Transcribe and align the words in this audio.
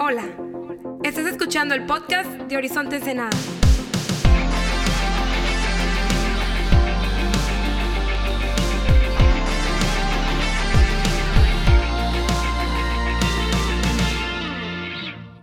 Hola, 0.00 0.22
estás 1.02 1.26
escuchando 1.26 1.74
el 1.74 1.84
podcast 1.84 2.30
de 2.30 2.56
Horizonte 2.56 2.96
Ensenada. 2.96 3.30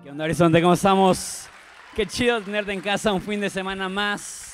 ¿Qué 0.02 0.10
onda, 0.10 0.24
Horizonte? 0.24 0.62
¿Cómo 0.62 0.76
estamos? 0.76 1.50
Qué 1.94 2.06
chido 2.06 2.40
tenerte 2.40 2.72
en 2.72 2.80
casa 2.80 3.12
un 3.12 3.22
fin 3.22 3.42
de 3.42 3.50
semana 3.50 3.90
más. 3.90 4.45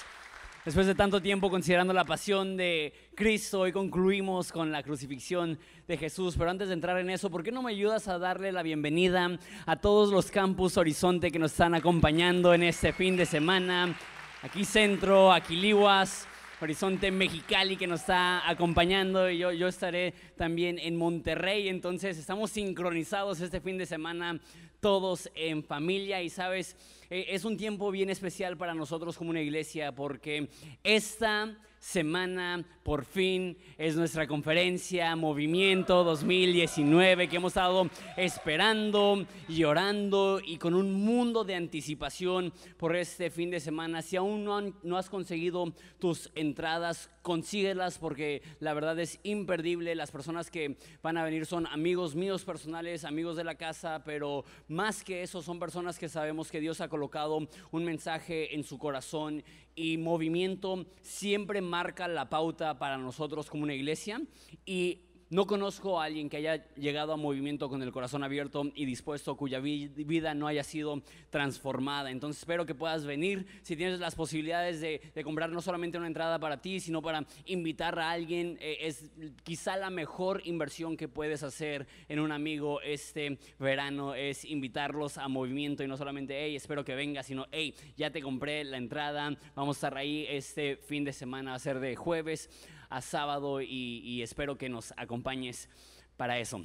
Después 0.64 0.86
de 0.86 0.94
tanto 0.94 1.24
tiempo 1.24 1.50
considerando 1.50 1.92
la 1.92 2.06
pasión 2.06 2.56
de 2.56 2.94
Cristo, 3.16 3.62
hoy 3.62 3.72
concluimos 3.72 4.52
con 4.52 4.72
la 4.72 4.84
crucifixión 4.84 5.58
de 5.88 5.98
Jesús. 5.98 6.36
Pero 6.38 6.52
antes 6.52 6.68
de 6.68 6.76
entrar 6.76 7.00
en 7.00 7.10
eso, 7.10 7.32
¿por 7.32 7.42
qué 7.42 7.52
no 7.52 7.64
me 7.64 7.72
ayudas 7.72 8.08
a 8.08 8.20
darle 8.20 8.52
la 8.52 8.62
bienvenida 8.62 9.40
a 9.66 9.76
todos 9.78 10.12
los 10.12 10.30
campus 10.30 10.78
Horizonte 10.78 11.32
que 11.32 11.40
nos 11.40 11.54
están 11.54 11.74
acompañando 11.74 12.54
en 12.54 12.62
este 12.62 12.94
fin 12.94 13.18
de 13.18 13.26
semana? 13.26 13.98
Aquí 14.44 14.64
Centro, 14.64 15.34
aquí 15.34 15.56
Liwas, 15.56 16.28
Horizonte 16.62 17.10
Mexicali 17.10 17.76
que 17.76 17.88
nos 17.88 18.02
está 18.02 18.48
acompañando 18.48 19.32
y 19.32 19.40
yo, 19.40 19.52
yo 19.52 19.68
estaré 19.68 20.14
también 20.38 20.78
en 20.78 20.96
Monterrey, 20.96 21.70
entonces 21.70 22.20
estamos 22.20 22.52
sincronizados 22.52 23.42
este 23.42 23.62
fin 23.62 23.80
de 23.80 23.88
semana 23.88 24.40
todos 24.80 25.28
en 25.34 25.64
familia 25.64 26.22
y 26.22 26.30
sabes, 26.30 26.76
eh, 27.12 27.26
es 27.30 27.46
un 27.46 27.58
tiempo 27.58 27.92
bien 27.92 28.10
especial 28.10 28.58
para 28.58 28.74
nosotros 28.74 29.18
como 29.18 29.30
una 29.30 29.42
iglesia 29.42 29.92
porque 29.94 30.50
esta 30.84 31.56
semana 31.80 32.64
por 32.84 33.06
fin 33.06 33.58
es 33.78 33.96
nuestra 33.96 34.28
conferencia 34.28 35.16
Movimiento 35.16 36.04
2019 36.04 37.28
que 37.28 37.36
hemos 37.38 37.52
estado 37.54 37.90
esperando 38.18 39.26
y 39.50 39.64
orando 39.64 40.40
y 40.46 40.58
con 40.58 40.74
un 40.76 40.94
mundo 40.94 41.44
de 41.44 41.56
anticipación 41.56 42.54
por 42.78 42.96
este 42.96 43.30
fin 43.30 43.50
de 43.50 43.60
semana. 43.60 44.02
Si 44.02 44.16
aún 44.16 44.44
no, 44.44 44.58
han- 44.58 44.76
no 44.84 44.96
has 44.98 45.10
conseguido 45.10 45.74
tus 46.00 46.32
entradas, 46.36 47.10
consíguelas 47.22 47.98
porque 47.98 48.42
la 48.60 48.74
verdad 48.74 49.00
es 49.00 49.20
imperdible. 49.24 49.96
Las 49.96 50.12
personas 50.12 50.50
que 50.50 50.78
van 51.02 51.18
a 51.18 51.24
venir 51.24 51.46
son 51.46 51.68
amigos 51.68 52.16
míos 52.16 52.44
personales, 52.44 53.06
amigos 53.06 53.36
de 53.36 53.44
la 53.44 53.56
casa, 53.56 54.04
pero 54.04 54.46
más 54.68 55.04
que 55.04 55.24
eso 55.24 55.42
son 55.42 55.60
personas 55.60 55.98
que 55.98 56.10
sabemos 56.10 56.52
que 56.52 56.60
Dios 56.60 56.82
ha 56.82 56.90
colocado 56.90 57.48
un 57.72 57.86
mensaje 57.86 58.56
en 58.56 58.64
su 58.64 58.78
corazón 58.78 59.44
y 59.76 59.98
movimiento 59.98 60.86
siempre 61.02 61.62
marca 61.62 62.08
la 62.08 62.30
pauta 62.30 62.78
para 62.78 62.98
nosotros 62.98 63.50
como 63.50 63.64
una 63.64 63.74
iglesia 63.74 64.22
y 64.66 65.00
no 65.32 65.48
conozco 65.48 66.00
a 66.00 66.04
alguien 66.04 66.30
que 66.30 66.36
haya 66.36 66.66
llegado 66.76 67.14
a 67.14 67.18
movimiento 67.18 67.70
con 67.70 67.82
el 67.82 67.92
corazón 67.94 68.22
abierto 68.22 68.70
y 68.76 68.84
dispuesto, 68.84 69.38
cuya 69.38 69.62
vi- 69.62 69.88
vida 69.88 70.34
no 70.34 70.46
haya 70.46 70.62
sido 70.62 71.02
transformada. 71.30 72.12
Entonces 72.12 72.42
espero 72.42 72.66
que 72.66 72.76
puedas 72.76 73.06
venir. 73.06 73.48
Si 73.62 73.78
tienes 73.78 74.02
las 74.02 74.14
posibilidades 74.14 74.82
de, 74.82 75.02
comprar 75.24 75.50
no 75.50 75.62
solamente 75.62 75.98
una 75.98 76.08
entrada 76.08 76.38
para 76.38 76.62
ti, 76.62 76.82
sino 76.82 77.02
para 77.02 77.26
invitar 77.46 77.98
a 77.98 78.12
alguien, 78.12 78.58
eh, 78.60 78.80
es 78.82 79.10
quizá 79.44 79.78
la 79.78 79.90
mejor 79.90 80.42
inversión 80.44 80.98
que 80.98 81.08
puedes 81.08 81.44
hacer 81.44 81.88
en 82.10 82.20
un 82.20 82.34
amigo 82.34 82.82
este 82.82 83.40
verano, 83.58 84.14
es 84.14 84.44
invitarlos 84.44 85.18
a 85.18 85.30
movimiento 85.30 85.82
y 85.82 85.88
no 85.88 85.96
solamente, 85.96 86.44
hey, 86.44 86.58
espero 86.58 86.84
que 86.84 86.94
vengas, 86.94 87.28
sino, 87.28 87.48
hey, 87.52 87.74
ya 87.96 88.12
te 88.12 88.22
compré 88.22 88.66
la 88.66 88.76
entrada, 88.76 89.38
vamos 89.56 89.78
a 89.78 89.88
estar 89.88 89.98
ahí 89.98 90.26
este 90.28 90.76
fin 90.76 91.06
de 91.06 91.14
semana, 91.14 91.52
va 91.52 91.56
a 91.56 91.60
ser 91.60 91.80
de 91.80 91.96
jueves 91.96 92.50
a 92.92 93.02
sábado 93.02 93.62
y, 93.62 94.22
espero 94.22 94.58
que 94.58 94.70
nos 94.70 94.94
acompañes 94.98 95.70
para 96.18 96.38
eso. 96.38 96.64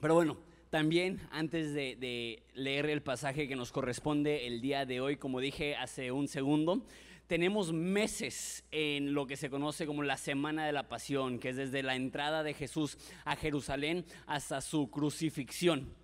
Pero 0.00 0.14
bueno, 0.14 0.36
también 0.68 1.20
antes 1.30 1.72
de, 1.72 1.96
de 1.96 2.42
leer 2.52 2.86
el 2.90 3.02
pasaje 3.02 3.48
que 3.48 3.56
nos 3.56 3.72
corresponde 3.72 4.46
el 4.46 4.60
día 4.60 4.84
de 4.84 5.00
hoy, 5.00 5.16
como 5.16 5.40
dije 5.40 5.76
hace 5.76 6.12
un 6.12 6.28
segundo, 6.28 6.84
tenemos 7.28 7.72
meses 7.72 8.64
en 8.72 9.14
lo 9.14 9.26
que 9.26 9.36
se 9.36 9.48
conoce 9.48 9.86
como 9.86 10.02
la 10.02 10.16
Semana 10.16 10.66
de 10.66 10.72
la 10.72 10.88
Pasión, 10.88 11.38
que 11.38 11.50
es 11.50 11.56
desde 11.56 11.82
la 11.82 11.94
entrada 11.94 12.42
de 12.42 12.52
Jesús 12.52 12.98
a 13.24 13.36
Jerusalén 13.36 14.04
hasta 14.26 14.60
su 14.60 14.90
crucifixión. 14.90 15.94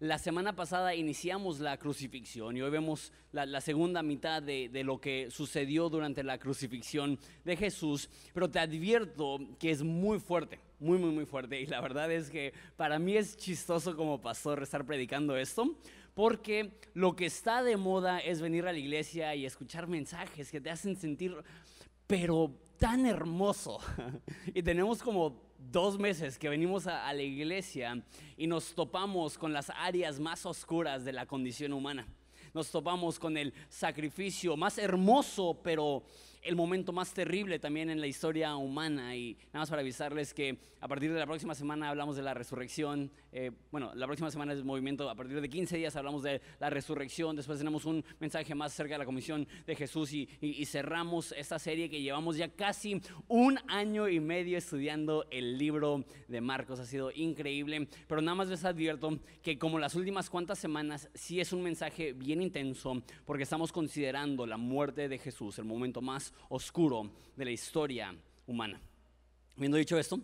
La 0.00 0.16
semana 0.16 0.56
pasada 0.56 0.94
iniciamos 0.94 1.60
la 1.60 1.76
crucifixión 1.76 2.56
y 2.56 2.62
hoy 2.62 2.70
vemos 2.70 3.12
la, 3.32 3.60
segunda 3.60 4.02
mitad 4.02 4.42
de, 4.42 4.70
de 4.70 4.82
lo 4.82 4.98
que 4.98 5.30
sucedió 5.30 5.90
durante 5.90 6.22
la 6.22 6.38
crucifixión 6.38 7.18
de 7.44 7.54
Jesús, 7.54 8.08
pero 8.32 8.50
te 8.50 8.60
advierto 8.60 9.38
que 9.58 9.70
es 9.70 9.82
muy 9.82 10.18
fuerte, 10.18 10.58
muy, 10.78 10.96
muy, 10.96 11.10
muy 11.10 11.26
fuerte. 11.26 11.60
Y 11.60 11.66
la 11.66 11.82
verdad 11.82 12.10
es 12.10 12.30
que 12.30 12.54
para 12.78 12.98
mí 12.98 13.14
es 13.14 13.36
chistoso 13.36 13.94
como 13.94 14.22
pastor 14.22 14.62
estar 14.62 14.86
predicando 14.86 15.36
esto, 15.36 15.76
porque 16.14 16.80
lo 16.94 17.14
que 17.14 17.26
está 17.26 17.62
de 17.62 17.76
moda 17.76 18.20
es 18.20 18.40
venir 18.40 18.66
a 18.66 18.72
la 18.72 18.78
iglesia 18.78 19.34
y 19.34 19.44
escuchar 19.44 19.86
mensajes 19.86 20.50
que 20.50 20.62
te 20.62 20.70
hacen 20.70 20.96
sentir, 20.96 21.36
pero 22.06 22.54
tan 22.78 23.04
hermoso. 23.04 23.80
y 24.54 24.62
tenemos 24.62 25.02
como 25.02 25.49
dos 25.60 25.98
meses 25.98 26.38
que 26.38 26.48
venimos 26.48 26.86
a, 26.86 27.12
la 27.12 27.22
iglesia 27.22 28.02
y 28.36 28.46
nos 28.46 28.74
topamos 28.74 29.36
con 29.36 29.52
las 29.52 29.70
áreas 29.70 30.18
más 30.18 30.46
oscuras 30.46 31.04
de 31.04 31.12
la 31.12 31.26
condición 31.26 31.72
humana. 31.72 32.06
Nos 32.54 32.70
topamos 32.70 33.18
con 33.18 33.36
el 33.36 33.52
sacrificio 33.68 34.56
más 34.56 34.78
hermoso, 34.78 35.60
pero 35.62 36.02
el 36.42 36.56
momento 36.56 36.92
más 36.92 37.12
terrible 37.12 37.58
también 37.58 37.90
en 37.90 38.00
la 38.00 38.06
historia 38.06 38.56
humana. 38.56 39.14
Y 39.16 39.36
nada 39.52 39.60
más 39.60 39.70
para 39.70 39.82
avisarles 39.82 40.34
que 40.34 40.58
a 40.80 40.88
partir 40.88 41.12
de 41.12 41.18
la 41.18 41.26
próxima 41.26 41.54
semana 41.54 41.90
hablamos 41.90 42.16
de 42.16 42.22
la 42.22 42.34
resurrección. 42.34 43.10
Eh, 43.32 43.50
bueno, 43.70 43.92
la 43.94 44.06
próxima 44.06 44.30
semana 44.30 44.52
es 44.52 44.64
movimiento. 44.64 45.08
A 45.08 45.14
partir 45.14 45.40
de 45.40 45.48
15 45.48 45.76
días 45.76 45.96
hablamos 45.96 46.22
de 46.22 46.40
la 46.58 46.70
resurrección. 46.70 47.36
Después 47.36 47.58
tenemos 47.58 47.84
un 47.84 48.04
mensaje 48.18 48.54
más 48.54 48.72
cerca 48.72 48.94
de 48.94 48.98
la 48.98 49.04
comisión 49.04 49.46
de 49.66 49.76
Jesús 49.76 50.12
y 50.12 50.64
cerramos 50.66 51.32
esta 51.32 51.58
serie 51.58 51.90
que 51.90 52.00
llevamos 52.00 52.36
ya 52.36 52.48
casi 52.48 53.00
un 53.28 53.58
año 53.68 54.08
y 54.08 54.20
medio 54.20 54.58
estudiando 54.58 55.26
el 55.30 55.58
libro 55.58 56.04
de 56.28 56.40
Marcos. 56.40 56.80
Ha 56.80 56.86
sido 56.86 57.10
increíble. 57.12 57.88
Pero 58.06 58.20
nada 58.22 58.34
más 58.34 58.48
les 58.48 58.64
advierto 58.64 59.18
que 59.42 59.58
como 59.58 59.78
las 59.78 59.94
últimas 59.94 60.30
cuantas 60.30 60.58
semanas, 60.58 61.08
sí 61.14 61.40
es 61.40 61.52
un 61.52 61.62
mensaje 61.62 62.12
bien 62.12 62.42
intenso 62.42 63.02
porque 63.24 63.42
estamos 63.42 63.72
considerando 63.72 64.46
la 64.46 64.56
muerte 64.56 65.08
de 65.08 65.18
Jesús, 65.18 65.58
el 65.58 65.64
momento 65.64 66.00
más 66.00 66.29
oscuro 66.48 67.10
de 67.36 67.44
la 67.44 67.50
historia 67.50 68.14
humana. 68.46 68.80
Habiendo 69.56 69.76
dicho 69.76 69.98
esto, 69.98 70.20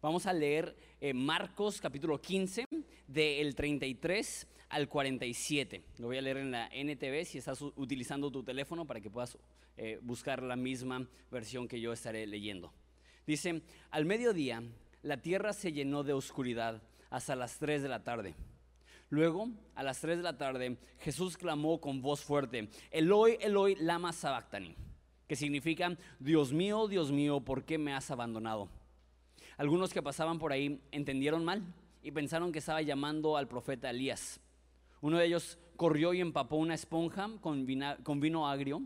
vamos 0.00 0.26
a 0.26 0.32
leer 0.32 0.76
eh, 1.00 1.14
Marcos 1.14 1.80
capítulo 1.80 2.20
15 2.20 2.66
del 3.06 3.54
33 3.54 4.46
al 4.70 4.88
47. 4.88 5.82
Lo 5.98 6.08
voy 6.08 6.18
a 6.18 6.22
leer 6.22 6.38
en 6.38 6.50
la 6.50 6.68
NTV 6.72 7.24
si 7.24 7.38
estás 7.38 7.62
utilizando 7.62 8.30
tu 8.30 8.42
teléfono 8.42 8.84
para 8.86 9.00
que 9.00 9.10
puedas 9.10 9.38
eh, 9.76 9.98
buscar 10.02 10.42
la 10.42 10.56
misma 10.56 11.08
versión 11.30 11.68
que 11.68 11.80
yo 11.80 11.92
estaré 11.92 12.26
leyendo. 12.26 12.72
Dice, 13.26 13.62
al 13.90 14.04
mediodía 14.04 14.62
la 15.02 15.18
tierra 15.18 15.52
se 15.52 15.72
llenó 15.72 16.02
de 16.02 16.12
oscuridad 16.12 16.82
hasta 17.10 17.36
las 17.36 17.58
3 17.58 17.82
de 17.82 17.88
la 17.88 18.02
tarde. 18.02 18.34
Luego, 19.10 19.48
a 19.74 19.82
las 19.82 20.00
3 20.00 20.16
de 20.16 20.22
la 20.22 20.38
tarde, 20.38 20.78
Jesús 20.98 21.36
clamó 21.36 21.80
con 21.80 22.02
voz 22.02 22.22
fuerte, 22.22 22.68
Eloi, 22.90 23.36
Eloi, 23.40 23.76
lama 23.76 24.12
sabactani, 24.12 24.74
que 25.34 25.38
significa, 25.38 25.98
Dios 26.20 26.52
mío, 26.52 26.86
Dios 26.86 27.10
mío, 27.10 27.40
¿por 27.40 27.64
qué 27.64 27.76
me 27.76 27.92
has 27.92 28.08
abandonado? 28.12 28.68
Algunos 29.56 29.92
que 29.92 30.00
pasaban 30.00 30.38
por 30.38 30.52
ahí 30.52 30.80
entendieron 30.92 31.44
mal 31.44 31.60
y 32.04 32.12
pensaron 32.12 32.52
que 32.52 32.60
estaba 32.60 32.82
llamando 32.82 33.36
al 33.36 33.48
profeta 33.48 33.90
Elías. 33.90 34.38
Uno 35.00 35.18
de 35.18 35.26
ellos 35.26 35.58
corrió 35.74 36.14
y 36.14 36.20
empapó 36.20 36.54
una 36.54 36.74
esponja 36.74 37.28
con, 37.40 37.66
con 38.04 38.20
vino 38.20 38.48
agrio 38.48 38.82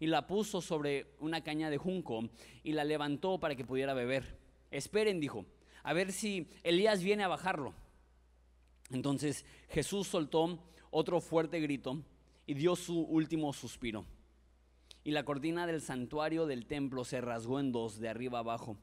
y 0.00 0.08
la 0.08 0.26
puso 0.26 0.60
sobre 0.60 1.06
una 1.20 1.44
caña 1.44 1.70
de 1.70 1.78
junco 1.78 2.28
y 2.64 2.72
la 2.72 2.82
levantó 2.82 3.38
para 3.38 3.54
que 3.54 3.64
pudiera 3.64 3.94
beber. 3.94 4.40
Esperen, 4.72 5.20
dijo, 5.20 5.46
a 5.84 5.92
ver 5.92 6.10
si 6.10 6.48
Elías 6.64 7.00
viene 7.04 7.22
a 7.22 7.28
bajarlo. 7.28 7.74
Entonces 8.90 9.46
Jesús 9.68 10.08
soltó 10.08 10.58
otro 10.90 11.20
fuerte 11.20 11.60
grito 11.60 12.02
y 12.44 12.54
dio 12.54 12.74
su 12.74 13.02
último 13.02 13.52
suspiro. 13.52 14.04
Y 15.04 15.10
la 15.10 15.24
cortina 15.24 15.66
del 15.66 15.80
santuario 15.80 16.46
del 16.46 16.66
templo 16.66 17.04
se 17.04 17.20
rasgó 17.20 17.58
en 17.58 17.72
dos, 17.72 17.98
de 17.98 18.08
arriba 18.08 18.38
abajo. 18.38 18.76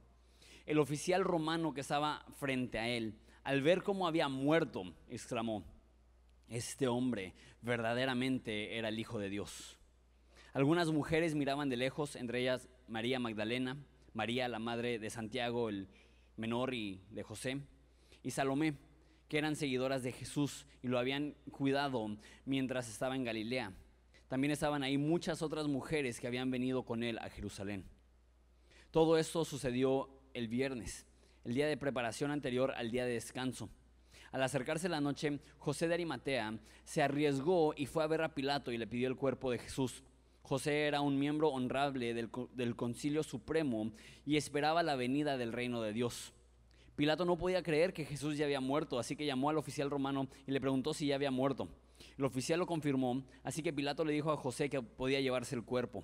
El 0.66 0.80
oficial 0.80 1.24
romano 1.24 1.74
que 1.74 1.82
estaba 1.82 2.26
frente 2.38 2.78
a 2.78 2.88
él, 2.88 3.16
al 3.44 3.62
ver 3.62 3.84
cómo 3.84 4.08
había 4.08 4.28
muerto, 4.28 4.84
exclamó, 5.08 5.64
este 6.50 6.88
hombre 6.88 7.34
verdaderamente 7.62 8.78
era 8.78 8.90
el 8.90 9.00
Hijo 9.00 9.20
de 9.20 9.30
Dios. 9.30 9.80
Algunas 10.54 10.92
mujeres 10.92 11.36
miraban 11.36 11.70
de 11.70 11.78
lejos, 11.78 12.16
entre 12.16 12.42
ellas 12.42 12.70
María 12.88 13.20
Magdalena, 13.20 13.78
María 14.14 14.48
la 14.48 14.60
madre 14.60 15.00
de 15.00 15.10
Santiago 15.10 15.70
el 15.70 15.88
menor 16.38 16.74
y 16.74 17.02
de 17.12 17.24
José, 17.24 17.62
y 18.24 18.32
Salomé, 18.32 18.76
que 19.28 19.38
eran 19.38 19.56
seguidoras 19.56 20.02
de 20.02 20.12
Jesús 20.12 20.66
y 20.82 20.88
lo 20.88 20.98
habían 20.98 21.36
cuidado 21.52 22.18
mientras 22.46 22.90
estaba 22.90 23.16
en 23.16 23.24
Galilea. 23.24 23.74
También 24.30 24.52
estaban 24.52 24.84
ahí 24.84 24.98
muchas 24.98 25.42
otras 25.42 25.68
mujeres 25.68 26.20
que 26.20 26.28
habían 26.28 26.52
venido 26.52 26.84
con 26.84 27.04
él 27.04 27.18
a 27.18 27.30
Jerusalén. 27.30 27.84
Todo 28.92 29.18
esto 29.18 29.44
sucedió 29.44 30.08
el 30.34 30.48
viernes, 30.48 31.08
el 31.44 31.56
día 31.56 31.68
de 31.68 31.78
preparación 31.78 32.30
anterior 32.30 32.72
al 32.78 32.92
día 32.92 33.06
de 33.06 33.14
descanso. 33.14 33.70
Al 34.32 34.44
acercarse 34.44 34.88
la 34.88 35.02
noche, 35.02 35.40
José 35.58 35.88
de 35.88 35.96
Arimatea 35.96 36.60
se 36.84 37.02
arriesgó 37.02 37.74
y 37.76 37.88
fue 37.88 38.04
a 38.04 38.08
ver 38.08 38.22
a 38.22 38.36
Pilato 38.36 38.72
y 38.72 38.78
le 38.78 38.86
pidió 38.86 39.08
el 39.08 39.16
cuerpo 39.16 39.50
de 39.50 39.58
Jesús. 39.58 40.04
José 40.44 40.86
era 40.86 41.02
un 41.02 41.18
miembro 41.18 41.50
honrable 41.50 42.14
del, 42.14 42.30
del 42.54 42.76
Concilio 42.76 43.24
Supremo 43.24 43.92
y 44.28 44.38
esperaba 44.38 44.84
la 44.84 44.96
venida 44.96 45.38
del 45.38 45.54
reino 45.54 45.82
de 45.82 45.92
Dios. 45.92 46.34
Pilato 46.96 47.26
no 47.26 47.38
podía 47.38 47.64
creer 47.64 47.94
que 47.94 48.06
Jesús 48.06 48.38
ya 48.38 48.46
había 48.46 48.60
muerto, 48.60 49.00
así 49.00 49.16
que 49.16 49.26
llamó 49.26 49.50
al 49.50 49.58
oficial 49.58 49.90
romano 49.90 50.28
y 50.46 50.52
le 50.52 50.62
preguntó 50.62 50.94
si 50.94 51.08
ya 51.08 51.16
había 51.16 51.32
muerto. 51.32 51.68
El 52.20 52.26
oficial 52.26 52.60
lo 52.60 52.68
confirmó, 52.68 53.24
así 53.44 53.64
que 53.64 53.72
Pilato 53.72 54.04
le 54.04 54.12
dijo 54.12 54.30
a 54.30 54.36
José 54.36 54.70
que 54.70 54.82
podía 54.82 55.22
llevarse 55.22 55.56
el 55.56 55.64
cuerpo. 55.64 56.04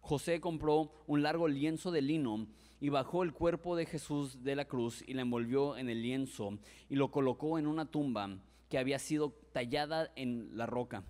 José 0.00 0.40
compró 0.40 0.92
un 1.06 1.22
largo 1.22 1.46
lienzo 1.46 1.92
de 1.92 2.02
lino 2.02 2.48
y 2.80 2.88
bajó 2.88 3.22
el 3.22 3.32
cuerpo 3.32 3.76
de 3.76 3.86
Jesús 3.86 4.42
de 4.42 4.56
la 4.56 4.64
cruz 4.64 5.04
y 5.06 5.14
la 5.14 5.22
envolvió 5.22 5.76
en 5.76 5.88
el 5.88 6.02
lienzo 6.02 6.58
y 6.88 6.96
lo 6.96 7.12
colocó 7.12 7.60
en 7.60 7.68
una 7.68 7.84
tumba 7.84 8.40
que 8.68 8.76
había 8.76 8.98
sido 8.98 9.38
tallada 9.52 10.10
en 10.16 10.56
la 10.56 10.66
roca. 10.66 11.04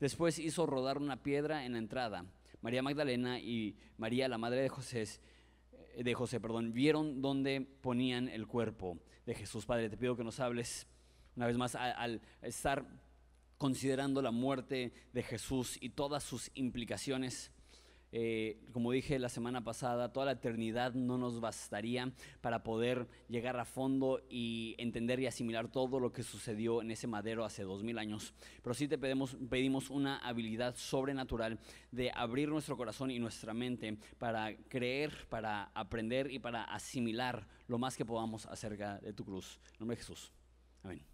Después 0.00 0.40
hizo 0.40 0.66
rodar 0.66 0.98
una 0.98 1.22
piedra 1.22 1.64
en 1.64 1.74
la 1.74 1.78
entrada. 1.78 2.26
María 2.60 2.82
Magdalena 2.82 3.38
y 3.38 3.76
María, 3.98 4.26
la 4.26 4.36
madre 4.36 4.62
de 4.62 4.68
José, 4.68 5.04
de 5.96 6.14
José, 6.14 6.40
perdón, 6.40 6.72
vieron 6.72 7.22
dónde 7.22 7.60
ponían 7.60 8.26
el 8.28 8.48
cuerpo 8.48 8.98
de 9.26 9.36
Jesús. 9.36 9.64
Padre, 9.64 9.88
te 9.88 9.96
pido 9.96 10.16
que 10.16 10.24
nos 10.24 10.40
hables 10.40 10.88
una 11.36 11.46
vez 11.46 11.56
más 11.56 11.76
al 11.76 12.20
estar 12.42 12.84
considerando 13.62 14.22
la 14.22 14.32
muerte 14.32 14.92
de 15.12 15.22
Jesús 15.22 15.78
y 15.80 15.90
todas 15.90 16.24
sus 16.24 16.50
implicaciones. 16.54 17.52
Eh, 18.10 18.58
como 18.72 18.90
dije 18.90 19.20
la 19.20 19.28
semana 19.28 19.62
pasada, 19.62 20.12
toda 20.12 20.26
la 20.26 20.32
eternidad 20.32 20.94
no 20.94 21.16
nos 21.16 21.40
bastaría 21.40 22.12
para 22.40 22.64
poder 22.64 23.06
llegar 23.28 23.56
a 23.60 23.64
fondo 23.64 24.20
y 24.28 24.74
entender 24.78 25.20
y 25.20 25.28
asimilar 25.28 25.68
todo 25.68 26.00
lo 26.00 26.10
que 26.10 26.24
sucedió 26.24 26.82
en 26.82 26.90
ese 26.90 27.06
madero 27.06 27.44
hace 27.44 27.62
dos 27.62 27.84
mil 27.84 27.98
años. 27.98 28.34
Pero 28.64 28.74
sí 28.74 28.88
te 28.88 28.98
pedimos, 28.98 29.36
pedimos 29.48 29.90
una 29.90 30.18
habilidad 30.18 30.74
sobrenatural 30.74 31.60
de 31.92 32.10
abrir 32.12 32.48
nuestro 32.48 32.76
corazón 32.76 33.12
y 33.12 33.20
nuestra 33.20 33.54
mente 33.54 33.96
para 34.18 34.56
creer, 34.68 35.28
para 35.28 35.70
aprender 35.72 36.32
y 36.32 36.40
para 36.40 36.64
asimilar 36.64 37.46
lo 37.68 37.78
más 37.78 37.96
que 37.96 38.04
podamos 38.04 38.44
acerca 38.46 38.98
de 38.98 39.12
tu 39.12 39.24
cruz. 39.24 39.60
En 39.74 39.78
nombre 39.78 39.94
de 39.94 40.02
Jesús. 40.02 40.32
Amén. 40.82 41.11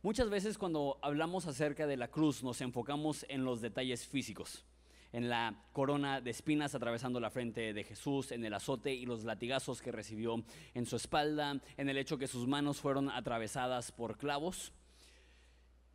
Muchas 0.00 0.30
veces 0.30 0.58
cuando 0.58 0.96
hablamos 1.02 1.46
acerca 1.46 1.84
de 1.88 1.96
la 1.96 2.06
cruz 2.06 2.44
nos 2.44 2.60
enfocamos 2.60 3.26
en 3.28 3.44
los 3.44 3.60
detalles 3.60 4.06
físicos 4.06 4.64
en 5.12 5.28
la 5.28 5.54
corona 5.72 6.20
de 6.20 6.30
espinas 6.30 6.74
atravesando 6.74 7.18
la 7.18 7.30
frente 7.30 7.72
de 7.72 7.82
Jesús, 7.82 8.30
en 8.30 8.44
el 8.44 8.54
azote 8.54 8.92
y 8.92 9.06
los 9.06 9.24
latigazos 9.24 9.80
que 9.80 9.90
recibió 9.90 10.44
en 10.74 10.86
su 10.86 10.96
espalda, 10.96 11.60
en 11.76 11.88
el 11.88 11.96
hecho 11.96 12.18
que 12.18 12.26
sus 12.26 12.46
manos 12.46 12.78
fueron 12.78 13.08
atravesadas 13.10 13.90
por 13.90 14.18
clavos. 14.18 14.72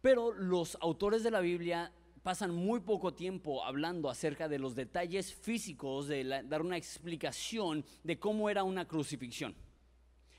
Pero 0.02 0.34
los 0.34 0.78
autores 0.82 1.24
de 1.24 1.32
la 1.32 1.42
Biblia 1.42 1.94
pasan 2.24 2.56
muy 2.56 2.80
poco 2.80 3.14
tiempo 3.14 3.64
hablando 3.64 4.10
acerca 4.10 4.50
de 4.50 4.60
los 4.60 4.76
detalles 4.76 5.34
físicos, 5.34 6.08
de 6.08 6.44
dar 6.46 6.62
una 6.62 6.78
explicación 6.78 7.86
de 8.04 8.18
cómo 8.18 8.50
era 8.50 8.64
una 8.64 8.88
crucifixión. 8.88 9.56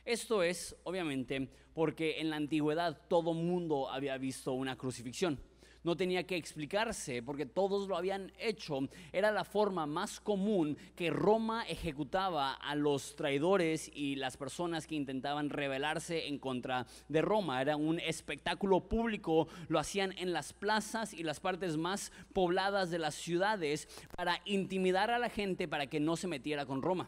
Esto 0.05 0.43
es, 0.43 0.77
obviamente, 0.85 1.49
porque 1.73 2.21
en 2.21 2.31
la 2.31 2.37
antigüedad 2.37 3.01
todo 3.09 3.35
mundo 3.35 3.91
había 3.91 4.19
visto 4.19 4.53
una 4.53 4.77
crucifixión 4.77 5.41
no 5.85 5.97
tenía 5.97 6.27
que 6.27 6.37
explicarse 6.37 7.23
porque 7.23 7.47
todos 7.47 7.87
lo 7.87 7.97
habían 7.97 8.33
hecho. 8.39 8.81
Era 9.13 9.31
la 9.31 9.45
forma 9.45 9.87
más 9.87 10.19
común 10.19 10.77
que 10.97 11.11
Roma 11.11 11.65
ejecutaba 11.69 12.55
a 12.55 12.75
los 12.75 13.15
traidores 13.15 13.91
y 13.95 14.17
las 14.17 14.37
personas 14.37 14.87
que 14.87 14.97
intentaban 14.97 15.51
rebelarse 15.51 16.27
en 16.27 16.39
contra 16.39 16.87
de 17.09 17.23
Roma. 17.23 17.61
Era 17.61 17.77
un 17.77 18.01
espectáculo 18.01 18.89
público, 18.89 19.47
lo 19.69 19.79
hacían 19.79 20.13
en 20.19 20.33
las 20.33 20.53
plazas 20.53 21.13
y 21.13 21.23
las 21.23 21.39
partes 21.39 21.77
más 21.77 22.11
pobladas 22.33 22.91
de 22.91 22.99
las 22.99 23.15
ciudades 23.15 23.89
para 24.17 24.41
intimidar 24.47 25.11
a 25.11 25.19
la 25.19 25.29
gente 25.29 25.69
para 25.69 25.87
que 25.87 26.01
no 26.01 26.17
se 26.17 26.29
metiera 26.29 26.65
con 26.65 26.83
Roma. 26.83 27.07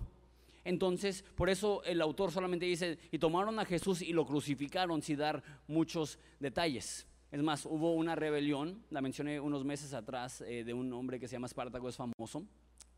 Entonces, 0.67 1.25
por 1.37 1.49
eso 1.49 1.85
el 1.85 2.03
autor 2.03 2.33
solamente 2.33 2.67
dice, 2.67 2.99
y 3.13 3.19
tomaron 3.19 3.61
a 3.61 3.65
Jesús 3.65 4.03
y 4.03 4.13
lo 4.13 4.27
crucificaron 4.27 5.01
sin 5.01 5.17
dar 5.17 5.41
muchos 5.69 6.19
detalles. 6.41 7.07
Es 7.31 7.41
más, 7.41 7.67
hubo 7.67 7.95
una 7.95 8.17
rebelión, 8.17 8.83
la 8.91 9.01
mencioné 9.01 9.39
unos 9.39 9.65
meses 9.65 9.95
atrás, 9.95 10.41
eh, 10.41 10.65
de 10.65 10.75
un 10.75 10.93
hombre 10.93 11.21
que 11.21 11.29
se 11.29 11.37
llama 11.37 11.47
Espartaco, 11.47 11.89
es 11.89 11.97
famoso. 11.97 12.45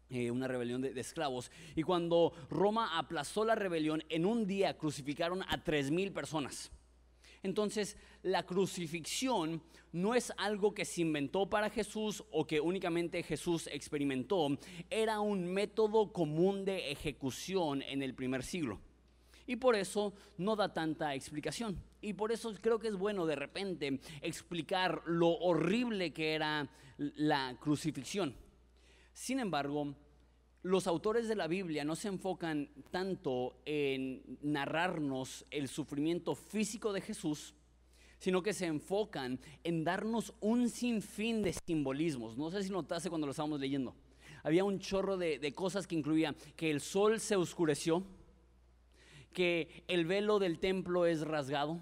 Eh, 0.08 0.30
una 0.30 0.48
rebelión 0.48 0.80
de, 0.80 0.94
de, 0.94 1.00
esclavos. 1.02 1.50
Y 1.76 1.82
cuando 1.82 2.32
Roma 2.48 2.96
aplazó 2.98 3.44
la 3.44 3.54
rebelión, 3.54 4.02
en 4.08 4.24
un 4.24 4.46
día 4.46 4.78
crucificaron 4.78 5.42
a 5.46 5.62
tres 5.62 5.90
mil 5.90 6.10
personas. 6.10 6.72
Entonces, 7.42 7.96
la 8.22 8.44
crucifixión 8.44 9.62
no 9.92 10.14
es 10.14 10.32
algo 10.36 10.74
que 10.74 10.84
se 10.84 11.02
inventó 11.02 11.48
para 11.48 11.70
Jesús 11.70 12.24
o 12.30 12.46
que 12.46 12.60
únicamente 12.60 13.22
Jesús 13.22 13.68
experimentó, 13.72 14.48
era 14.90 15.20
un 15.20 15.46
método 15.52 16.12
común 16.12 16.64
de 16.64 16.90
ejecución 16.90 17.82
en 17.82 18.02
el 18.02 18.14
primer 18.14 18.42
siglo 18.42 18.80
y 19.48 19.56
por 19.56 19.74
eso 19.74 20.12
no 20.36 20.54
da 20.54 20.72
tanta 20.72 21.14
explicación. 21.14 21.82
Y 22.00 22.12
por 22.12 22.30
eso 22.30 22.52
creo 22.60 22.78
que 22.78 22.88
es 22.88 22.94
bueno 22.94 23.26
de 23.26 23.34
repente 23.34 23.98
explicar 24.20 25.02
lo 25.06 25.30
horrible 25.30 26.12
que 26.12 26.34
era 26.34 26.68
la 26.98 27.56
crucifixión. 27.58 28.36
Sin 29.14 29.40
embargo, 29.40 29.94
los 30.68 30.86
autores 30.86 31.28
de 31.28 31.34
la 31.34 31.46
Biblia 31.46 31.82
no 31.82 31.96
se 31.96 32.08
enfocan 32.08 32.68
tanto 32.90 33.56
en 33.64 34.38
narrarnos 34.42 35.46
el 35.50 35.66
sufrimiento 35.66 36.34
físico 36.34 36.92
de 36.92 37.00
Jesús, 37.00 37.54
sino 38.18 38.42
que 38.42 38.52
se 38.52 38.66
enfocan 38.66 39.40
en 39.64 39.82
darnos 39.82 40.34
un 40.40 40.68
sinfín 40.68 41.42
de 41.42 41.54
simbolismos. 41.54 42.36
No 42.36 42.50
sé 42.50 42.62
si 42.62 42.68
notaste 42.68 43.08
cuando 43.08 43.26
lo 43.26 43.30
estábamos 43.30 43.60
leyendo. 43.60 43.94
Había 44.42 44.62
un 44.62 44.78
chorro 44.78 45.16
de, 45.16 45.52
cosas 45.54 45.86
que 45.86 45.94
incluían 45.94 46.36
que 46.54 46.70
el 46.70 46.82
sol 46.82 47.18
se 47.18 47.36
oscureció, 47.36 48.04
que 49.32 49.84
el 49.88 50.04
velo 50.04 50.38
del 50.38 50.58
templo 50.58 51.06
es 51.06 51.22
rasgado, 51.22 51.80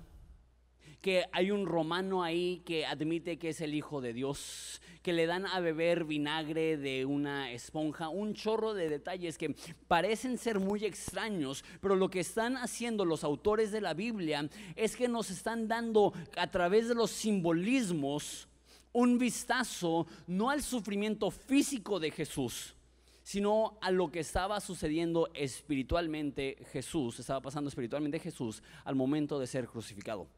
que 1.01 1.27
hay 1.33 1.51
un 1.51 1.67
romano 1.67 2.23
ahí 2.23 2.63
que 2.65 2.87
admite 2.87 3.39
que 3.39 3.51
es 3.51 3.61
el 3.61 3.75
Hijo 3.75 4.01
de 4.01 4.13
Dios, 4.13 4.81
que 5.03 5.13
le 5.13 5.27
dan 5.27 5.47
a 5.47 5.61
beber 5.61 6.05
vinagre 6.05 6.77
de 6.77 7.05
una 7.05 7.53
esponja, 7.53 8.09
un 8.09 8.35
chorro 8.35 8.75
de 8.75 8.89
detalles 8.89 9.39
que 9.39 9.55
parecen 9.87 10.37
ser 10.37 10.59
muy 10.59 10.85
extraños, 10.85 11.65
pero 11.81 11.95
lo 11.95 12.11
que 12.11 12.21
están 12.21 12.57
haciendo 12.57 13.05
los 13.05 13.23
autores 13.23 13.71
de 13.71 13.81
la 13.81 13.95
Biblia 13.95 14.49
es 14.75 14.97
que 14.97 15.09
nos 15.09 15.31
están 15.31 15.69
dando 15.69 16.13
a 16.37 16.51
través 16.51 16.89
de 16.89 16.95
los 16.95 17.13
simbolismos 17.13 18.49
un 18.93 19.19
vistazo 19.19 20.07
no 20.27 20.51
al 20.51 20.63
sufrimiento 20.63 21.31
físico 21.31 22.01
de 22.01 22.11
Jesús, 22.11 22.75
sino 23.23 23.77
a 23.81 23.91
lo 23.91 24.11
que 24.11 24.21
estaba 24.21 24.59
sucediendo 24.61 25.29
espiritualmente 25.35 26.57
Jesús, 26.73 27.21
estaba 27.21 27.43
pasando 27.43 27.69
espiritualmente 27.69 28.19
Jesús 28.19 28.63
al 28.85 28.95
momento 28.95 29.39
de 29.39 29.47
ser 29.47 29.67
crucificado. 29.67 30.29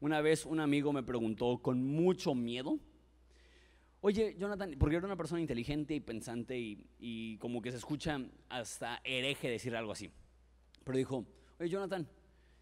Una 0.00 0.20
vez 0.20 0.44
un 0.44 0.60
amigo 0.60 0.92
me 0.92 1.02
preguntó 1.02 1.58
con 1.62 1.86
mucho 1.86 2.34
miedo, 2.34 2.78
oye 4.00 4.36
Jonathan, 4.38 4.74
porque 4.78 4.96
era 4.96 5.06
una 5.06 5.16
persona 5.16 5.40
inteligente 5.40 5.94
y 5.94 6.00
pensante 6.00 6.58
y, 6.58 7.38
como 7.38 7.62
que 7.62 7.70
se 7.70 7.78
escucha 7.78 8.20
hasta 8.48 9.00
hereje 9.04 9.48
decir 9.48 9.74
algo 9.74 9.92
así, 9.92 10.10
pero 10.84 10.98
dijo, 10.98 11.24
oye 11.58 11.70
Jonathan, 11.70 12.06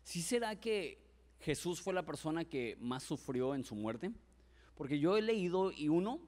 ¿sí 0.04 0.22
será 0.22 0.60
que 0.60 0.98
Jesús 1.40 1.80
fue 1.80 1.94
la 1.94 2.04
persona 2.04 2.44
que 2.44 2.76
más 2.80 3.02
sufrió 3.02 3.54
en 3.54 3.64
su 3.64 3.74
muerte? 3.74 4.12
Porque 4.76 5.00
yo 5.00 5.16
he 5.16 5.22
leído 5.22 5.72
y 5.72 5.88
uno, 5.88 6.20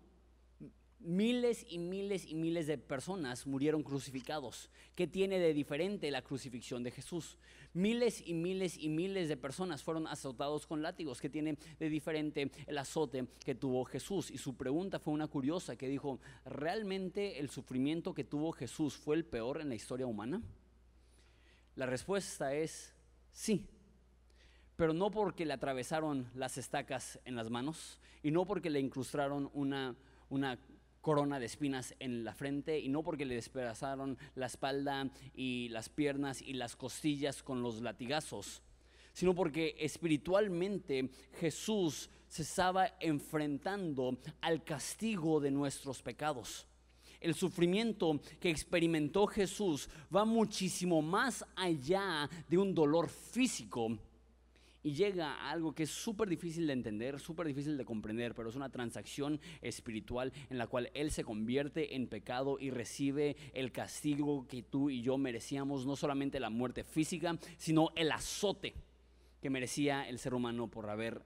miles 1.04 1.64
y 1.68 1.78
miles 1.78 2.26
y 2.26 2.34
miles 2.34 2.66
de 2.66 2.78
personas 2.78 3.46
murieron 3.46 3.82
crucificados. 3.82 4.70
¿Qué 4.94 5.06
tiene 5.06 5.38
de 5.38 5.52
diferente 5.52 6.10
la 6.10 6.22
crucifixión 6.22 6.82
de 6.82 6.90
Jesús? 6.90 7.38
Miles 7.72 8.22
y 8.26 8.34
miles 8.34 8.78
y 8.78 8.88
miles 8.88 9.28
de 9.28 9.36
personas 9.36 9.82
fueron 9.82 10.06
azotados 10.06 10.66
con 10.66 10.82
látigos. 10.82 11.20
¿Qué 11.20 11.28
tiene 11.28 11.58
de 11.78 11.88
diferente 11.88 12.50
el 12.66 12.78
azote 12.78 13.26
que 13.44 13.54
tuvo 13.54 13.84
Jesús? 13.84 14.30
Y 14.30 14.38
su 14.38 14.56
pregunta 14.56 14.98
fue 14.98 15.12
una 15.12 15.28
curiosa 15.28 15.76
que 15.76 15.88
dijo, 15.88 16.20
¿realmente 16.44 17.38
el 17.38 17.50
sufrimiento 17.50 18.14
que 18.14 18.24
tuvo 18.24 18.52
Jesús 18.52 18.96
fue 18.96 19.16
el 19.16 19.24
peor 19.24 19.60
en 19.60 19.68
la 19.68 19.74
historia 19.74 20.06
humana? 20.06 20.42
La 21.76 21.86
respuesta 21.86 22.54
es 22.54 22.94
sí, 23.32 23.66
pero 24.76 24.92
no 24.92 25.10
porque 25.10 25.44
le 25.44 25.52
atravesaron 25.52 26.30
las 26.34 26.58
estacas 26.58 27.18
en 27.24 27.36
las 27.36 27.50
manos 27.50 27.98
y 28.22 28.30
no 28.30 28.44
porque 28.46 28.70
le 28.70 28.80
incrustaron 28.80 29.50
una, 29.52 29.96
una 30.28 30.58
corona 31.04 31.38
de 31.38 31.44
espinas 31.44 31.94
en 32.00 32.24
la 32.24 32.32
frente 32.32 32.80
y 32.80 32.88
no 32.88 33.02
porque 33.02 33.26
le 33.26 33.34
despedazaron 33.34 34.16
la 34.34 34.46
espalda 34.46 35.10
y 35.34 35.68
las 35.68 35.90
piernas 35.90 36.40
y 36.40 36.54
las 36.54 36.76
costillas 36.76 37.42
con 37.42 37.62
los 37.62 37.82
latigazos, 37.82 38.62
sino 39.12 39.34
porque 39.34 39.76
espiritualmente 39.78 41.10
Jesús 41.38 42.08
se 42.26 42.40
estaba 42.40 42.94
enfrentando 43.00 44.16
al 44.40 44.64
castigo 44.64 45.40
de 45.40 45.50
nuestros 45.50 46.00
pecados. 46.00 46.66
El 47.20 47.34
sufrimiento 47.34 48.18
que 48.40 48.48
experimentó 48.48 49.26
Jesús 49.26 49.90
va 50.14 50.24
muchísimo 50.24 51.02
más 51.02 51.44
allá 51.54 52.30
de 52.48 52.56
un 52.56 52.74
dolor 52.74 53.10
físico 53.10 53.98
y 54.84 54.92
llega 54.92 55.32
a 55.32 55.50
algo 55.50 55.74
que 55.74 55.84
es 55.84 55.90
súper 55.90 56.28
difícil 56.28 56.66
de 56.66 56.74
entender, 56.74 57.18
súper 57.18 57.46
difícil 57.46 57.76
de 57.78 57.86
comprender, 57.86 58.34
pero 58.34 58.50
es 58.50 58.54
una 58.54 58.68
transacción 58.68 59.40
espiritual 59.62 60.30
en 60.50 60.58
la 60.58 60.66
cual 60.66 60.90
Él 60.94 61.10
se 61.10 61.24
convierte 61.24 61.96
en 61.96 62.06
pecado 62.06 62.58
y 62.60 62.70
recibe 62.70 63.34
el 63.54 63.72
castigo 63.72 64.46
que 64.46 64.62
tú 64.62 64.90
y 64.90 65.00
yo 65.00 65.16
merecíamos, 65.16 65.86
no 65.86 65.96
solamente 65.96 66.38
la 66.38 66.50
muerte 66.50 66.84
física, 66.84 67.38
sino 67.56 67.92
el 67.96 68.12
azote 68.12 68.74
que 69.40 69.48
merecía 69.48 70.06
el 70.06 70.18
ser 70.18 70.34
humano 70.34 70.68
por 70.68 70.90
haber, 70.90 71.22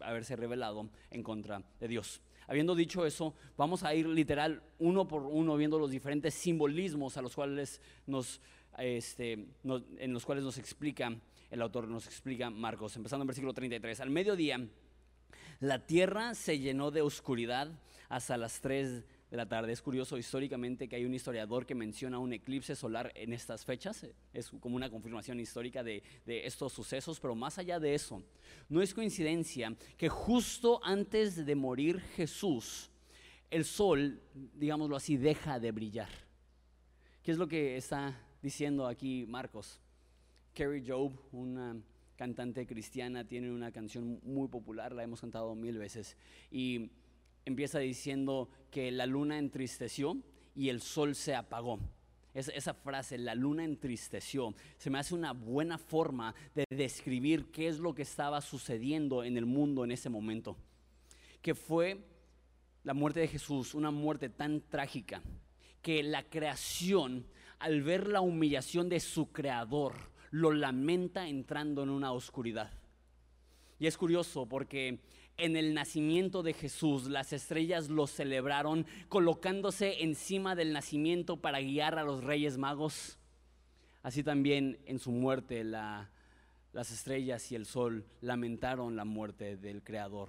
haberse 0.00 0.36
revelado 0.36 0.88
en 1.10 1.24
contra 1.24 1.64
de 1.80 1.88
Dios. 1.88 2.20
Habiendo 2.46 2.76
dicho 2.76 3.06
eso, 3.06 3.34
vamos 3.56 3.82
a 3.82 3.94
ir 3.94 4.06
literal 4.06 4.62
uno 4.78 5.06
por 5.08 5.22
uno 5.22 5.56
viendo 5.56 5.80
los 5.80 5.90
diferentes 5.90 6.34
simbolismos 6.34 7.16
a 7.16 7.22
los 7.22 7.34
cuales 7.34 7.80
nos, 8.06 8.40
este, 8.78 9.32
en 9.62 10.12
los 10.12 10.24
cuales 10.24 10.44
nos 10.44 10.58
explica 10.58 11.16
el 11.50 11.62
autor 11.62 11.88
nos 11.88 12.06
explica 12.06 12.50
Marcos, 12.50 12.96
empezando 12.96 13.24
en 13.24 13.28
versículo 13.28 13.52
33. 13.52 14.00
Al 14.00 14.10
mediodía, 14.10 14.68
la 15.60 15.86
tierra 15.86 16.34
se 16.34 16.58
llenó 16.58 16.90
de 16.90 17.02
oscuridad 17.02 17.70
hasta 18.08 18.36
las 18.36 18.60
3 18.60 19.04
de 19.30 19.36
la 19.36 19.48
tarde. 19.48 19.72
Es 19.72 19.82
curioso 19.82 20.16
históricamente 20.18 20.88
que 20.88 20.96
hay 20.96 21.04
un 21.04 21.14
historiador 21.14 21.66
que 21.66 21.74
menciona 21.74 22.18
un 22.18 22.32
eclipse 22.32 22.74
solar 22.74 23.12
en 23.14 23.32
estas 23.32 23.64
fechas. 23.64 24.06
Es 24.32 24.50
como 24.60 24.76
una 24.76 24.90
confirmación 24.90 25.38
histórica 25.38 25.82
de, 25.82 26.02
de, 26.26 26.46
estos 26.46 26.72
sucesos, 26.72 27.20
pero 27.20 27.34
más 27.34 27.58
allá 27.58 27.78
de 27.78 27.94
eso, 27.94 28.22
no 28.68 28.82
es 28.82 28.94
coincidencia 28.94 29.74
que 29.96 30.08
justo 30.08 30.80
antes 30.84 31.46
de 31.46 31.54
morir 31.54 32.00
Jesús, 32.16 32.90
el 33.50 33.64
sol, 33.64 34.20
digámoslo 34.34 34.96
así, 34.96 35.16
deja 35.16 35.58
de 35.58 35.72
brillar. 35.72 36.10
¿Qué 37.22 37.32
es 37.32 37.38
lo 37.38 37.48
que 37.48 37.76
está 37.76 38.18
diciendo 38.40 38.86
aquí 38.86 39.26
Marcos? 39.28 39.80
Carrie 40.54 40.84
Job, 40.86 41.12
una 41.32 41.76
cantante 42.16 42.66
cristiana, 42.66 43.26
tiene 43.26 43.50
una 43.50 43.72
canción 43.72 44.20
muy 44.22 44.48
popular, 44.48 44.92
la 44.92 45.02
hemos 45.02 45.20
cantado 45.20 45.54
mil 45.54 45.78
veces, 45.78 46.16
y 46.50 46.90
empieza 47.44 47.78
diciendo 47.78 48.50
que 48.70 48.90
la 48.90 49.06
luna 49.06 49.38
entristeció 49.38 50.18
y 50.54 50.68
el 50.68 50.82
sol 50.82 51.14
se 51.14 51.34
apagó. 51.34 51.78
esa 52.34 52.74
frase, 52.74 53.18
la 53.18 53.34
luna 53.34 53.64
entristeció, 53.64 54.54
se 54.76 54.90
me 54.90 54.98
hace 54.98 55.14
una 55.14 55.32
buena 55.32 55.78
forma 55.78 56.34
de 56.54 56.64
describir 56.68 57.50
qué 57.50 57.68
es 57.68 57.78
lo 57.78 57.94
que 57.94 58.02
estaba 58.02 58.40
sucediendo 58.40 59.24
en 59.24 59.36
el 59.36 59.46
mundo 59.46 59.84
en 59.84 59.92
ese 59.92 60.10
momento. 60.10 60.56
Que 61.40 61.54
fue 61.54 62.04
la 62.84 62.94
muerte 62.94 63.20
de 63.20 63.28
Jesús, 63.28 63.74
una 63.74 63.90
muerte 63.90 64.28
tan 64.28 64.60
trágica, 64.60 65.22
que 65.82 66.02
la 66.02 66.28
creación, 66.28 67.26
al 67.58 67.82
ver 67.82 68.08
la 68.08 68.20
humillación 68.20 68.88
de 68.88 69.00
su 69.00 69.32
creador, 69.32 69.94
lo 70.30 70.52
lamenta 70.52 71.28
entrando 71.28 71.82
en 71.82 71.90
una 71.90 72.12
oscuridad. 72.12 72.70
Y 73.78 73.86
es 73.86 73.96
curioso 73.96 74.46
porque 74.46 75.00
en 75.36 75.56
el 75.56 75.72
nacimiento 75.72 76.42
de 76.42 76.52
Jesús 76.52 77.08
las 77.08 77.32
estrellas 77.32 77.88
lo 77.88 78.06
celebraron 78.06 78.86
colocándose 79.08 80.02
encima 80.02 80.54
del 80.54 80.72
nacimiento 80.72 81.38
para 81.38 81.60
guiar 81.60 81.98
a 81.98 82.04
los 82.04 82.22
reyes 82.22 82.58
magos. 82.58 83.18
Así 84.02 84.22
también 84.22 84.78
en 84.84 84.98
su 84.98 85.10
muerte 85.10 85.64
las 85.64 86.90
estrellas 86.90 87.50
y 87.52 87.54
el 87.56 87.64
sol 87.64 88.06
lamentaron 88.20 88.96
la 88.96 89.04
muerte 89.04 89.56
del 89.56 89.82
Creador, 89.82 90.28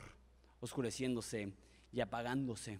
oscureciéndose 0.62 1.54
y 1.92 2.00
apagándose, 2.00 2.80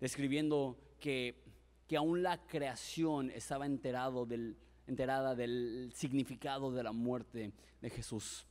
describiendo 0.00 0.78
que, 1.00 1.42
que 1.88 1.96
aún 1.96 2.22
la 2.22 2.46
creación 2.46 3.30
estaba 3.30 3.66
enterado 3.66 4.26
del, 4.26 4.56
enterada 4.88 5.34
del 5.34 5.92
significado 5.94 6.72
de 6.72 6.82
la 6.82 6.92
muerte 6.92 7.52
de 7.80 7.90
Jesús. 7.90 8.46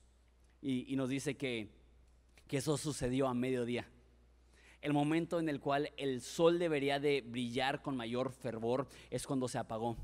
Y, 0.62 0.96
nos 0.96 1.10
dice 1.10 1.36
que, 1.36 1.70
que 2.48 2.58
eso 2.58 2.78
sucedió 2.78 3.28
a 3.28 3.34
mediodía. 3.34 3.88
El 4.82 4.94
momento 4.94 5.40
en 5.40 5.50
el 5.50 5.60
cual 5.60 5.92
el 5.98 6.22
sol 6.22 6.60
debería 6.60 7.00
de 7.00 7.22
brillar 7.22 7.82
con 7.82 7.98
mayor 7.98 8.32
fervor 8.32 8.88
es 9.10 9.26
cuando 9.26 9.48
se 9.48 9.58
apagó. 9.58 9.98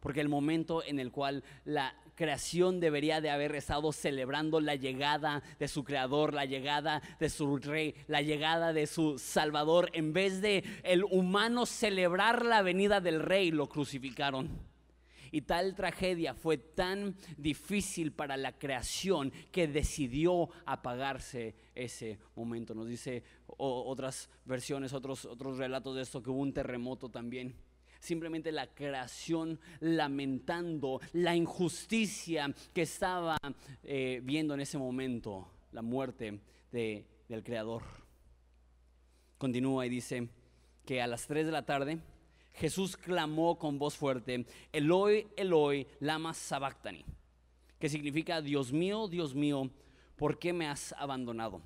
Porque 0.00 0.20
el 0.20 0.28
momento 0.28 0.82
en 0.84 1.00
el 1.00 1.10
cual 1.10 1.44
la 1.64 1.94
creación 2.14 2.80
debería 2.80 3.20
de 3.20 3.30
haber 3.30 3.54
estado 3.54 3.92
celebrando 3.92 4.60
la 4.60 4.76
llegada 4.76 5.42
de 5.58 5.68
su 5.68 5.84
creador, 5.84 6.34
la 6.34 6.44
llegada 6.44 7.02
de 7.18 7.28
su 7.28 7.58
rey, 7.58 7.94
la 8.06 8.22
llegada 8.22 8.72
de 8.72 8.86
su 8.86 9.18
salvador, 9.18 9.90
en 9.92 10.12
vez 10.12 10.40
de 10.40 10.64
el 10.84 11.04
humano 11.04 11.66
celebrar 11.66 12.44
la 12.44 12.62
venida 12.62 13.00
del 13.00 13.20
rey, 13.20 13.50
lo 13.50 13.68
crucificaron. 13.68 14.77
Y 15.30 15.42
tal 15.42 15.74
tragedia 15.74 16.34
fue 16.34 16.58
tan 16.58 17.16
difícil 17.36 18.12
para 18.12 18.36
la 18.36 18.58
creación 18.58 19.32
que 19.52 19.68
decidió 19.68 20.48
apagarse 20.66 21.54
ese 21.74 22.18
momento. 22.34 22.74
Nos 22.74 22.88
dice 22.88 23.22
otras 23.46 24.28
versiones, 24.44 24.92
otros, 24.92 25.24
otros 25.24 25.58
relatos 25.58 25.96
de 25.96 26.02
esto, 26.02 26.22
que 26.22 26.30
hubo 26.30 26.40
un 26.40 26.52
terremoto 26.52 27.08
también. 27.08 27.54
Simplemente 28.00 28.52
la 28.52 28.68
creación 28.68 29.58
lamentando 29.80 31.00
la 31.12 31.34
injusticia 31.34 32.54
que 32.72 32.82
estaba 32.82 33.36
eh, 33.82 34.20
viendo 34.22 34.54
en 34.54 34.60
ese 34.60 34.78
momento, 34.78 35.48
la 35.72 35.82
muerte 35.82 36.40
del 36.70 37.42
Creador. 37.42 37.82
Continúa 39.36 39.86
y 39.86 39.88
dice 39.88 40.28
que 40.84 41.02
a 41.02 41.06
las 41.06 41.26
3 41.26 41.46
de 41.46 41.52
la 41.52 41.66
tarde 41.66 41.98
Jesús 42.58 42.96
clamó 42.96 43.56
con 43.56 43.78
voz 43.78 43.96
fuerte, 43.96 44.44
Eloi, 44.72 45.28
Eloi, 45.36 45.86
lama 46.00 46.34
sabactani, 46.34 47.04
que 47.78 47.88
significa, 47.88 48.42
Dios 48.42 48.72
mío, 48.72 49.06
Dios 49.06 49.32
mío, 49.32 49.70
¿por 50.16 50.40
qué 50.40 50.52
me 50.52 50.66
has 50.66 50.92
abandonado? 50.98 51.62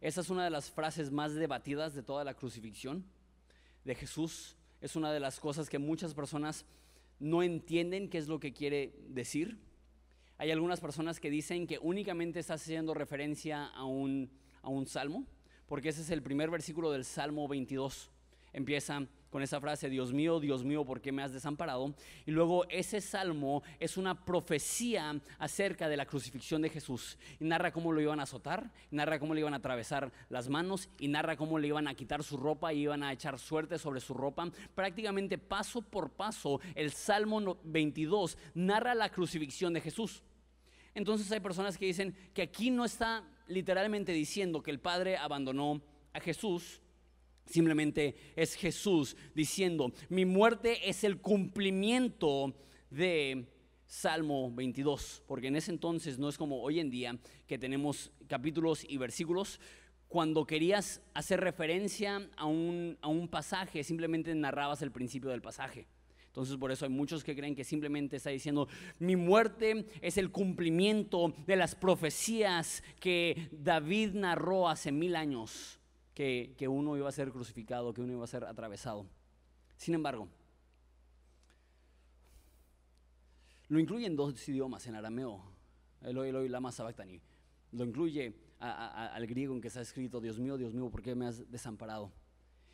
Esa 0.00 0.20
es 0.20 0.30
una 0.30 0.44
de 0.44 0.50
las 0.50 0.70
frases 0.70 1.10
más 1.10 1.34
debatidas 1.34 1.92
de 1.92 2.04
toda 2.04 2.22
la 2.22 2.34
crucifixión 2.34 3.04
de 3.84 3.96
Jesús. 3.96 4.56
Es 4.80 4.94
una 4.94 5.12
de 5.12 5.18
las 5.18 5.40
cosas 5.40 5.68
que 5.68 5.80
muchas 5.80 6.14
personas 6.14 6.64
no 7.18 7.42
entienden 7.42 8.08
qué 8.08 8.18
es 8.18 8.28
lo 8.28 8.38
que 8.38 8.52
quiere 8.52 8.94
decir. 9.08 9.58
Hay 10.36 10.52
algunas 10.52 10.78
personas 10.78 11.18
que 11.18 11.30
dicen 11.30 11.66
que 11.66 11.80
únicamente 11.80 12.38
está 12.38 12.54
haciendo 12.54 12.94
referencia 12.94 13.66
a 13.66 13.84
un, 13.84 14.30
a 14.62 14.68
un 14.68 14.86
salmo, 14.86 15.26
porque 15.66 15.88
ese 15.88 16.02
es 16.02 16.10
el 16.10 16.22
primer 16.22 16.48
versículo 16.48 16.92
del 16.92 17.04
Salmo 17.04 17.48
22. 17.48 18.12
Empieza 18.52 19.08
con 19.30 19.42
esa 19.42 19.60
frase, 19.60 19.90
Dios 19.90 20.12
mío, 20.12 20.40
Dios 20.40 20.64
mío, 20.64 20.84
¿por 20.84 21.00
qué 21.00 21.12
me 21.12 21.22
has 21.22 21.32
desamparado? 21.32 21.94
Y 22.26 22.30
luego 22.30 22.66
ese 22.68 23.00
salmo 23.00 23.62
es 23.78 23.96
una 23.96 24.24
profecía 24.24 25.20
acerca 25.38 25.88
de 25.88 25.96
la 25.96 26.06
crucifixión 26.06 26.62
de 26.62 26.70
Jesús. 26.70 27.18
Y 27.38 27.44
narra 27.44 27.72
cómo 27.72 27.92
lo 27.92 28.00
iban 28.00 28.20
a 28.20 28.24
azotar, 28.24 28.70
narra 28.90 29.18
cómo 29.18 29.34
le 29.34 29.40
iban 29.40 29.54
a 29.54 29.58
atravesar 29.58 30.12
las 30.28 30.48
manos 30.48 30.88
y 30.98 31.08
narra 31.08 31.36
cómo 31.36 31.58
le 31.58 31.68
iban 31.68 31.88
a 31.88 31.94
quitar 31.94 32.22
su 32.22 32.36
ropa 32.36 32.72
y 32.72 32.82
iban 32.82 33.02
a 33.02 33.12
echar 33.12 33.38
suerte 33.38 33.78
sobre 33.78 34.00
su 34.00 34.14
ropa. 34.14 34.50
Prácticamente 34.74 35.38
paso 35.38 35.82
por 35.82 36.10
paso, 36.10 36.60
el 36.74 36.90
Salmo 36.90 37.58
22 37.64 38.38
narra 38.54 38.94
la 38.94 39.10
crucifixión 39.10 39.72
de 39.72 39.80
Jesús. 39.80 40.22
Entonces 40.94 41.30
hay 41.30 41.40
personas 41.40 41.78
que 41.78 41.86
dicen 41.86 42.14
que 42.34 42.42
aquí 42.42 42.70
no 42.70 42.84
está 42.84 43.24
literalmente 43.46 44.12
diciendo 44.12 44.62
que 44.62 44.70
el 44.70 44.80
Padre 44.80 45.16
abandonó 45.16 45.80
a 46.12 46.20
Jesús, 46.20 46.82
Simplemente 47.48 48.14
es 48.36 48.54
Jesús 48.54 49.16
diciendo, 49.34 49.92
mi 50.10 50.26
muerte 50.26 50.88
es 50.88 51.02
el 51.02 51.18
cumplimiento 51.18 52.54
de 52.90 53.46
Salmo 53.86 54.52
22, 54.54 55.22
porque 55.26 55.46
en 55.46 55.56
ese 55.56 55.70
entonces 55.70 56.18
no 56.18 56.28
es 56.28 56.36
como 56.36 56.60
hoy 56.60 56.78
en 56.78 56.90
día 56.90 57.18
que 57.46 57.58
tenemos 57.58 58.12
capítulos 58.26 58.84
y 58.86 58.98
versículos. 58.98 59.60
Cuando 60.08 60.46
querías 60.46 61.00
hacer 61.14 61.40
referencia 61.40 62.28
a 62.36 62.44
un, 62.44 62.98
a 63.00 63.08
un 63.08 63.28
pasaje, 63.28 63.82
simplemente 63.82 64.34
narrabas 64.34 64.82
el 64.82 64.92
principio 64.92 65.30
del 65.30 65.40
pasaje. 65.40 65.86
Entonces 66.26 66.56
por 66.58 66.70
eso 66.70 66.84
hay 66.84 66.90
muchos 66.90 67.24
que 67.24 67.34
creen 67.34 67.54
que 67.54 67.64
simplemente 67.64 68.16
está 68.16 68.28
diciendo, 68.28 68.68
mi 68.98 69.16
muerte 69.16 69.86
es 70.02 70.18
el 70.18 70.30
cumplimiento 70.30 71.34
de 71.46 71.56
las 71.56 71.74
profecías 71.74 72.82
que 73.00 73.48
David 73.52 74.10
narró 74.12 74.68
hace 74.68 74.92
mil 74.92 75.16
años 75.16 75.77
que, 76.18 76.66
uno 76.66 76.96
iba 76.96 77.08
a 77.08 77.12
ser 77.12 77.30
crucificado, 77.30 77.94
que 77.94 78.00
uno 78.00 78.14
iba 78.14 78.24
a 78.24 78.26
ser 78.26 78.42
atravesado. 78.42 79.06
Sin 79.76 79.94
embargo, 79.94 80.28
lo 83.68 83.78
incluye 83.78 84.06
en 84.06 84.16
dos 84.16 84.48
idiomas, 84.48 84.84
en 84.88 84.96
arameo, 84.96 85.44
lama 86.00 86.72
sabactani. 86.72 87.20
Lo 87.70 87.84
incluye 87.84 88.34
al 88.58 89.26
griego 89.28 89.54
en 89.54 89.60
que 89.60 89.68
está 89.68 89.80
escrito, 89.80 90.20
Dios 90.20 90.40
mío, 90.40 90.56
Dios 90.56 90.74
mío, 90.74 90.90
¿por 90.90 91.02
qué 91.02 91.14
me 91.14 91.26
has 91.26 91.48
desamparado? 91.48 92.12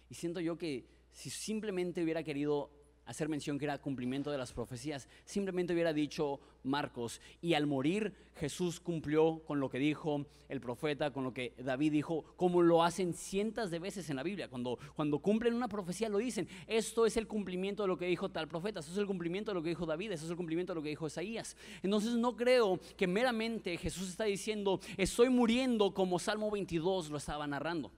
Y 0.09 0.15
siento 0.15 0.41
yo 0.41 0.57
que 0.57 0.89
si 1.11 1.29
simplemente 1.29 2.03
hubiera 2.03 2.23
querido 2.23 2.71
hacer 3.07 3.29
mención 3.29 3.59
que 3.59 3.65
era 3.65 3.79
cumplimiento 3.79 4.31
de 4.31 4.39
las 4.39 4.53
profecías. 4.53 5.09
Simplemente 5.25 5.73
hubiera 5.73 5.93
dicho 5.93 6.41
Marcos, 6.63 7.21
y 7.43 7.55
al 7.55 7.67
morir 7.67 8.15
Jesús 8.37 8.81
cumplió 8.81 9.43
con 9.45 9.61
lo 9.61 9.69
que 9.69 9.79
dijo 9.79 10.27
el 10.49 10.61
profeta, 10.61 11.13
con 11.13 11.25
lo 11.25 11.33
que 11.33 11.55
David 11.59 11.93
dijo, 11.93 12.25
como 12.37 12.63
lo 12.63 12.83
hacen 12.83 13.13
cientos 13.13 13.71
de 13.71 13.79
veces 13.79 14.11
en 14.11 14.17
la 14.17 14.23
Biblia. 14.23 14.49
Cuando, 14.49 14.79
cuando 14.95 15.19
cumplen 15.19 15.55
una 15.55 15.69
profecía 15.69 16.09
lo 16.09 16.19
dicen, 16.19 16.49
esto 16.67 17.07
es 17.07 17.17
el 17.17 17.27
cumplimiento 17.27 17.83
de 17.83 17.89
lo 17.89 17.99
que 17.99 18.07
dijo 18.07 18.31
tal 18.31 18.49
profeta, 18.49 18.81
eso 18.81 18.93
es 18.93 18.99
el 18.99 19.07
cumplimiento 19.07 19.51
de 19.51 19.57
lo 19.57 19.63
que 19.63 19.71
dijo 19.71 19.87
David, 19.87 20.13
eso 20.13 20.25
es 20.25 20.31
el 20.31 20.37
cumplimiento 20.37 20.73
de 20.73 20.77
lo 20.77 20.83
que 20.83 20.91
dijo 20.91 21.07
Isaías. 21.07 21.57
Entonces 21.83 22.15
no 22.15 22.37
creo 22.37 22.81
que 22.97 23.07
meramente 23.07 23.77
Jesús 23.77 24.09
está 24.09 24.25
diciendo, 24.25 24.81
estoy 24.97 25.29
muriendo 25.29 25.93
como 25.93 26.19
Salmo 26.19 26.51
22 26.51 27.11
lo 27.11 27.19
estaba 27.19 27.47
narrando. 27.47 27.93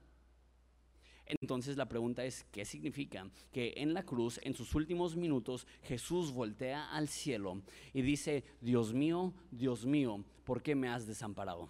Entonces 1.26 1.76
la 1.76 1.88
pregunta 1.88 2.24
es, 2.24 2.44
¿qué 2.52 2.64
significa 2.64 3.28
que 3.52 3.74
en 3.76 3.94
la 3.94 4.04
cruz, 4.04 4.38
en 4.42 4.54
sus 4.54 4.74
últimos 4.74 5.16
minutos, 5.16 5.66
Jesús 5.82 6.32
voltea 6.32 6.90
al 6.90 7.08
cielo 7.08 7.62
y 7.92 8.02
dice, 8.02 8.44
Dios 8.60 8.92
mío, 8.92 9.34
Dios 9.50 9.84
mío, 9.84 10.24
¿por 10.44 10.62
qué 10.62 10.74
me 10.74 10.88
has 10.88 11.06
desamparado? 11.06 11.68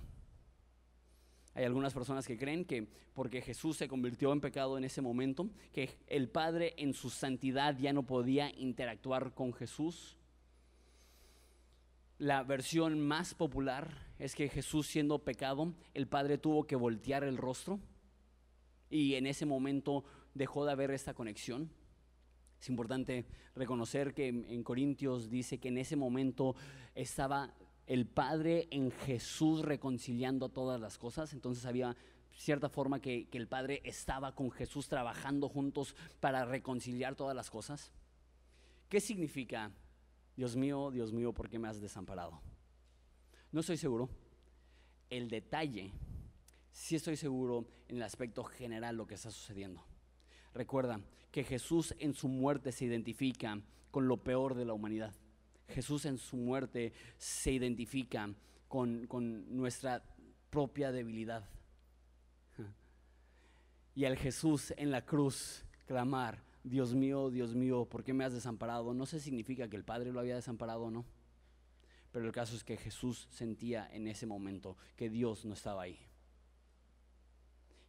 Hay 1.55 1.65
algunas 1.65 1.95
personas 1.95 2.27
que 2.27 2.37
creen 2.37 2.67
que 2.67 2.87
porque 3.15 3.41
Jesús 3.41 3.79
se 3.79 3.89
convirtió 3.89 4.31
en 4.31 4.43
pecado 4.43 4.77
en 4.77 4.85
ese 4.85 5.01
momento, 5.01 5.49
que 5.73 5.89
el 6.07 6.29
Padre 6.29 6.75
en 6.77 6.93
su 6.93 7.09
santidad 7.09 7.79
ya 7.79 7.95
no 7.95 8.03
podía 8.03 8.51
interactuar 8.59 9.33
con 9.33 9.55
Jesús. 9.55 10.19
La 12.19 12.43
versión 12.43 13.01
más 13.01 13.35
popular 13.35 14.07
es 14.19 14.35
que 14.35 14.51
Jesús 14.51 14.87
siendo 14.87 15.19
pecado, 15.21 15.73
el 15.95 16.07
Padre 16.07 16.37
tuvo 16.37 16.67
que 16.67 16.77
voltear 16.77 17.25
el 17.25 17.39
rostro 17.39 17.81
y 18.91 19.15
en 19.15 19.27
ese 19.27 19.47
momento 19.47 20.05
dejó 20.35 20.65
de 20.65 20.73
haber 20.73 20.91
esta 20.91 21.15
conexión. 21.15 21.71
Es 22.61 22.69
importante 22.69 23.27
reconocer 23.55 24.15
que 24.15 24.29
en 24.29 24.63
Corintios 24.63 25.31
dice 25.31 25.59
que 25.59 25.69
en 25.69 25.79
ese 25.79 25.97
momento 25.97 26.55
estaba 26.95 27.55
el 27.87 28.07
Padre 28.07 28.67
en 28.71 28.91
Jesús 28.91 29.63
reconciliando 29.63 30.49
todas 30.49 30.81
las 30.81 30.99
cosas, 30.99 31.33
entonces 31.33 31.65
había 31.67 31.97
cierta 32.37 32.69
forma 32.69 33.01
que, 33.01 33.29
el 33.33 33.49
Padre 33.49 33.81
estaba 33.85 34.35
con 34.35 34.51
Jesús 34.51 34.89
trabajando 34.89 35.49
juntos 35.49 35.95
para 36.21 36.45
reconciliar 36.45 37.15
todas 37.15 37.35
las 37.35 37.51
cosas. 37.51 37.93
¿Qué 38.89 39.01
significa, 39.01 39.73
Dios 40.37 40.57
mío, 40.57 40.91
Dios 40.91 41.13
mío, 41.13 41.33
por 41.33 41.49
qué 41.49 41.59
me 41.59 41.69
has 41.69 41.81
desamparado? 41.81 42.41
No 43.53 43.61
estoy 43.61 43.77
seguro. 43.77 44.09
El 45.09 45.29
detalle 45.29 45.93
sí 46.77 46.95
estoy 46.95 47.17
seguro 47.17 47.65
en 47.89 47.97
el 47.97 48.03
aspecto 48.03 48.45
general 48.45 48.97
lo 48.97 49.07
que 49.07 49.15
está 49.15 49.31
sucediendo. 49.31 49.83
Recuerda 50.53 51.01
que 51.33 51.43
Jesús 51.43 51.95
en 51.99 52.13
su 52.13 52.29
muerte 52.29 52.71
se 52.71 52.85
identifica 52.85 53.59
con 53.91 54.07
lo 54.09 54.19
peor 54.19 54.55
de 54.55 54.67
la 54.67 54.75
humanidad. 54.75 55.15
Jesús 55.69 56.05
en 56.05 56.19
su 56.19 56.37
muerte 56.37 56.93
se 57.17 57.51
identifica 57.53 58.31
con, 58.69 59.07
con 59.07 59.57
nuestra 59.57 60.05
propia 60.51 60.93
debilidad. 60.93 61.49
Y 63.95 64.05
al 64.05 64.19
Jesús 64.19 64.75
en 64.77 64.91
la 64.91 65.07
cruz 65.07 65.65
clamar, 65.87 66.45
Dios 66.63 66.95
mío, 66.95 67.31
Dios 67.31 67.55
mío, 67.55 67.87
¿por 67.87 68.05
qué 68.05 68.13
me 68.13 68.25
has 68.25 68.35
desamparado? 68.35 68.93
No 68.93 69.07
se 69.07 69.19
significa 69.19 69.69
que 69.69 69.77
el 69.77 69.85
Padre 69.85 70.13
lo 70.13 70.21
había 70.21 70.37
desamparado 70.37 70.91
no. 70.91 71.07
Pero 72.13 72.27
el 72.27 72.33
caso 72.33 72.55
es 72.55 72.65
que 72.65 72.77
Jesús 72.77 73.29
sentía 73.31 73.89
en 73.91 74.09
ese 74.09 74.27
momento 74.27 74.77
que 74.95 75.09
Dios 75.09 75.47
no 75.47 75.55
estaba 75.55 75.83
ahí 75.83 75.99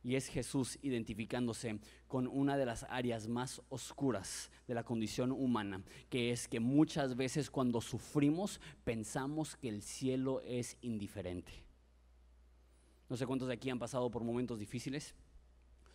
y 0.07 0.15
es 0.15 0.29
Jesús 0.29 0.79
identificándose 0.83 1.81
con 2.07 2.27
una 2.27 2.55
de 2.55 2.65
las 2.65 2.85
áreas 2.89 3.27
más 3.27 3.61
oscuras 3.67 4.49
de 4.65 4.73
la 4.73 4.85
condición 4.85 5.33
humana, 5.33 5.83
que 6.09 6.31
es 6.31 6.47
que 6.47 6.61
muchas 6.61 7.17
veces 7.17 7.49
cuando 7.49 7.81
sufrimos 7.81 8.61
pensamos 8.85 9.57
que 9.57 9.67
el 9.67 9.81
cielo 9.81 10.39
es 10.45 10.77
indiferente. 10.81 11.51
No 13.09 13.17
sé 13.17 13.27
cuántos 13.27 13.49
de 13.49 13.55
aquí 13.55 13.69
han 13.69 13.79
pasado 13.79 14.09
por 14.09 14.23
momentos 14.23 14.59
difíciles, 14.59 15.13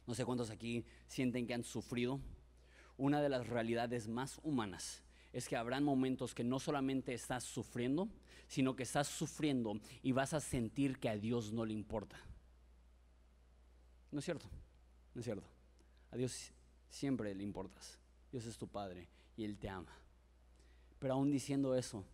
no 0.07 0.13
sé 0.13 0.27
cuántos 0.27 0.51
aquí 0.51 0.85
sienten 1.09 1.47
que 1.47 1.55
han 1.55 1.65
sufrido. 1.65 2.21
Una 2.99 3.23
de 3.23 3.31
las 3.31 3.47
realidades 3.47 4.09
más 4.09 4.41
humanas 4.43 5.03
es 5.33 5.49
que 5.49 5.57
habrán 5.57 5.85
momentos 5.85 6.35
que 6.35 6.45
no 6.45 6.59
solamente 6.59 7.15
estás 7.15 7.45
sufriendo, 7.45 8.11
sino 8.47 8.77
que 8.77 8.83
estás 8.83 9.09
sufriendo 9.09 9.81
y 10.03 10.13
vas 10.13 10.35
a 10.35 10.41
sentir 10.41 10.99
que 10.99 11.09
a 11.09 11.17
Dios 11.17 11.55
no 11.55 11.65
le 11.65 11.73
importa. 11.73 12.23
No 14.13 14.19
es 14.19 14.25
cierto, 14.25 14.47
no 15.15 15.21
es 15.21 15.25
cierto. 15.25 15.47
A 16.11 16.17
Dios 16.17 16.53
siempre 16.91 17.35
le 17.35 17.43
importas. 17.43 17.99
Dios 18.31 18.47
es 18.47 18.57
tu 18.59 18.69
Padre 18.69 19.09
y 19.37 19.45
Él 19.45 19.59
te 19.59 19.69
ama. 19.69 19.93
Pero 20.99 21.15
aún 21.15 21.31
diciendo 21.31 21.75
eso, 21.75 22.05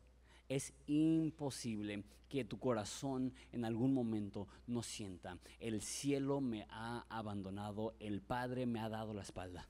es 0.49 0.73
imposible 0.87 2.05
que 2.29 2.45
tu 2.45 2.59
corazón 2.59 3.35
en 3.53 3.65
algún 3.65 3.93
momento 3.93 4.49
no 4.67 4.83
sienta, 4.83 5.39
el 5.61 5.81
cielo 5.83 6.41
me 6.41 6.67
ha 6.71 7.07
abandonado, 7.09 7.95
el 8.01 8.21
Padre 8.21 8.67
me 8.67 8.81
ha 8.81 8.89
dado 8.89 9.15
la 9.15 9.23
espalda. 9.23 9.69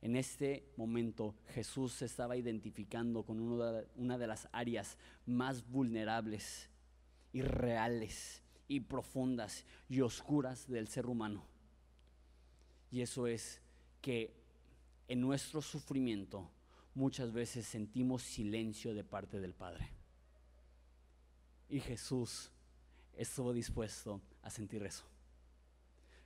En 0.00 0.16
este 0.16 0.64
momento 0.76 1.34
Jesús 1.48 1.92
se 1.92 2.04
estaba 2.04 2.36
identificando 2.36 3.24
con 3.24 3.40
una 3.40 4.18
de 4.18 4.26
las 4.26 4.48
áreas 4.52 4.96
más 5.26 5.68
vulnerables 5.68 6.70
y 7.32 7.42
reales 7.42 8.42
y 8.68 8.80
profundas 8.80 9.64
y 9.88 10.02
oscuras 10.02 10.68
del 10.68 10.88
ser 10.88 11.06
humano. 11.06 11.44
Y 12.90 13.00
eso 13.00 13.26
es 13.26 13.60
que 14.00 14.32
en 15.08 15.20
nuestro 15.20 15.62
sufrimiento 15.62 16.50
muchas 16.94 17.32
veces 17.32 17.66
sentimos 17.66 18.22
silencio 18.22 18.94
de 18.94 19.04
parte 19.04 19.40
del 19.40 19.54
Padre. 19.54 19.88
Y 21.68 21.80
Jesús 21.80 22.50
estuvo 23.16 23.52
dispuesto 23.52 24.20
a 24.42 24.50
sentir 24.50 24.82
eso. 24.82 25.04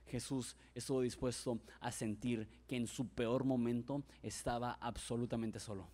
Jesús 0.07 0.55
estuvo 0.75 1.01
dispuesto 1.01 1.59
a 1.79 1.91
sentir 1.91 2.47
que 2.67 2.75
en 2.75 2.87
su 2.87 3.07
peor 3.07 3.45
momento 3.45 4.03
estaba 4.21 4.73
absolutamente 4.73 5.59
solo. 5.59 5.87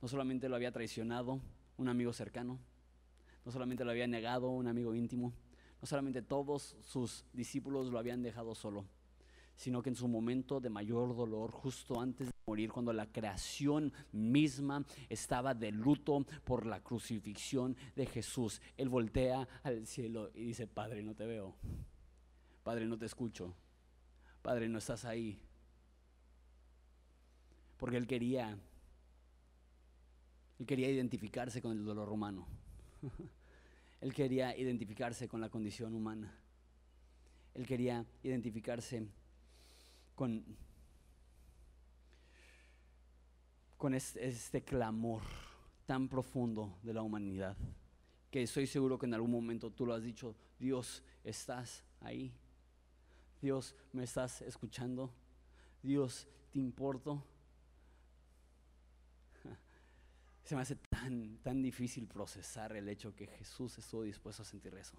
No 0.00 0.08
solamente 0.08 0.48
lo 0.48 0.56
había 0.56 0.72
traicionado 0.72 1.40
un 1.76 1.88
amigo 1.88 2.12
cercano, 2.12 2.58
no 3.44 3.52
solamente 3.52 3.84
lo 3.84 3.90
había 3.90 4.06
negado 4.06 4.50
un 4.50 4.66
amigo 4.66 4.94
íntimo, 4.94 5.32
no 5.80 5.86
solamente 5.86 6.22
todos 6.22 6.76
sus 6.80 7.24
discípulos 7.32 7.90
lo 7.90 7.98
habían 7.98 8.22
dejado 8.22 8.54
solo, 8.54 8.84
sino 9.56 9.82
que 9.82 9.90
en 9.90 9.96
su 9.96 10.08
momento 10.08 10.60
de 10.60 10.70
mayor 10.70 11.14
dolor, 11.16 11.50
justo 11.50 12.00
antes 12.00 12.28
de 12.28 12.32
morir, 12.46 12.70
cuando 12.72 12.92
la 12.92 13.06
creación 13.06 13.92
misma 14.12 14.84
estaba 15.08 15.54
de 15.54 15.70
luto 15.70 16.26
por 16.44 16.66
la 16.66 16.82
crucifixión 16.82 17.76
de 17.96 18.06
Jesús, 18.06 18.60
él 18.76 18.88
voltea 18.88 19.48
al 19.62 19.86
cielo 19.86 20.30
y 20.34 20.44
dice, 20.44 20.66
Padre, 20.66 21.02
no 21.02 21.14
te 21.14 21.26
veo, 21.26 21.54
Padre, 22.62 22.86
no 22.86 22.98
te 22.98 23.06
escucho, 23.06 23.54
Padre, 24.42 24.68
no 24.68 24.78
estás 24.78 25.04
ahí. 25.04 25.38
Porque 27.76 27.96
él 27.96 28.06
quería, 28.06 28.58
él 30.58 30.66
quería 30.66 30.90
identificarse 30.90 31.62
con 31.62 31.72
el 31.72 31.84
dolor 31.84 32.10
humano. 32.10 32.46
Él 34.00 34.14
quería 34.14 34.56
identificarse 34.56 35.28
con 35.28 35.40
la 35.40 35.50
condición 35.50 35.94
humana. 35.94 36.32
Él 37.54 37.66
quería 37.66 38.04
identificarse 38.22 39.06
con, 40.14 40.44
con 43.76 43.94
este, 43.94 44.26
este, 44.26 44.62
clamor 44.62 45.22
tan 45.86 46.08
profundo 46.08 46.78
de 46.82 46.94
la 46.94 47.02
humanidad, 47.02 47.56
que 48.30 48.42
estoy 48.42 48.66
seguro 48.66 48.98
que 48.98 49.06
en 49.06 49.14
algún 49.14 49.32
momento 49.32 49.70
tú 49.70 49.84
lo 49.84 49.94
has 49.94 50.02
dicho, 50.02 50.36
Dios, 50.58 51.02
estás 51.24 51.82
ahí. 52.00 52.32
Dios, 53.40 53.74
me 53.92 54.04
estás 54.04 54.42
escuchando. 54.42 55.10
Dios, 55.82 56.28
te 56.52 56.58
importo. 56.58 57.24
Se 60.44 60.56
me 60.56 60.62
hace 60.62 60.76
tan, 60.76 61.38
tan 61.38 61.62
difícil 61.62 62.06
procesar 62.06 62.76
el 62.76 62.88
hecho 62.88 63.14
que 63.14 63.26
Jesús 63.26 63.78
estuvo 63.78 64.02
dispuesto 64.02 64.42
a 64.42 64.46
sentir 64.46 64.74
eso. 64.74 64.96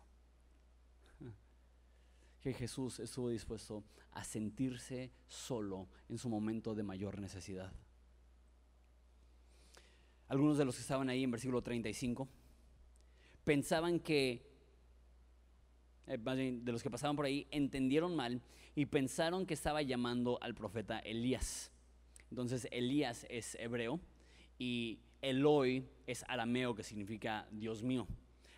Que 2.41 2.53
Jesús 2.53 2.99
estuvo 2.99 3.29
dispuesto 3.29 3.83
a 4.11 4.23
sentirse 4.23 5.11
solo 5.27 5.87
en 6.09 6.17
su 6.17 6.29
momento 6.29 6.73
de 6.73 6.83
mayor 6.83 7.19
necesidad. 7.19 7.71
Algunos 10.27 10.57
de 10.57 10.65
los 10.65 10.75
que 10.75 10.81
estaban 10.81 11.09
ahí 11.09 11.23
en 11.23 11.31
versículo 11.31 11.61
35 11.61 12.27
pensaban 13.43 13.99
que, 13.99 14.49
eh, 16.07 16.17
de 16.17 16.71
los 16.71 16.81
que 16.81 16.89
pasaban 16.89 17.15
por 17.15 17.25
ahí, 17.25 17.47
entendieron 17.51 18.15
mal 18.15 18.41
y 18.73 18.85
pensaron 18.85 19.45
que 19.45 19.53
estaba 19.53 19.81
llamando 19.81 20.39
al 20.41 20.55
profeta 20.55 20.99
Elías. 20.99 21.71
Entonces 22.29 22.67
Elías 22.71 23.25
es 23.29 23.55
hebreo 23.55 23.99
y 24.57 24.99
Eloi 25.21 25.87
es 26.07 26.25
arameo, 26.27 26.75
que 26.75 26.83
significa 26.83 27.47
Dios 27.51 27.83
mío. 27.83 28.07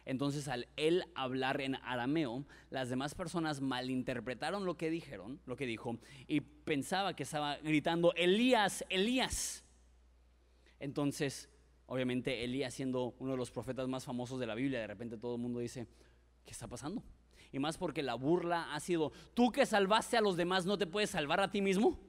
Entonces, 0.05 0.47
al 0.47 0.67
él 0.75 1.05
hablar 1.15 1.61
en 1.61 1.75
arameo, 1.75 2.45
las 2.69 2.89
demás 2.89 3.15
personas 3.15 3.61
malinterpretaron 3.61 4.65
lo 4.65 4.75
que 4.75 4.89
dijeron, 4.89 5.39
lo 5.45 5.55
que 5.55 5.65
dijo, 5.65 5.97
y 6.27 6.41
pensaba 6.41 7.15
que 7.15 7.23
estaba 7.23 7.57
gritando, 7.57 8.13
Elías, 8.15 8.83
Elías. 8.89 9.63
Entonces, 10.79 11.49
obviamente 11.85 12.43
Elías 12.43 12.73
siendo 12.73 13.15
uno 13.19 13.31
de 13.31 13.37
los 13.37 13.51
profetas 13.51 13.87
más 13.87 14.03
famosos 14.03 14.39
de 14.39 14.47
la 14.47 14.55
Biblia, 14.55 14.79
de 14.79 14.87
repente 14.87 15.17
todo 15.17 15.35
el 15.35 15.41
mundo 15.41 15.59
dice, 15.59 15.87
¿qué 16.43 16.51
está 16.51 16.67
pasando? 16.67 17.01
Y 17.53 17.59
más 17.59 17.77
porque 17.77 18.03
la 18.03 18.15
burla 18.15 18.73
ha 18.73 18.79
sido, 18.81 19.13
tú 19.33 19.51
que 19.51 19.65
salvaste 19.65 20.17
a 20.17 20.21
los 20.21 20.35
demás, 20.35 20.65
¿no 20.65 20.77
te 20.77 20.87
puedes 20.87 21.11
salvar 21.11 21.39
a 21.39 21.51
ti 21.51 21.61
mismo? 21.61 21.99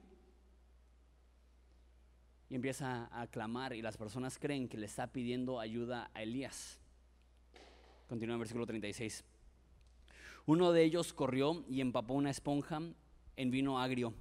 Y 2.49 2.55
empieza 2.55 3.09
a 3.11 3.27
clamar 3.27 3.73
y 3.73 3.81
las 3.81 3.97
personas 3.97 4.37
creen 4.37 4.67
que 4.67 4.77
le 4.77 4.85
está 4.85 5.07
pidiendo 5.07 5.59
ayuda 5.59 6.09
a 6.13 6.21
Elías. 6.23 6.79
Continúa 8.07 8.35
en 8.35 8.39
versículo 8.39 8.65
36. 8.65 9.23
Uno 10.45 10.71
de 10.71 10.83
ellos 10.83 11.11
corrió 11.13 11.65
y 11.67 11.81
empapó 11.81 12.13
una 12.13 12.29
esponja 12.29 12.79
en 13.35 13.51
vino 13.51 13.79
agrio 13.79 14.13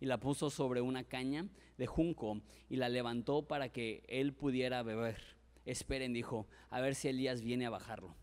y 0.00 0.06
la 0.06 0.20
puso 0.20 0.50
sobre 0.50 0.80
una 0.80 1.02
caña 1.02 1.48
de 1.76 1.86
junco 1.86 2.40
y 2.68 2.76
la 2.76 2.88
levantó 2.88 3.42
para 3.46 3.70
que 3.70 4.04
él 4.06 4.32
pudiera 4.32 4.82
beber. 4.82 5.16
Esperen, 5.64 6.12
dijo, 6.12 6.46
a 6.70 6.80
ver 6.80 6.94
si 6.94 7.08
Elías 7.08 7.42
viene 7.42 7.66
a 7.66 7.70
bajarlo. 7.70 8.14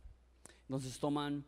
Entonces 0.61 0.99
toman 0.99 1.43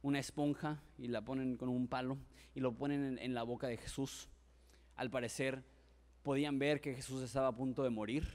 una 0.00 0.18
esponja 0.18 0.82
y 0.98 1.08
la 1.08 1.22
ponen 1.22 1.56
con 1.56 1.68
un 1.68 1.88
palo 1.88 2.16
y 2.54 2.60
lo 2.60 2.72
ponen 2.72 3.18
en, 3.18 3.34
la 3.34 3.42
boca 3.42 3.66
de 3.66 3.76
Jesús. 3.76 4.28
Al 4.96 5.10
parecer 5.10 5.64
podían 6.22 6.58
ver 6.58 6.80
que 6.80 6.94
Jesús 6.94 7.22
estaba 7.22 7.48
a 7.48 7.52
punto 7.52 7.82
de 7.82 7.90
morir 7.90 8.26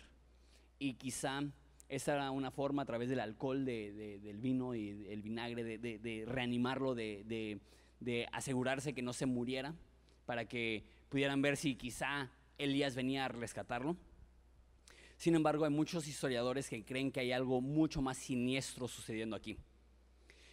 y 0.80 0.93
quizá 0.93 1.41
esa 1.89 2.15
era 2.15 2.32
una 2.32 2.52
forma 2.52 2.82
a 2.82 2.86
través 2.86 3.10
del 3.10 3.19
alcohol 3.19 3.63
del 3.65 4.38
vino 4.39 4.76
y 4.76 5.08
el 5.10 5.21
vinagre 5.21 5.63
de, 5.78 6.26
reanimarlo, 6.28 6.95
de, 6.95 7.60
asegurarse 8.32 8.93
que 8.93 9.02
no 9.02 9.13
se 9.13 9.26
muriera, 9.26 9.73
para 10.26 10.45
que 10.45 10.84
pudieran 11.10 11.41
ver 11.41 11.56
si 11.56 11.76
quizá 11.76 12.30
Elías 12.58 12.95
venía 12.95 13.26
a 13.26 13.28
rescatarlo. 13.30 13.95
Sin 15.15 15.36
embargo, 15.36 15.63
hay 15.63 15.71
muchos 15.71 16.08
historiadores 16.08 16.69
que 16.69 16.84
creen 16.84 17.12
que 17.12 17.21
hay 17.21 17.32
algo 17.32 17.62
mucho 17.62 18.02
más 18.02 18.17
siniestro 18.17 18.88
sucediendo 18.88 19.36
aquí. 19.36 19.58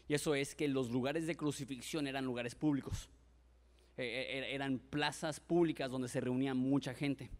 Y 0.09 0.15
eso 0.15 0.35
es 0.35 0.55
que 0.55 0.69
los 0.69 0.91
lugares 0.91 1.27
de 1.27 1.37
crucifixión 1.37 2.07
eran 2.07 2.25
lugares 2.25 2.55
públicos. 2.55 3.09
E, 3.97 4.03
e, 4.05 4.55
eran 4.55 4.79
plazas 4.79 5.41
públicas 5.41 5.91
donde 5.91 6.09
se 6.09 6.21
reunía 6.21 6.55
mucha 6.55 6.95
gente. 6.95 7.31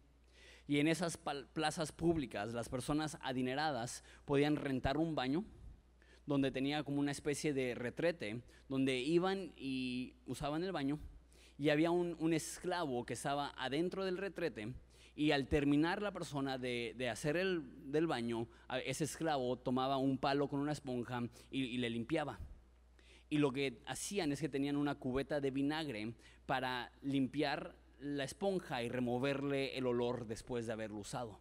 Y 0.67 0.79
en 0.79 0.89
esas 0.89 1.19
plazas 1.53 1.93
públicas 1.93 2.55
las 2.55 2.69
personas 2.69 3.19
adineradas 3.21 4.03
podían 4.25 4.57
rentar 4.57 4.97
un 4.97 5.15
baño 5.15 5.45
donde 6.27 6.51
tenía 6.51 6.83
como 6.85 7.01
una 7.01 7.11
especie 7.11 7.53
de 7.53 7.75
retrete, 7.75 8.41
donde 8.69 8.97
iban 8.97 9.53
y 9.57 10.15
usaban 10.27 10.65
el 10.65 10.73
baño 10.73 10.99
y 11.59 11.69
había 11.69 11.91
un, 11.91 12.33
esclavo 12.33 13.05
que 13.05 13.13
estaba 13.13 13.53
adentro 13.57 14.05
del 14.05 14.17
retrete 14.17 14.73
y 15.15 15.33
al 15.33 15.47
terminar 15.49 16.03
la 16.03 16.13
persona 16.13 16.57
de, 16.57 17.09
hacer 17.11 17.37
el 17.37 17.93
del 17.93 18.07
baño, 18.07 18.49
ese 18.87 19.05
esclavo 19.05 19.57
tomaba 19.59 19.99
un 19.99 20.19
palo 20.19 20.49
con 20.49 20.61
una 20.61 20.73
esponja 20.73 21.23
y 21.51 21.77
le 21.77 21.91
limpiaba. 21.91 22.41
Y 23.35 23.39
lo 23.39 23.51
que 23.51 23.83
hacían 23.87 24.31
es 24.31 24.39
que 24.39 24.49
tenían 24.49 24.77
una 24.77 24.95
cubeta 24.95 25.41
de 25.41 25.51
vinagre 25.51 26.15
para 26.47 26.93
limpiar 27.03 27.75
la 27.99 28.23
esponja 28.23 28.81
y 28.85 28.89
removerle 28.89 29.77
el 29.77 29.89
olor 29.89 30.29
después 30.29 30.69
de 30.69 30.73
haberlo 30.73 30.99
usado. 30.99 31.41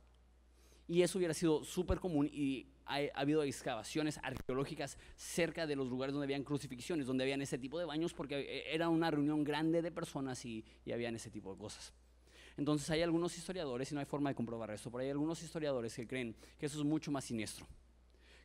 Y 0.88 1.04
eso 1.04 1.20
hubiera 1.20 1.36
sido 1.36 1.64
súper 1.64 2.00
común 2.00 2.28
y 2.34 2.66
ha, 2.88 2.98
habido 3.14 3.44
excavaciones 3.44 4.20
arqueológicas 4.24 4.98
cerca 5.16 5.68
de 5.68 5.76
los 5.76 5.88
lugares 5.88 6.14
donde 6.14 6.26
habían 6.26 6.44
crucifixiones, 6.44 7.06
donde 7.06 7.26
habían 7.26 7.44
ese 7.44 7.60
tipo 7.60 7.78
de 7.78 7.86
baños, 7.86 8.16
porque 8.16 8.40
eh, 8.40 8.74
era 8.74 8.90
una 8.90 9.12
reunión 9.12 9.44
grande 9.44 9.84
de 9.84 9.92
personas 9.92 10.44
y, 10.46 10.66
y 10.86 10.94
habían 10.94 11.16
ese 11.16 11.30
tipo 11.30 11.54
de 11.54 11.60
cosas. 11.60 11.94
Entonces 12.58 12.90
hay 12.90 13.04
algunos 13.04 13.38
historiadores, 13.38 13.92
y 13.92 13.94
no 13.94 14.00
hay 14.00 14.08
forma 14.08 14.32
de 14.32 14.36
comprobar 14.36 14.72
esto, 14.72 14.90
pero 14.90 15.04
hay 15.04 15.12
algunos 15.12 15.44
historiadores 15.44 15.96
que 15.96 16.08
creen 16.08 16.36
que 16.58 16.66
eso 16.66 16.80
es 16.80 16.86
mucho 16.86 17.12
más 17.12 17.26
siniestro, 17.26 17.68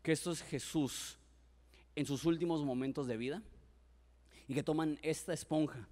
que 0.03 0.13
esto 0.13 0.33
es 0.33 0.43
Jesús 0.43 1.19
en 1.99 2.07
sus 2.07 2.25
últimos 2.27 2.65
momentos 2.65 3.09
de 3.09 3.17
vida 3.17 3.43
y 4.47 4.55
que 4.55 4.63
toman 4.63 5.01
esta 5.03 5.33
esponja 5.33 5.89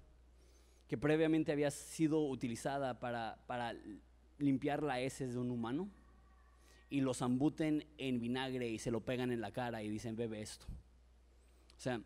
que 0.87 0.97
previamente 0.97 1.51
había 1.51 1.69
sido 1.69 2.29
utilizada 2.29 2.97
para, 2.97 3.43
para 3.45 3.75
limpiar 4.37 4.83
la 4.83 5.01
heces 5.01 5.33
de 5.33 5.39
un 5.39 5.51
humano 5.51 5.89
y 6.89 7.01
los 7.01 7.17
zambuten 7.17 7.85
en 7.97 8.21
vinagre 8.21 8.69
y 8.69 8.79
se 8.79 8.89
lo 8.89 9.01
pegan 9.01 9.31
en 9.31 9.41
la 9.41 9.51
cara 9.51 9.83
y 9.83 9.89
dicen, 9.89 10.15
bebe 10.15 10.41
esto. 10.41 10.65
O 11.75 11.81
sea, 11.81 12.01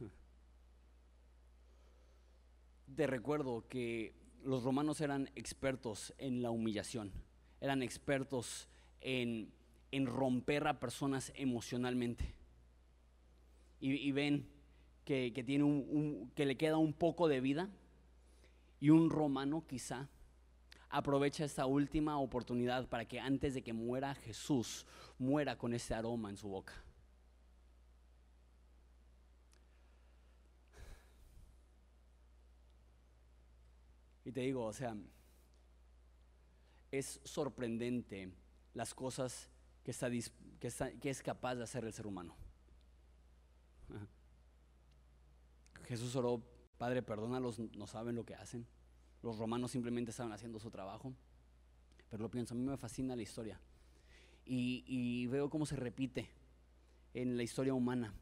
te 2.96 3.06
recuerdo 3.06 3.68
que 3.68 4.14
los 4.42 4.64
romanos 4.64 5.02
eran 5.02 5.28
expertos 5.34 6.14
en 6.16 6.40
la 6.40 6.50
humillación, 6.50 7.12
eran 7.60 7.82
expertos 7.82 8.68
en, 9.02 9.52
en 9.92 10.06
romper 10.06 10.66
a 10.66 10.80
personas 10.80 11.30
emocionalmente. 11.36 12.34
Y, 13.86 14.12
ven 14.12 14.48
que, 15.04 15.30
tiene 15.44 15.62
un, 15.62 16.32
que 16.34 16.46
le 16.46 16.56
queda 16.56 16.78
un 16.78 16.94
poco 16.94 17.28
de 17.28 17.42
vida 17.42 17.68
y 18.80 18.88
un 18.88 19.10
romano 19.10 19.66
quizá 19.66 20.08
aprovecha 20.88 21.44
esta 21.44 21.66
última 21.66 22.18
oportunidad 22.18 22.88
para 22.88 23.04
que 23.04 23.20
antes 23.20 23.52
de 23.52 23.62
que 23.62 23.74
muera 23.74 24.14
Jesús, 24.14 24.86
muera 25.18 25.58
con 25.58 25.74
ese 25.74 25.92
aroma 25.92 26.30
en 26.30 26.38
su 26.38 26.48
boca. 26.48 26.72
Y 34.24 34.32
te 34.32 34.40
digo, 34.40 34.64
o 34.64 34.72
sea, 34.72 34.96
es 36.90 37.20
sorprendente 37.22 38.32
las 38.72 38.94
cosas 38.94 39.50
que, 39.82 39.90
está, 39.90 40.08
que, 40.10 40.98
que 40.98 41.10
es 41.10 41.22
capaz 41.22 41.56
de 41.56 41.64
hacer 41.64 41.84
el 41.84 41.92
ser 41.92 42.06
humano. 42.06 42.34
Jesús 45.84 46.14
oró 46.16 46.42
Padre, 46.78 47.02
perdónalos, 47.02 47.58
no 47.58 47.86
saben 47.86 48.16
lo 48.16 48.24
que 48.24 48.34
hacen. 48.34 48.66
Los 49.22 49.38
romanos 49.38 49.70
simplemente 49.70 50.10
estaban 50.10 50.32
haciendo 50.32 50.58
su 50.58 50.70
trabajo. 50.70 51.14
Pero 52.10 52.22
lo 52.22 52.30
pienso, 52.30 52.54
a 52.54 52.56
mí 52.56 52.64
me 52.64 52.76
fascina 52.76 53.16
la 53.16 53.22
historia. 53.22 53.60
Y, 54.44 55.26
veo 55.28 55.48
cómo 55.48 55.64
se 55.64 55.76
repite 55.76 56.28
en 57.14 57.36
la 57.36 57.42
historia 57.42 57.72
humana, 57.72 58.12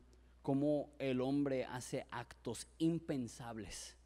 cómo 0.43 0.91
el 0.99 1.21
hombre 1.21 1.65
hace 1.65 2.07
actos 2.11 2.69
impensables. 2.79 3.97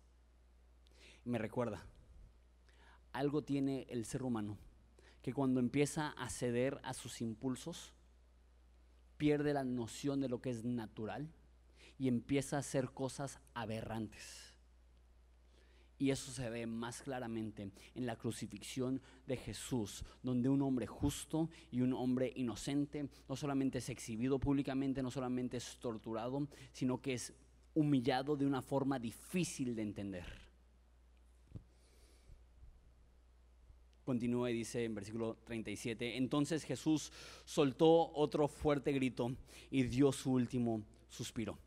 Me 1.24 1.38
recuerda, 1.38 1.84
algo 3.12 3.42
tiene 3.42 3.86
el 3.90 4.06
ser 4.06 4.22
humano 4.22 4.56
que 5.22 5.34
cuando 5.34 5.60
empieza 5.60 6.10
a 6.10 6.30
ceder 6.30 6.80
a 6.84 6.94
sus 6.94 7.20
impulsos, 7.20 7.92
pierde 9.18 9.52
la 9.52 9.64
noción 9.64 10.20
de 10.20 10.28
lo 10.28 10.40
que 10.40 10.50
es 10.50 10.64
natural 10.64 11.28
y 11.98 12.08
empieza 12.08 12.56
a 12.56 12.60
hacer 12.60 12.90
cosas 12.90 13.40
aberrantes. 13.54 14.54
Y 15.98 16.10
eso 16.10 16.30
se 16.30 16.50
ve 16.50 16.66
más 16.66 17.00
claramente 17.00 17.70
en 17.94 18.06
la 18.06 18.16
crucifixión 18.16 19.00
de 19.26 19.36
Jesús, 19.38 20.04
donde 20.22 20.50
un 20.50 20.60
hombre 20.60 20.86
justo 20.86 21.48
y 21.70 21.80
un 21.80 21.94
hombre 21.94 22.32
inocente 22.36 23.08
no 23.28 23.36
solamente 23.36 23.78
es 23.78 23.88
exhibido 23.88 24.38
públicamente, 24.38 25.02
no 25.02 25.10
solamente 25.10 25.56
es 25.56 25.78
torturado, 25.78 26.48
sino 26.72 27.00
que 27.00 27.14
es 27.14 27.32
humillado 27.74 28.36
de 28.36 28.46
una 28.46 28.60
forma 28.60 28.98
difícil 28.98 29.74
de 29.74 29.82
entender. 29.82 30.24
Continúa 34.04 34.50
y 34.50 34.54
dice 34.54 34.84
en 34.84 34.94
versículo 34.94 35.38
37, 35.44 36.16
entonces 36.16 36.62
Jesús 36.62 37.10
soltó 37.44 38.12
otro 38.12 38.48
fuerte 38.48 38.92
grito 38.92 39.34
y 39.70 39.82
dio 39.84 40.12
su 40.12 40.32
último 40.32 40.82
suspiro. 41.08 41.58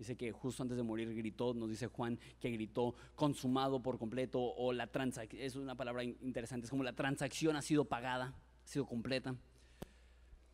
Dice 0.00 0.16
que 0.16 0.32
justo 0.32 0.62
antes 0.62 0.78
de 0.78 0.82
morir 0.82 1.14
gritó, 1.14 1.52
nos 1.52 1.68
dice 1.68 1.86
Juan, 1.86 2.18
que 2.40 2.50
gritó 2.50 2.94
consumado 3.14 3.82
por 3.82 3.98
completo 3.98 4.40
o 4.40 4.72
la 4.72 4.86
transacción, 4.86 5.42
es 5.42 5.56
una 5.56 5.74
palabra 5.74 6.02
interesante, 6.02 6.64
es 6.64 6.70
como 6.70 6.82
la 6.82 6.94
transacción 6.94 7.54
ha 7.54 7.60
sido 7.60 7.84
pagada, 7.84 8.34
ha 8.64 8.66
sido 8.66 8.86
completa. 8.86 9.36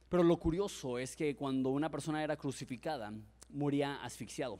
Pero 0.08 0.24
lo 0.24 0.36
curioso 0.38 0.98
es 0.98 1.14
que 1.14 1.36
cuando 1.36 1.70
una 1.70 1.92
persona 1.92 2.24
era 2.24 2.36
crucificada, 2.36 3.12
moría 3.50 4.02
asfixiado. 4.02 4.58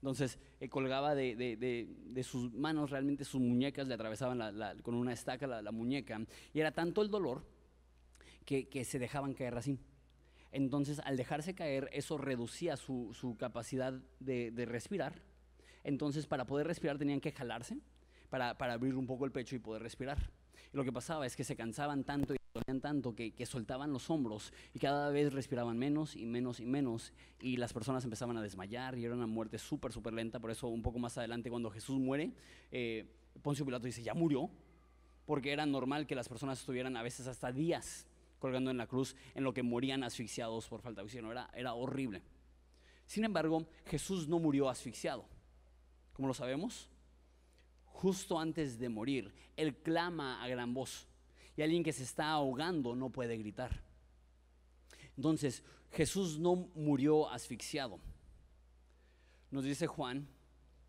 Entonces 0.00 0.36
eh, 0.58 0.68
colgaba 0.68 1.14
de, 1.14 2.24
sus 2.24 2.52
manos, 2.54 2.90
realmente 2.90 3.24
sus 3.24 3.40
muñecas 3.40 3.86
le 3.86 3.94
atravesaban 3.94 4.82
con 4.82 4.96
una 4.96 5.12
estaca 5.12 5.46
la, 5.46 5.70
muñeca. 5.70 6.20
Y 6.52 6.58
era 6.58 6.72
tanto 6.72 7.02
el 7.02 7.08
dolor 7.08 7.46
que, 8.44 8.68
que 8.68 8.84
se 8.84 8.98
dejaban 8.98 9.32
caer 9.32 9.56
así. 9.56 9.78
Entonces, 10.52 11.00
al 11.00 11.16
dejarse 11.16 11.54
caer, 11.54 11.88
eso 11.92 12.18
reducía 12.18 12.76
su, 12.76 13.36
capacidad 13.38 13.94
de, 14.20 14.66
respirar. 14.66 15.22
Entonces, 15.82 16.26
para 16.26 16.46
poder 16.46 16.66
respirar 16.66 16.98
tenían 16.98 17.20
que 17.20 17.32
jalarse 17.32 17.78
para, 18.28 18.50
abrir 18.50 18.94
un 18.94 19.06
poco 19.06 19.24
el 19.24 19.32
pecho 19.32 19.56
y 19.56 19.58
poder 19.58 19.82
respirar. 19.82 20.18
Y 20.72 20.76
lo 20.76 20.84
que 20.84 20.92
pasaba 20.92 21.26
es 21.26 21.36
que 21.36 21.44
se 21.44 21.56
cansaban 21.56 22.04
tanto 22.04 22.34
y 22.34 22.38
dolían 22.52 22.82
tanto 22.82 23.14
que, 23.14 23.34
soltaban 23.46 23.92
los 23.92 24.10
hombros 24.10 24.52
y 24.74 24.78
cada 24.78 25.10
vez 25.10 25.32
respiraban 25.32 25.78
menos 25.78 26.16
y 26.16 26.26
menos 26.26 26.60
y 26.60 26.66
menos 26.66 27.12
y 27.40 27.56
las 27.56 27.72
personas 27.72 28.04
empezaban 28.04 28.36
a 28.36 28.42
desmayar 28.42 28.96
y 28.98 29.06
era 29.06 29.14
una 29.14 29.26
muerte 29.26 29.58
súper, 29.58 29.90
súper 29.90 30.12
lenta. 30.12 30.38
Por 30.38 30.50
eso 30.50 30.68
un 30.68 30.82
poco 30.82 30.98
más 30.98 31.16
adelante 31.16 31.50
cuando 31.50 31.70
Jesús 31.70 31.98
muere, 31.98 32.32
eh, 32.70 33.06
Poncio 33.40 33.64
Pilato 33.64 33.86
dice, 33.86 34.02
ya 34.02 34.12
murió, 34.12 34.50
porque 35.24 35.52
era 35.52 35.64
normal 35.64 36.06
que 36.06 36.14
las 36.14 36.28
personas 36.28 36.60
estuvieran 36.60 36.96
a 36.96 37.02
veces 37.02 37.26
hasta 37.26 37.52
días 37.52 38.06
colgando 38.42 38.72
en 38.72 38.76
la 38.76 38.88
cruz, 38.88 39.14
en 39.36 39.44
lo 39.44 39.54
que 39.54 39.62
morían 39.62 40.02
asfixiados 40.02 40.68
por 40.68 40.82
falta 40.82 41.00
de 41.00 41.04
oxígeno. 41.04 41.30
Era, 41.30 41.48
era 41.54 41.74
horrible. 41.74 42.22
Sin 43.06 43.24
embargo, 43.24 43.68
Jesús 43.86 44.26
no 44.26 44.40
murió 44.40 44.68
asfixiado. 44.68 45.24
Como 46.12 46.26
lo 46.26 46.34
sabemos, 46.34 46.90
justo 47.84 48.40
antes 48.40 48.80
de 48.80 48.88
morir, 48.88 49.32
Él 49.56 49.76
clama 49.76 50.42
a 50.42 50.48
gran 50.48 50.74
voz. 50.74 51.06
Y 51.56 51.62
alguien 51.62 51.84
que 51.84 51.92
se 51.92 52.02
está 52.02 52.30
ahogando 52.30 52.96
no 52.96 53.10
puede 53.10 53.36
gritar. 53.36 53.80
Entonces, 55.16 55.62
Jesús 55.92 56.40
no 56.40 56.56
murió 56.74 57.30
asfixiado. 57.30 58.00
Nos 59.52 59.62
dice 59.62 59.86
Juan 59.86 60.26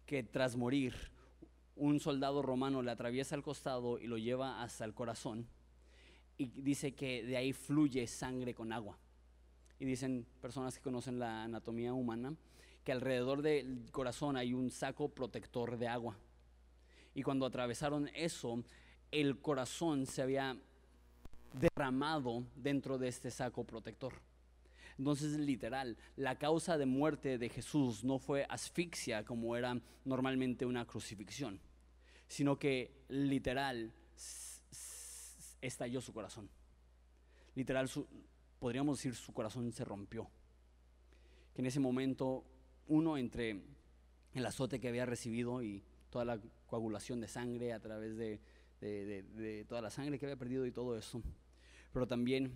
que 0.08 0.24
tras 0.24 0.56
morir, 0.56 0.96
un 1.76 2.00
soldado 2.00 2.42
romano 2.42 2.82
le 2.82 2.92
atraviesa 2.92 3.36
el 3.36 3.44
costado 3.44 4.00
y 4.00 4.08
lo 4.08 4.18
lleva 4.18 4.64
hasta 4.64 4.86
el 4.86 4.94
corazón. 4.94 5.48
Y 6.38 6.48
dice 6.48 6.94
que 6.94 7.24
de 7.24 7.38
ahí 7.38 7.54
fluye 7.54 8.08
sangre 8.08 8.54
con 8.54 8.72
agua. 8.72 8.98
Y 9.80 9.86
dicen 9.86 10.26
personas 10.42 10.78
que 10.78 10.84
conocen 10.84 11.20
la 11.20 11.44
anatomía 11.44 11.94
humana 11.94 12.36
que 12.84 12.92
alrededor 12.92 13.42
del 13.42 13.90
corazón 13.92 14.36
hay 14.36 14.54
un 14.54 14.70
saco 14.70 15.10
protector 15.10 15.78
de 15.78 15.88
agua. 15.88 16.18
Y 17.16 17.24
cuando 17.24 17.46
atravesaron 17.46 18.10
eso, 18.14 18.64
el 19.12 19.40
corazón 19.40 20.06
se 20.06 20.22
había 20.22 20.58
derramado 21.54 22.44
dentro 22.56 22.98
de 22.98 23.08
este 23.08 23.32
saco 23.32 23.64
protector. 23.64 24.14
Entonces, 24.98 25.38
literal, 25.38 25.98
la 26.18 26.38
causa 26.38 26.78
de 26.78 26.86
muerte 26.86 27.38
de 27.38 27.50
Jesús 27.50 28.04
no 28.04 28.20
fue 28.20 28.46
asfixia 28.50 29.24
como 29.24 29.56
era 29.56 29.80
normalmente 30.06 30.66
una 30.66 30.86
crucifixión, 30.86 31.60
sino 32.28 32.60
que 32.60 32.92
literal 33.08 33.92
estalló 35.68 36.02
su 36.02 36.14
corazón. 36.14 36.50
Literal, 37.56 37.90
podríamos 38.60 38.98
decir, 38.98 39.16
su 39.16 39.34
corazón 39.34 39.72
se 39.72 39.86
rompió. 39.86 40.30
Que 41.54 41.62
en 41.62 41.68
ese 41.68 41.80
momento, 41.80 42.44
uno 42.88 43.18
entre 43.18 43.62
el 44.34 44.46
azote 44.46 44.80
que 44.80 44.90
había 44.90 45.06
recibido 45.06 45.62
y 45.62 45.84
toda 46.10 46.26
la 46.26 46.40
coagulación 46.68 47.22
de 47.22 47.28
sangre 47.28 47.74
a 47.74 47.80
través 47.80 48.18
de, 48.18 48.40
de 48.82 49.66
toda 49.68 49.82
la 49.82 49.90
sangre 49.90 50.20
que 50.20 50.26
había 50.26 50.38
perdido 50.38 50.66
y 50.66 50.72
todo 50.72 50.98
eso, 50.98 51.22
pero 51.94 52.08
también 52.08 52.52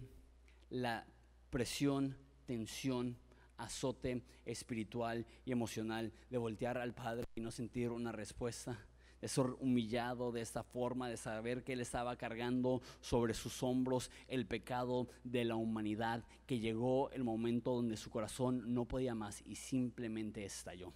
la 0.70 1.06
presión 1.50 2.18
tensión, 2.46 3.18
azote 3.58 4.24
espiritual 4.46 5.26
y 5.46 5.52
emocional 5.52 6.12
de 6.30 6.38
voltear 6.38 6.78
al 6.78 6.94
Padre 6.94 7.26
y 7.36 7.42
no 7.42 7.52
sentir 7.52 7.92
una 7.92 8.12
respuesta, 8.12 8.80
de 9.22 9.28
humillado 9.60 10.32
de 10.32 10.42
esta 10.42 10.64
forma, 10.64 11.10
de 11.10 11.18
saber 11.18 11.64
que 11.64 11.74
Él 11.74 11.82
estaba 11.82 12.16
cargando 12.16 12.82
sobre 13.02 13.34
sus 13.34 13.64
hombros 13.64 14.12
el 14.28 14.46
pecado 14.46 15.08
de 15.24 15.46
la 15.46 15.56
humanidad, 15.56 16.24
que 16.46 16.60
llegó 16.60 17.10
el 17.12 17.24
momento 17.24 17.76
donde 17.76 17.98
su 17.98 18.10
corazón 18.10 18.74
no 18.74 18.86
podía 18.86 19.16
más 19.16 19.42
y 19.46 19.56
simplemente 19.56 20.46
estalló. 20.46 20.94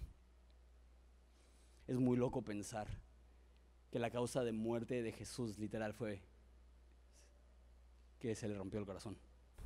Es 1.86 1.96
muy 1.96 2.16
loco 2.16 2.42
pensar 2.42 2.88
que 3.90 3.98
la 3.98 4.10
causa 4.10 4.44
de 4.44 4.52
muerte 4.52 5.02
de 5.02 5.12
Jesús 5.12 5.58
literal 5.58 5.92
fue 5.92 6.22
que 8.18 8.34
se 8.36 8.48
le 8.48 8.54
rompió 8.54 8.78
el 8.78 8.86
corazón. 8.86 9.18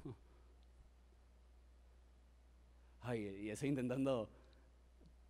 y 3.15 3.51
estoy 3.51 3.69
intentando 3.69 4.31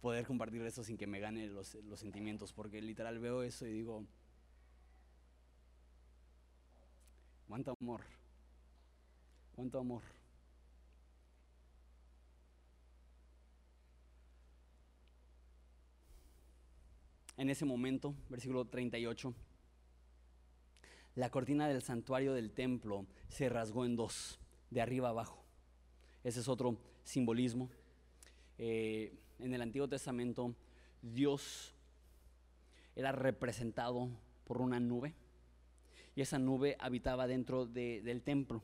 poder 0.07 0.25
compartir 0.25 0.63
eso 0.63 0.85
sin 0.85 0.97
que 0.97 1.09
me 1.09 1.19
gane 1.19 1.49
los, 1.49 1.75
los 1.75 1.99
sentimientos, 1.99 2.53
porque 2.53 2.81
literal 2.81 3.19
veo 3.19 3.43
eso 3.43 3.67
y 3.67 3.73
digo, 3.73 4.05
cuánto 7.49 7.77
amor, 7.81 8.03
cuánto 9.57 9.81
amor. 9.81 10.03
En 17.37 17.51
ese 17.51 17.65
momento, 17.65 18.15
versículo 18.29 18.65
38, 18.65 19.35
la 21.17 21.31
cortina 21.31 21.67
del 21.67 21.83
santuario 21.83 22.33
del 22.33 22.53
templo 22.53 23.07
se 23.29 23.49
rasgó 23.49 23.85
en 23.85 23.97
dos, 23.97 24.39
de 24.71 24.81
arriba 24.81 25.09
abajo. 25.09 25.43
Ese 26.23 26.39
es 26.39 26.47
otro 26.47 26.79
simbolismo. 27.03 27.69
Eh, 28.57 29.13
en 29.39 29.55
el 29.55 29.63
Antiguo 29.63 29.89
Testamento 29.89 30.55
Dios 31.03 31.75
era 32.95 33.13
representado 33.13 34.09
por 34.45 34.61
una 34.61 34.81
nube 34.81 35.15
y 36.15 36.23
esa 36.23 36.39
nube 36.39 36.77
habitaba 36.79 37.27
dentro 37.27 37.67
del 37.67 38.23
templo 38.23 38.63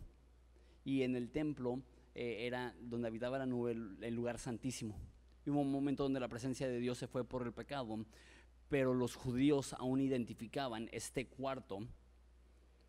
y 0.84 1.02
en 1.02 1.16
el 1.16 1.30
templo 1.30 1.82
eh, 2.14 2.46
era 2.46 2.74
donde 2.80 3.08
habitaba 3.08 3.38
la 3.38 3.46
nube 3.46 3.72
el, 3.72 4.14
lugar 4.14 4.38
santísimo. 4.38 4.96
Hubo 5.46 5.60
un 5.60 5.70
momento 5.70 6.04
donde 6.04 6.20
la 6.20 6.28
presencia 6.28 6.68
de 6.68 6.78
Dios 6.78 6.98
se 6.98 7.08
fue 7.08 7.24
por 7.24 7.42
el 7.46 7.52
pecado, 7.52 8.04
pero 8.68 8.94
los 8.94 9.14
judíos 9.16 9.74
aún 9.74 10.00
identificaban 10.00 10.88
este 10.92 11.26
cuarto 11.26 11.80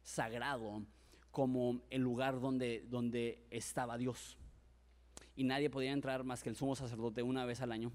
sagrado 0.01 0.85
como 1.31 1.81
el 1.89 2.01
lugar 2.01 2.39
donde 2.39 3.45
estaba 3.49 3.97
Dios 3.97 4.37
y 5.35 5.43
nadie 5.43 5.69
podía 5.69 5.91
entrar 5.91 6.23
más 6.23 6.43
que 6.43 6.49
el 6.49 6.55
sumo 6.55 6.75
sacerdote 6.75 7.23
una 7.23 7.45
vez 7.45 7.61
al 7.61 7.71
año. 7.71 7.91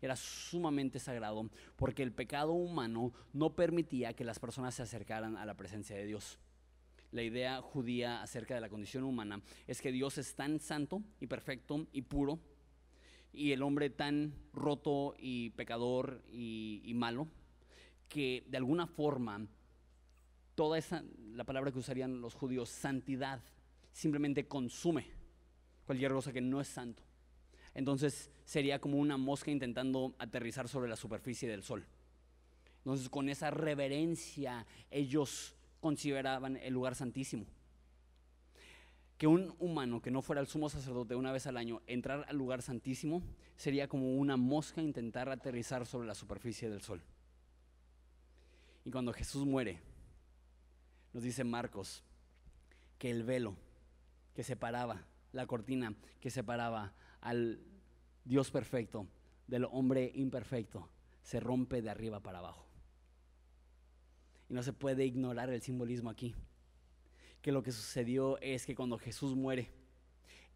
Era 0.00 0.14
sumamente 0.14 0.98
sagrado 0.98 1.50
porque 1.76 2.02
el 2.02 2.12
pecado 2.12 2.52
humano 2.52 3.12
no 3.32 3.54
permitía 3.54 4.14
que 4.14 4.24
las 4.24 4.38
personas 4.38 4.74
se 4.74 4.82
acercaran 4.82 5.36
a 5.36 5.44
la 5.44 5.54
presencia 5.54 5.96
de 5.96 6.06
Dios. 6.06 6.38
La 7.10 7.22
idea 7.22 7.60
judía 7.62 8.22
acerca 8.22 8.54
de 8.54 8.60
la 8.60 8.68
condición 8.68 9.04
humana 9.04 9.40
es 9.66 9.80
que 9.80 9.92
Dios 9.92 10.18
es 10.18 10.34
tan 10.34 10.60
santo 10.60 11.02
y 11.20 11.26
perfecto 11.26 11.86
y 11.92 12.02
puro 12.02 12.38
y 13.32 13.52
el 13.52 13.62
hombre 13.62 13.90
tan 13.90 14.34
roto 14.52 15.14
y 15.18 15.50
pecador 15.50 16.22
y, 16.30 16.92
malo 16.94 17.28
que 18.08 18.44
de 18.48 18.56
alguna 18.56 18.86
forma 18.86 19.46
toda 20.54 20.78
esa, 20.78 21.04
la 21.32 21.44
palabra 21.44 21.70
que 21.70 21.78
usarían 21.78 22.20
los 22.20 22.34
judíos, 22.34 22.68
santidad, 22.68 23.40
simplemente 23.92 24.48
consume 24.48 25.17
cualquier 25.88 26.12
cosa 26.12 26.34
que 26.34 26.42
no 26.42 26.60
es 26.60 26.68
santo. 26.68 27.02
Entonces 27.72 28.30
sería 28.44 28.78
como 28.78 28.98
una 28.98 29.16
mosca 29.16 29.50
intentando 29.50 30.14
aterrizar 30.18 30.68
sobre 30.68 30.86
la 30.86 30.96
superficie 30.96 31.48
del 31.48 31.62
sol. 31.62 31.86
Entonces 32.80 33.08
con 33.08 33.30
esa 33.30 33.50
reverencia 33.50 34.66
ellos 34.90 35.56
consideraban 35.80 36.58
el 36.58 36.74
lugar 36.74 36.94
santísimo. 36.94 37.46
Que 39.16 39.26
un 39.26 39.54
humano 39.60 40.02
que 40.02 40.10
no 40.10 40.20
fuera 40.20 40.42
el 40.42 40.46
sumo 40.46 40.68
sacerdote 40.68 41.14
una 41.14 41.32
vez 41.32 41.46
al 41.46 41.56
año 41.56 41.80
entrar 41.86 42.26
al 42.28 42.36
lugar 42.36 42.60
santísimo 42.60 43.22
sería 43.56 43.88
como 43.88 44.18
una 44.18 44.36
mosca 44.36 44.82
intentar 44.82 45.30
aterrizar 45.30 45.86
sobre 45.86 46.06
la 46.06 46.14
superficie 46.14 46.68
del 46.68 46.82
sol. 46.82 47.00
Y 48.84 48.90
cuando 48.90 49.14
Jesús 49.14 49.46
muere, 49.46 49.80
nos 51.14 51.22
dice 51.22 51.44
Marcos 51.44 52.02
que 52.98 53.10
el 53.10 53.22
velo 53.22 53.56
que 54.34 54.44
separaba 54.44 55.02
la 55.32 55.46
cortina 55.46 55.94
que 56.20 56.30
separaba 56.30 56.94
al 57.20 57.60
Dios 58.24 58.50
perfecto 58.50 59.06
del 59.46 59.64
hombre 59.70 60.12
imperfecto 60.14 60.88
se 61.22 61.40
rompe 61.40 61.82
de 61.82 61.90
arriba 61.90 62.20
para 62.20 62.38
abajo. 62.38 62.66
Y 64.48 64.54
no 64.54 64.62
se 64.62 64.72
puede 64.72 65.04
ignorar 65.04 65.50
el 65.50 65.60
simbolismo 65.60 66.10
aquí. 66.10 66.34
Que 67.42 67.52
lo 67.52 67.62
que 67.62 67.72
sucedió 67.72 68.38
es 68.40 68.66
que 68.66 68.74
cuando 68.74 68.98
Jesús 68.98 69.34
muere, 69.34 69.70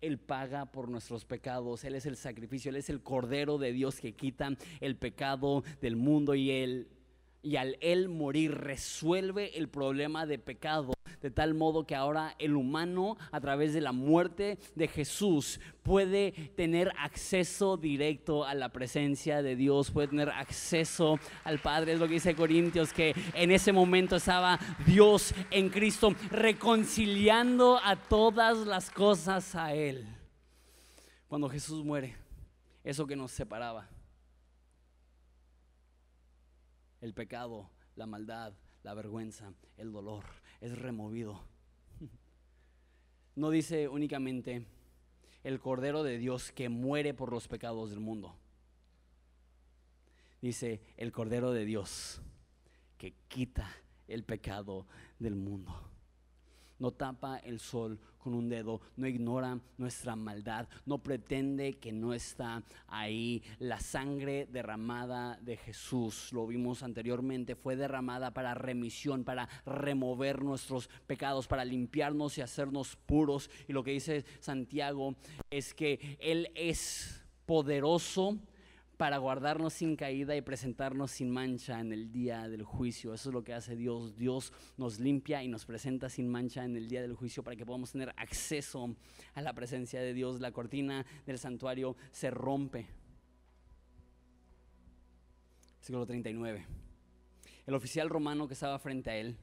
Él 0.01 0.19
paga 0.19 0.67
por 0.67 0.89
nuestros 0.89 1.25
pecados, 1.25 1.85
Él 1.85 1.95
es 1.95 2.07
el 2.07 2.17
sacrificio, 2.17 2.71
Él 2.71 2.77
es 2.77 2.91
el 2.91 3.03
Cordero 3.03 3.59
de 3.59 3.73
Dios 3.73 4.01
que 4.01 4.15
quita 4.15 4.57
el 4.81 4.97
pecado 4.97 5.63
del 5.81 5.97
mundo 5.97 6.35
y 6.35 6.51
Él, 6.51 6.89
y 7.43 7.57
al 7.57 7.77
Él 7.81 8.09
morir 8.09 8.53
resuelve 8.53 9.59
el 9.59 9.69
problema 9.69 10.27
de 10.27 10.39
pecado 10.39 10.95
de 11.23 11.31
tal 11.31 11.55
modo 11.55 11.87
que 11.87 11.95
ahora 11.95 12.35
el 12.39 12.57
humano 12.57 13.17
a 13.31 13.41
través 13.41 13.73
de 13.73 13.81
la 13.81 13.93
muerte 13.93 14.59
de 14.75 14.89
Jesús 14.89 15.61
puede 15.83 16.33
tener 16.57 16.93
acceso 16.99 17.77
directo 17.77 18.45
a 18.45 18.55
la 18.55 18.71
presencia 18.71 19.41
de 19.41 19.57
Dios, 19.57 19.91
puede 19.91 20.09
tener 20.09 20.31
acceso 20.31 21.19
al 21.45 21.61
Padre. 21.61 21.93
Es 21.93 22.01
lo 22.01 22.09
que 22.09 22.15
dice 22.15 22.35
Corintios, 22.35 22.93
que 22.93 23.15
en 23.35 23.53
ese 23.53 23.73
momento 23.73 24.17
estaba 24.17 24.59
Dios 24.85 25.35
en 25.51 25.71
Cristo 25.71 26.15
reconciliando 26.31 27.79
a 27.83 27.97
todas 27.97 28.59
las 28.67 28.91
cosas 28.91 29.55
a 29.55 29.73
Él. 29.75 30.07
Cuando 31.29 31.49
Jesús 31.49 31.85
muere, 31.85 32.17
eso 32.85 33.07
que 33.07 33.17
nos 33.17 33.31
separaba, 33.31 33.89
el 37.01 37.15
pecado, 37.15 37.71
la 37.97 38.07
maldad, 38.07 38.53
la 38.83 38.95
vergüenza, 38.95 39.53
el 39.77 39.93
dolor, 39.93 40.25
es 40.63 40.79
removido. 40.79 41.43
No 43.35 43.51
dice 43.51 43.89
únicamente 43.89 44.65
el 45.43 45.59
Cordero 45.59 46.05
de 46.05 46.19
Dios 46.19 46.53
que 46.53 46.69
muere 46.69 47.15
por 47.15 47.33
los 47.33 47.49
pecados 47.49 47.91
del 47.91 47.99
mundo. 47.99 48.37
Dice 50.41 50.81
el 50.97 51.11
Cordero 51.13 51.51
de 51.51 51.65
Dios 51.65 52.23
que 52.97 53.15
quita 53.29 53.69
el 54.07 54.25
pecado 54.25 54.87
del 55.19 55.35
mundo. 55.35 55.75
no 56.79 56.91
tapa 56.93 57.39
el 57.39 57.61
sol 57.61 58.01
con 58.23 58.35
un 58.35 58.49
dedo, 58.49 58.81
no 58.97 59.07
ignora 59.07 59.59
nuestra 59.77 60.17
maldad, 60.17 60.69
no 60.87 60.99
pretende 61.03 61.75
que 61.75 61.93
no 61.93 62.15
está 62.15 62.63
ahí. 62.87 63.43
La 63.59 63.81
sangre 63.81 64.47
derramada 64.51 65.39
de 65.43 65.57
Jesús, 65.57 66.33
lo 66.33 66.47
vimos 66.47 66.83
anteriormente, 66.83 67.57
fue 67.57 67.77
derramada 67.77 68.33
para 68.33 68.55
remisión, 68.55 69.25
para 69.25 69.49
remover 69.67 70.43
nuestros 70.43 70.89
pecados, 71.07 71.49
para 71.49 71.65
limpiarnos 71.65 72.39
y 72.39 72.43
hacernos 72.43 72.97
puros. 72.97 73.51
Y 73.69 73.73
lo 73.73 73.83
que 73.83 73.93
dice 73.93 74.25
Santiago 74.41 75.17
es 75.51 75.75
que 75.75 76.17
Él 76.21 76.51
es 76.55 77.25
poderoso 77.47 78.39
para 79.03 79.19
guardarnos 79.19 79.73
sin 79.73 79.97
caída 79.97 80.37
y 80.37 80.43
presentarnos 80.43 81.11
sin 81.11 81.29
mancha 81.29 81.81
en 81.81 81.93
el 81.93 82.13
día 82.13 82.47
del 82.47 82.63
juicio. 82.63 83.13
Eso 83.13 83.31
es 83.31 83.35
lo 83.35 83.43
que 83.43 83.53
hace 83.53 83.75
Dios. 83.75 84.17
Dios 84.17 84.53
nos 84.77 85.01
limpia 85.01 85.43
y 85.43 85.49
nos 85.49 85.65
presenta 85.65 86.09
sin 86.09 86.29
mancha 86.29 86.65
en 86.65 86.77
el 86.77 86.87
día 86.87 87.03
del 87.03 87.17
juicio 87.17 87.43
para 87.43 87.57
que 87.57 87.67
podamos 87.67 87.91
tener 87.91 88.15
acceso 88.17 88.95
a 89.35 89.43
la 89.43 89.55
presencia 89.55 90.01
de 90.01 90.15
Dios. 90.15 90.39
La 90.39 90.53
cortina 90.53 91.05
del 91.27 91.37
santuario 91.37 91.97
se 92.13 92.31
rompe. 92.31 92.87
Siglo 95.81 96.07
39. 96.07 96.65
El 97.67 97.75
oficial 97.75 98.09
romano 98.09 98.47
que 98.47 98.55
estaba 98.55 98.79
frente 98.79 99.11
a 99.11 99.17
él, 99.17 99.37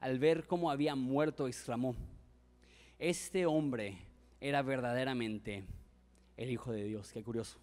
al 0.00 0.18
ver 0.18 0.48
cómo 0.48 0.68
había 0.68 0.96
muerto, 0.96 1.46
exclamó, 1.46 1.94
este 2.98 3.46
hombre 3.46 3.98
era 4.40 4.62
verdaderamente 4.62 5.64
el 6.36 6.50
Hijo 6.50 6.72
de 6.72 6.82
Dios. 6.82 7.12
Qué 7.12 7.22
curioso 7.22 7.60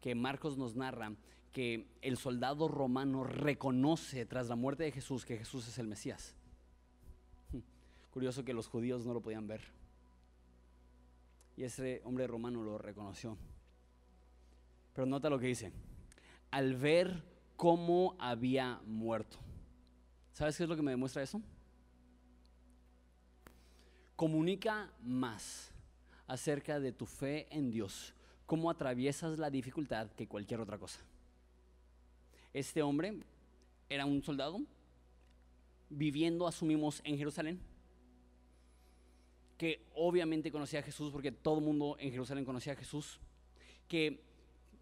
que 0.00 0.14
Marcos 0.14 0.56
nos 0.56 0.76
narra 0.76 1.12
que 1.52 1.88
el 2.02 2.16
soldado 2.16 2.68
romano 2.68 3.24
reconoce 3.24 4.26
tras 4.26 4.48
la 4.48 4.56
muerte 4.56 4.84
de 4.84 4.92
Jesús 4.92 5.24
que 5.24 5.38
Jesús 5.38 5.66
es 5.68 5.78
el 5.78 5.86
Mesías. 5.86 6.34
Curioso 8.10 8.44
que 8.44 8.52
los 8.54 8.68
judíos 8.68 9.04
no 9.04 9.14
lo 9.14 9.20
podían 9.20 9.46
ver. 9.46 9.62
Y 11.56 11.64
ese 11.64 12.00
hombre 12.04 12.26
romano 12.26 12.62
lo 12.62 12.78
reconoció. 12.78 13.36
Pero 14.94 15.06
nota 15.06 15.30
lo 15.30 15.38
que 15.38 15.46
dice. 15.46 15.72
Al 16.50 16.76
ver 16.76 17.24
cómo 17.56 18.16
había 18.18 18.80
muerto. 18.86 19.38
¿Sabes 20.32 20.56
qué 20.56 20.62
es 20.62 20.68
lo 20.68 20.76
que 20.76 20.82
me 20.82 20.92
demuestra 20.92 21.22
eso? 21.22 21.42
Comunica 24.14 24.92
más 25.02 25.72
acerca 26.26 26.78
de 26.78 26.92
tu 26.92 27.06
fe 27.06 27.48
en 27.50 27.70
Dios 27.70 28.14
cómo 28.48 28.70
atraviesas 28.70 29.38
la 29.38 29.50
dificultad 29.50 30.10
que 30.12 30.26
cualquier 30.26 30.60
otra 30.60 30.78
cosa. 30.78 30.98
Este 32.54 32.80
hombre 32.80 33.18
era 33.90 34.06
un 34.06 34.22
soldado 34.22 34.62
viviendo, 35.90 36.46
asumimos, 36.48 37.02
en 37.04 37.18
Jerusalén, 37.18 37.60
que 39.58 39.84
obviamente 39.94 40.50
conocía 40.50 40.80
a 40.80 40.82
Jesús 40.82 41.12
porque 41.12 41.30
todo 41.30 41.58
el 41.58 41.64
mundo 41.66 41.96
en 42.00 42.10
Jerusalén 42.10 42.46
conocía 42.46 42.72
a 42.72 42.76
Jesús, 42.76 43.20
que 43.86 44.24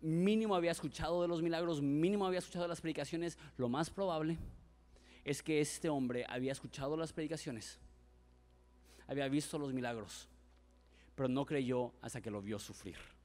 mínimo 0.01 0.55
había 0.55 0.71
escuchado 0.71 1.21
de 1.23 1.27
los 1.27 1.43
milagros, 1.43 1.83
mínimo 1.83 2.25
había 2.25 2.39
escuchado 2.39 2.67
de 2.67 2.69
las 2.69 2.81
predicaciones, 2.81 3.37
lo 3.57 3.69
más 3.69 3.91
probable 3.91 4.39
es 5.25 5.43
que 5.43 5.61
este 5.61 5.89
hombre 5.89 6.25
había 6.29 6.53
escuchado 6.53 6.97
las 6.97 7.13
predicaciones, 7.13 7.81
había 9.09 9.27
visto 9.27 9.59
los 9.59 9.73
milagros, 9.73 10.29
pero 11.17 11.29
no 11.29 11.45
creyó 11.45 11.95
hasta 12.01 12.21
que 12.21 12.31
lo 12.31 12.41
vio 12.41 12.61
sufrir 12.61 13.16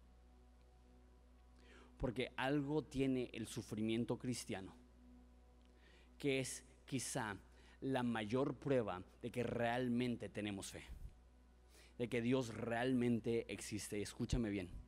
porque 2.02 2.32
algo 2.36 2.84
tiene 2.84 3.30
el 3.32 3.48
sufrimiento 3.48 4.18
cristiano, 4.18 4.76
que 6.18 6.40
es 6.40 6.66
quizá 6.86 7.38
la 7.80 8.04
mayor 8.04 8.56
prueba 8.56 9.02
de 9.22 9.32
que 9.32 9.44
realmente 9.44 10.28
tenemos 10.28 10.72
fe, 10.72 10.84
de 11.98 12.10
que 12.10 12.22
Dios 12.22 12.54
realmente 12.54 13.46
existe. 13.54 14.02
Escúchame 14.02 14.50
bien 14.50 14.81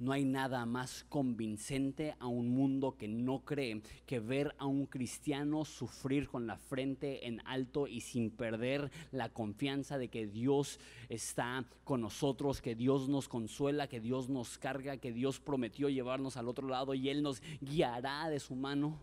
no 0.00 0.12
hay 0.12 0.24
nada 0.24 0.64
más 0.64 1.04
convincente 1.10 2.16
a 2.18 2.26
un 2.26 2.48
mundo 2.48 2.96
que 2.96 3.06
no 3.06 3.44
cree 3.44 3.82
que 4.06 4.18
ver 4.18 4.54
a 4.58 4.64
un 4.64 4.86
cristiano 4.86 5.66
sufrir 5.66 6.26
con 6.26 6.46
la 6.46 6.56
frente 6.56 7.26
en 7.28 7.42
alto 7.46 7.86
y 7.86 8.00
sin 8.00 8.30
perder 8.30 8.90
la 9.12 9.28
confianza 9.28 9.98
de 9.98 10.08
que 10.08 10.26
Dios 10.26 10.80
está 11.10 11.66
con 11.84 12.00
nosotros, 12.00 12.62
que 12.62 12.74
Dios 12.74 13.10
nos 13.10 13.28
consuela, 13.28 13.88
que 13.88 14.00
Dios 14.00 14.30
nos 14.30 14.56
carga, 14.56 14.96
que 14.96 15.12
Dios 15.12 15.38
prometió 15.38 15.90
llevarnos 15.90 16.38
al 16.38 16.48
otro 16.48 16.66
lado 16.66 16.94
y 16.94 17.10
Él 17.10 17.22
nos 17.22 17.42
guiará 17.60 18.30
de 18.30 18.40
su 18.40 18.54
mano. 18.54 18.98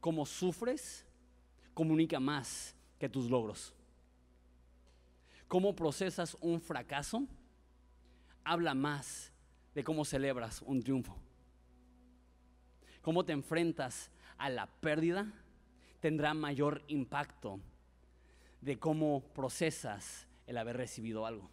Como 0.00 0.26
sufres, 0.26 1.06
comunica 1.72 2.20
más 2.20 2.76
que 2.98 3.08
tus 3.08 3.30
logros. 3.30 3.72
¿Cómo 5.48 5.74
procesas 5.74 6.36
un 6.40 6.60
fracaso? 6.60 7.26
Habla 8.46 8.74
más 8.74 9.32
de 9.74 9.84
cómo 9.84 10.04
celebras 10.04 10.62
un 10.62 10.82
triunfo. 10.82 11.16
Cómo 13.02 13.24
te 13.24 13.32
enfrentas 13.32 14.10
a 14.38 14.48
la 14.48 14.66
pérdida 14.66 15.32
tendrá 16.00 16.32
mayor 16.34 16.82
impacto 16.88 17.60
de 18.60 18.78
cómo 18.78 19.22
procesas 19.34 20.26
el 20.46 20.56
haber 20.56 20.76
recibido 20.76 21.26
algo. 21.26 21.50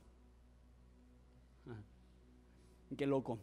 Ah, 1.67 1.81
qué 2.95 3.05
loco 3.05 3.39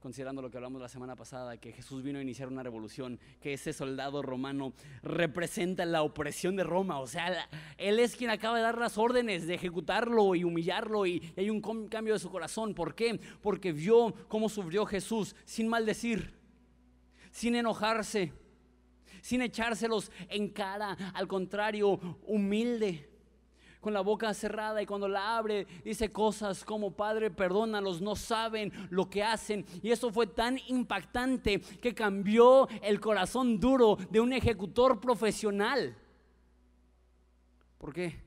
considerando 0.00 0.42
lo 0.42 0.50
que 0.50 0.56
hablamos 0.56 0.80
la 0.80 0.88
semana 0.88 1.14
pasada, 1.14 1.58
que 1.58 1.72
Jesús 1.72 2.02
vino 2.02 2.18
a 2.18 2.22
iniciar 2.22 2.48
una 2.48 2.62
revolución, 2.62 3.18
que 3.40 3.52
ese 3.52 3.72
soldado 3.72 4.22
romano 4.22 4.72
representa 5.02 5.84
la 5.84 6.02
opresión 6.02 6.56
de 6.56 6.64
Roma, 6.64 7.00
o 7.00 7.06
sea, 7.06 7.48
él 7.76 7.98
es 7.98 8.16
quien 8.16 8.30
acaba 8.30 8.56
de 8.56 8.62
dar 8.62 8.78
las 8.78 8.98
órdenes 8.98 9.46
de 9.46 9.54
ejecutarlo 9.54 10.34
y 10.34 10.44
humillarlo 10.44 11.06
y, 11.06 11.20
hay 11.36 11.50
un 11.50 11.60
cambio 11.88 12.14
de 12.14 12.18
su 12.18 12.30
corazón. 12.30 12.74
¿Por 12.74 12.94
qué? 12.94 13.20
Porque 13.42 13.72
vio 13.72 14.14
cómo 14.28 14.48
sufrió 14.48 14.86
Jesús 14.86 15.36
sin 15.44 15.68
maldecir, 15.68 16.34
sin 17.30 17.54
enojarse, 17.54 18.32
sin 19.20 19.42
echárselos 19.42 20.10
en 20.28 20.48
cara, 20.48 20.96
al 21.14 21.28
contrario, 21.28 22.18
humilde 22.26 23.09
con 23.80 23.94
la 23.94 24.00
boca 24.00 24.32
cerrada 24.34 24.82
y 24.82 24.86
cuando 24.86 25.08
la 25.08 25.36
abre 25.38 25.66
dice 25.84 26.12
cosas 26.12 26.64
como, 26.64 26.90
Padre, 26.92 27.30
perdónalos, 27.30 28.00
no 28.00 28.14
saben 28.14 28.72
lo 28.90 29.08
que 29.08 29.22
hacen. 29.22 29.64
Y 29.82 29.90
eso 29.90 30.12
fue 30.12 30.26
tan 30.26 30.58
impactante 30.68 31.60
que 31.60 31.94
cambió 31.94 32.68
el 32.82 33.00
corazón 33.00 33.58
duro 33.58 33.96
de 34.10 34.20
un 34.20 34.32
ejecutor 34.32 35.00
profesional. 35.00 35.96
¿Por 37.78 37.94
qué? 37.94 38.20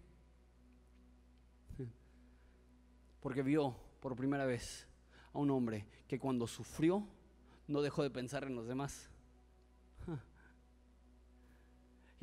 Porque 3.20 3.44
vio 3.44 3.76
por 4.00 4.16
primera 4.16 4.46
vez 4.46 4.88
a 5.32 5.39
un 5.39 5.52
hombre 5.52 5.86
que 6.08 6.20
cuando 6.20 6.48
sufrió 6.48 7.08
no 7.68 7.82
dejó 7.82 8.04
de 8.04 8.10
pensar 8.10 8.44
en 8.44 8.56
los 8.56 8.68
demás 8.68 9.12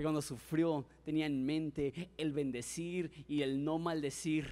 que 0.00 0.04
cuando 0.04 0.22
sufrió 0.22 0.86
tenía 1.04 1.26
en 1.26 1.44
mente 1.44 2.08
el 2.16 2.32
bendecir 2.32 3.26
y 3.28 3.42
el 3.42 3.62
no 3.62 3.78
maldecir 3.78 4.48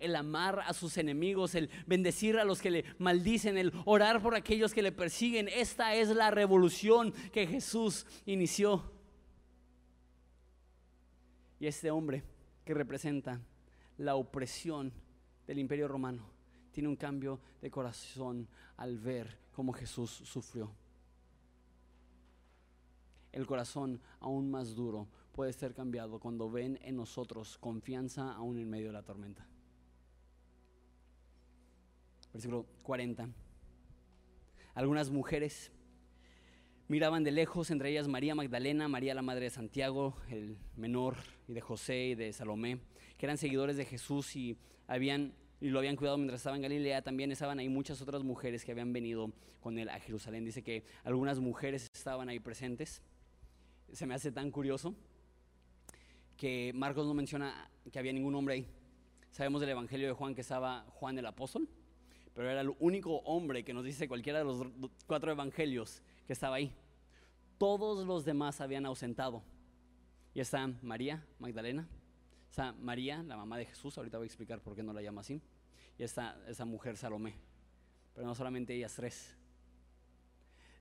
el 0.00 0.16
amar 0.16 0.60
a 0.60 0.72
sus 0.72 0.96
enemigos, 0.96 1.54
el 1.54 1.68
bendecir 1.86 2.38
a 2.38 2.44
los 2.44 2.62
que 2.62 2.70
le 2.70 2.84
maldicen, 2.98 3.58
el 3.58 3.72
orar 3.84 4.22
por 4.22 4.34
aquellos 4.34 4.72
que 4.72 4.80
le 4.80 4.92
persiguen. 4.92 5.48
Esta 5.48 5.94
es 5.94 6.08
la 6.08 6.30
revolución 6.30 7.12
que 7.30 7.46
Jesús 7.46 8.06
inició. 8.24 8.90
Y 11.60 11.66
este 11.66 11.90
hombre 11.90 12.24
que 12.64 12.72
representa 12.72 13.40
la 13.98 14.16
opresión 14.16 14.92
del 15.46 15.58
imperio 15.58 15.88
romano 15.88 16.26
tiene 16.72 16.88
un 16.88 16.96
cambio 16.96 17.38
de 17.60 17.70
corazón 17.70 18.48
al 18.78 18.98
ver 18.98 19.38
cómo 19.52 19.72
Jesús 19.74 20.10
sufrió 20.10 20.72
el 23.36 23.46
corazón 23.46 24.00
aún 24.18 24.50
más 24.50 24.74
duro 24.74 25.08
puede 25.32 25.52
ser 25.52 25.74
cambiado 25.74 26.18
cuando 26.18 26.50
ven 26.50 26.78
en 26.80 26.96
nosotros 26.96 27.58
confianza 27.58 28.32
aún 28.32 28.58
en 28.58 28.70
medio 28.70 28.86
de 28.86 28.94
la 28.94 29.02
tormenta. 29.02 29.46
Versículo 32.32 32.64
40. 32.82 33.28
Algunas 34.72 35.10
mujeres 35.10 35.70
miraban 36.88 37.24
de 37.24 37.30
lejos, 37.30 37.70
entre 37.70 37.90
ellas 37.90 38.08
María 38.08 38.34
Magdalena, 38.34 38.88
María 38.88 39.12
la 39.12 39.20
madre 39.20 39.44
de 39.44 39.50
Santiago, 39.50 40.16
el 40.30 40.56
menor, 40.74 41.16
y 41.46 41.52
de 41.52 41.60
José 41.60 42.06
y 42.06 42.14
de 42.14 42.32
Salomé, 42.32 42.80
que 43.18 43.26
eran 43.26 43.36
seguidores 43.36 43.76
de 43.76 43.84
Jesús 43.84 44.34
y 44.34 44.56
habían 44.86 45.34
y 45.60 45.68
lo 45.68 45.78
habían 45.78 45.96
cuidado 45.96 46.16
mientras 46.16 46.40
estaba 46.40 46.56
en 46.56 46.62
Galilea. 46.62 47.02
También 47.02 47.32
estaban 47.32 47.58
ahí 47.58 47.68
muchas 47.68 48.00
otras 48.00 48.22
mujeres 48.22 48.64
que 48.64 48.72
habían 48.72 48.94
venido 48.94 49.30
con 49.60 49.78
él 49.78 49.90
a 49.90 50.00
Jerusalén. 50.00 50.44
Dice 50.44 50.62
que 50.62 50.84
algunas 51.04 51.38
mujeres 51.38 51.86
estaban 51.92 52.30
ahí 52.30 52.40
presentes 52.40 53.02
se 53.96 54.04
me 54.04 54.12
hace 54.12 54.30
tan 54.30 54.50
curioso 54.50 54.94
que 56.36 56.70
Marcos 56.74 57.06
no 57.06 57.14
menciona 57.14 57.70
que 57.90 57.98
había 57.98 58.12
ningún 58.12 58.34
hombre 58.34 58.54
ahí. 58.56 58.66
Sabemos 59.30 59.62
del 59.62 59.70
Evangelio 59.70 60.06
de 60.06 60.12
Juan 60.12 60.34
que 60.34 60.42
estaba 60.42 60.84
Juan 60.90 61.18
el 61.18 61.24
apóstol, 61.24 61.66
pero 62.34 62.50
era 62.50 62.60
el 62.60 62.74
único 62.78 63.16
hombre 63.20 63.64
que 63.64 63.72
nos 63.72 63.84
dice 63.84 64.06
cualquiera 64.06 64.40
de 64.40 64.44
los 64.44 64.66
cuatro 65.06 65.32
evangelios 65.32 66.02
que 66.26 66.34
estaba 66.34 66.56
ahí. 66.56 66.74
todos 67.56 68.06
los 68.06 68.26
demás 68.26 68.60
habían 68.60 68.84
ausentado. 68.84 69.42
Y 70.34 70.40
está 70.40 70.66
María 70.82 71.26
Magdalena, 71.38 71.88
está 72.50 72.72
María, 72.72 73.22
la 73.22 73.38
mamá 73.38 73.56
de 73.56 73.64
Jesús, 73.64 73.96
ahorita 73.96 74.18
voy 74.18 74.26
a 74.26 74.28
explicar 74.28 74.60
por 74.60 74.76
qué 74.76 74.82
no 74.82 74.92
la 74.92 75.00
llama 75.00 75.22
así, 75.22 75.40
y 75.98 76.02
está 76.02 76.38
esa 76.46 76.66
mujer 76.66 76.98
Salomé. 76.98 77.32
Pero 78.12 78.26
no 78.26 78.34
solamente 78.34 78.74
ellas 78.74 78.94
tres. 78.94 79.34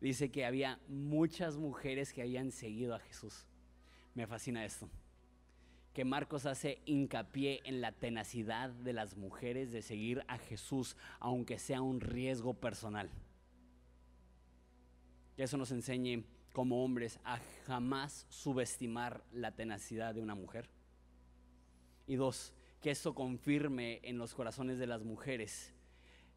Dice 0.02 0.30
que 0.30 0.46
había 0.46 0.80
muchas 0.88 1.58
mujeres 1.58 2.14
que 2.14 2.22
habían 2.22 2.52
seguido 2.52 2.96
a 2.96 3.00
Jesús. 3.00 3.46
Me 4.14 4.28
fascina 4.28 4.66
esto. 4.66 4.90
Que 5.94 6.06
Marcos 6.06 6.46
hace 6.46 6.82
hincapié 6.86 7.62
en 7.64 7.82
la 7.82 7.92
tenacidad 7.94 8.70
de 8.70 8.94
las 8.94 9.16
mujeres 9.16 9.72
de 9.72 9.82
seguir 9.82 10.24
a 10.28 10.38
Jesús, 10.38 10.98
aunque 11.20 11.58
sea 11.58 11.82
un 11.82 12.02
riesgo 12.02 12.54
personal. 12.54 13.10
Que 15.36 15.44
eso 15.44 15.58
nos 15.58 15.72
enseñe 15.72 16.26
como 16.52 16.84
hombres 16.84 17.20
a 17.24 17.40
jamás 17.66 18.26
subestimar 18.30 19.24
la 19.32 19.52
tenacidad 19.52 20.16
de 20.16 20.22
una 20.22 20.36
mujer. 20.36 20.70
Y 22.08 22.16
dos, 22.16 22.54
que 22.82 22.92
eso 22.92 23.14
confirme 23.14 24.00
en 24.04 24.18
los 24.18 24.34
corazones 24.34 24.78
de 24.78 24.88
las 24.88 25.04
mujeres 25.04 25.75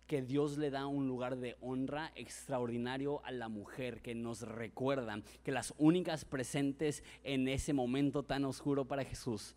que 0.08 0.22
Dios 0.22 0.56
le 0.56 0.70
da 0.70 0.86
un 0.86 1.06
lugar 1.06 1.36
de 1.36 1.56
honra 1.60 2.10
extraordinario 2.16 3.24
a 3.24 3.30
la 3.30 3.48
mujer, 3.48 4.00
que 4.00 4.14
nos 4.14 4.40
recuerda 4.40 5.20
que 5.44 5.52
las 5.52 5.74
únicas 5.76 6.24
presentes 6.24 7.04
en 7.22 7.46
ese 7.46 7.74
momento 7.74 8.24
tan 8.24 8.46
oscuro 8.46 8.86
para 8.86 9.04
Jesús 9.04 9.54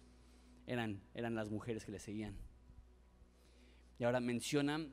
eran, 0.68 1.02
eran 1.16 1.36
las 1.36 1.50
mujeres 1.50 1.86
que 1.86 1.94
le 1.94 2.00
seguían. 2.00 2.36
Y 3.98 4.04
ahora 4.04 4.20
menciona 4.20 4.86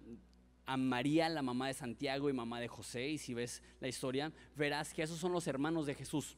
a 0.64 0.76
María, 0.76 1.28
la 1.28 1.42
mamá 1.42 1.66
de 1.66 1.74
Santiago 1.74 2.30
y 2.30 2.32
mamá 2.32 2.61
de 2.61 2.68
José, 2.68 3.09
y 3.09 3.18
si 3.18 3.34
ves 3.34 3.61
la 3.80 3.88
historia, 3.88 4.32
verás 4.54 4.94
que 4.94 5.02
esos 5.02 5.18
son 5.18 5.32
los 5.32 5.48
hermanos 5.48 5.86
de 5.86 5.94
Jesús. 5.94 6.36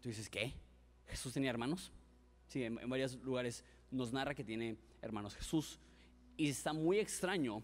Tú 0.00 0.08
dices, 0.08 0.28
¿qué? 0.28 0.54
¿Jesús 1.06 1.32
tenía 1.32 1.50
hermanos? 1.50 1.92
Sí, 2.48 2.64
en, 2.64 2.76
varios 2.88 3.14
lugares 3.16 3.64
nos 3.92 4.12
narra 4.12 4.34
que 4.34 4.42
tiene 4.42 4.76
hermanos 5.02 5.36
Jesús. 5.36 5.78
Y 6.36 6.48
está 6.48 6.72
muy 6.72 6.98
extraño 6.98 7.62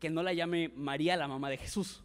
que 0.00 0.10
no 0.10 0.22
la 0.22 0.32
llame 0.32 0.70
María 0.70 1.16
la 1.16 1.28
mamá 1.28 1.50
de 1.50 1.58
Jesús. 1.58 2.02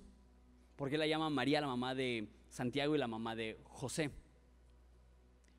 porque 0.76 0.98
la 0.98 1.08
llama 1.08 1.30
María 1.30 1.62
la 1.62 1.68
mamá 1.68 1.96
de 1.96 2.28
Santiago 2.50 2.96
y 2.96 2.98
la 2.98 3.08
mamá 3.08 3.34
de 3.34 3.58
José? 3.64 4.12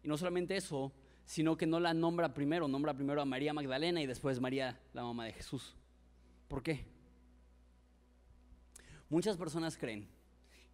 Y 0.03 0.09
no 0.09 0.18
solamente 0.18 0.55
eso, 0.55 0.93
sino 1.24 1.57
que 1.57 1.66
no 1.66 1.80
la 1.80 1.95
nombra 1.95 2.34
primero, 2.34 2.68
nombra 2.68 2.93
primero 2.93 3.22
a 3.22 3.24
María 3.24 3.55
Magdalena 3.55 4.03
y 4.03 4.07
después 4.07 4.41
María 4.41 4.78
la 4.93 5.03
mamá 5.03 5.24
de 5.24 5.32
Jesús. 5.32 5.74
¿Por 6.49 6.62
qué? 6.62 6.84
Muchas 9.09 9.39
personas 9.39 9.78
creen 9.78 10.07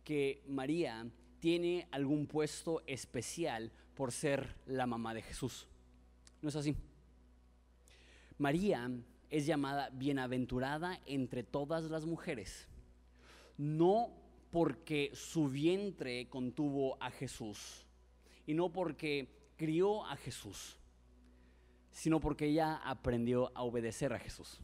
que 0.02 0.42
María 0.48 1.06
tiene 1.38 1.86
algún 1.92 2.26
puesto 2.26 2.82
especial 2.86 3.70
por 3.94 4.10
ser 4.10 4.56
la 4.66 4.86
mamá 4.86 5.14
de 5.14 5.22
Jesús. 5.22 5.68
No 6.40 6.48
es 6.48 6.56
así. 6.56 6.74
María 8.38 8.90
es 9.32 9.46
llamada 9.46 9.88
bienaventurada 9.90 11.00
entre 11.06 11.42
todas 11.42 11.84
las 11.84 12.04
mujeres, 12.04 12.68
no 13.56 14.10
porque 14.50 15.10
su 15.14 15.48
vientre 15.48 16.28
contuvo 16.28 17.02
a 17.02 17.10
Jesús 17.10 17.86
y 18.46 18.52
no 18.52 18.70
porque 18.70 19.54
crió 19.56 20.04
a 20.04 20.16
Jesús, 20.16 20.76
sino 21.90 22.20
porque 22.20 22.46
ella 22.46 22.76
aprendió 22.84 23.50
a 23.56 23.62
obedecer 23.62 24.12
a 24.12 24.18
Jesús. 24.18 24.60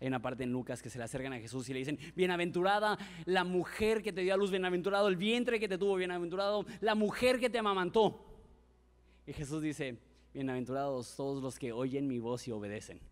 Hay 0.00 0.08
una 0.08 0.20
parte 0.20 0.42
en 0.42 0.50
Lucas 0.50 0.82
que 0.82 0.90
se 0.90 0.98
le 0.98 1.04
acercan 1.04 1.32
a 1.32 1.38
Jesús 1.38 1.68
y 1.68 1.72
le 1.72 1.78
dicen, 1.78 2.00
bienaventurada 2.16 2.98
la 3.24 3.44
mujer 3.44 4.02
que 4.02 4.12
te 4.12 4.22
dio 4.22 4.34
a 4.34 4.36
luz, 4.36 4.50
bienaventurado 4.50 5.06
el 5.06 5.16
vientre 5.16 5.60
que 5.60 5.68
te 5.68 5.78
tuvo, 5.78 5.94
bienaventurado 5.94 6.66
la 6.80 6.96
mujer 6.96 7.38
que 7.38 7.48
te 7.48 7.58
amamantó. 7.58 8.26
Y 9.28 9.32
Jesús 9.32 9.62
dice, 9.62 9.96
bienaventurados 10.34 11.14
todos 11.14 11.40
los 11.40 11.56
que 11.56 11.70
oyen 11.70 12.08
mi 12.08 12.18
voz 12.18 12.48
y 12.48 12.50
obedecen. 12.50 13.11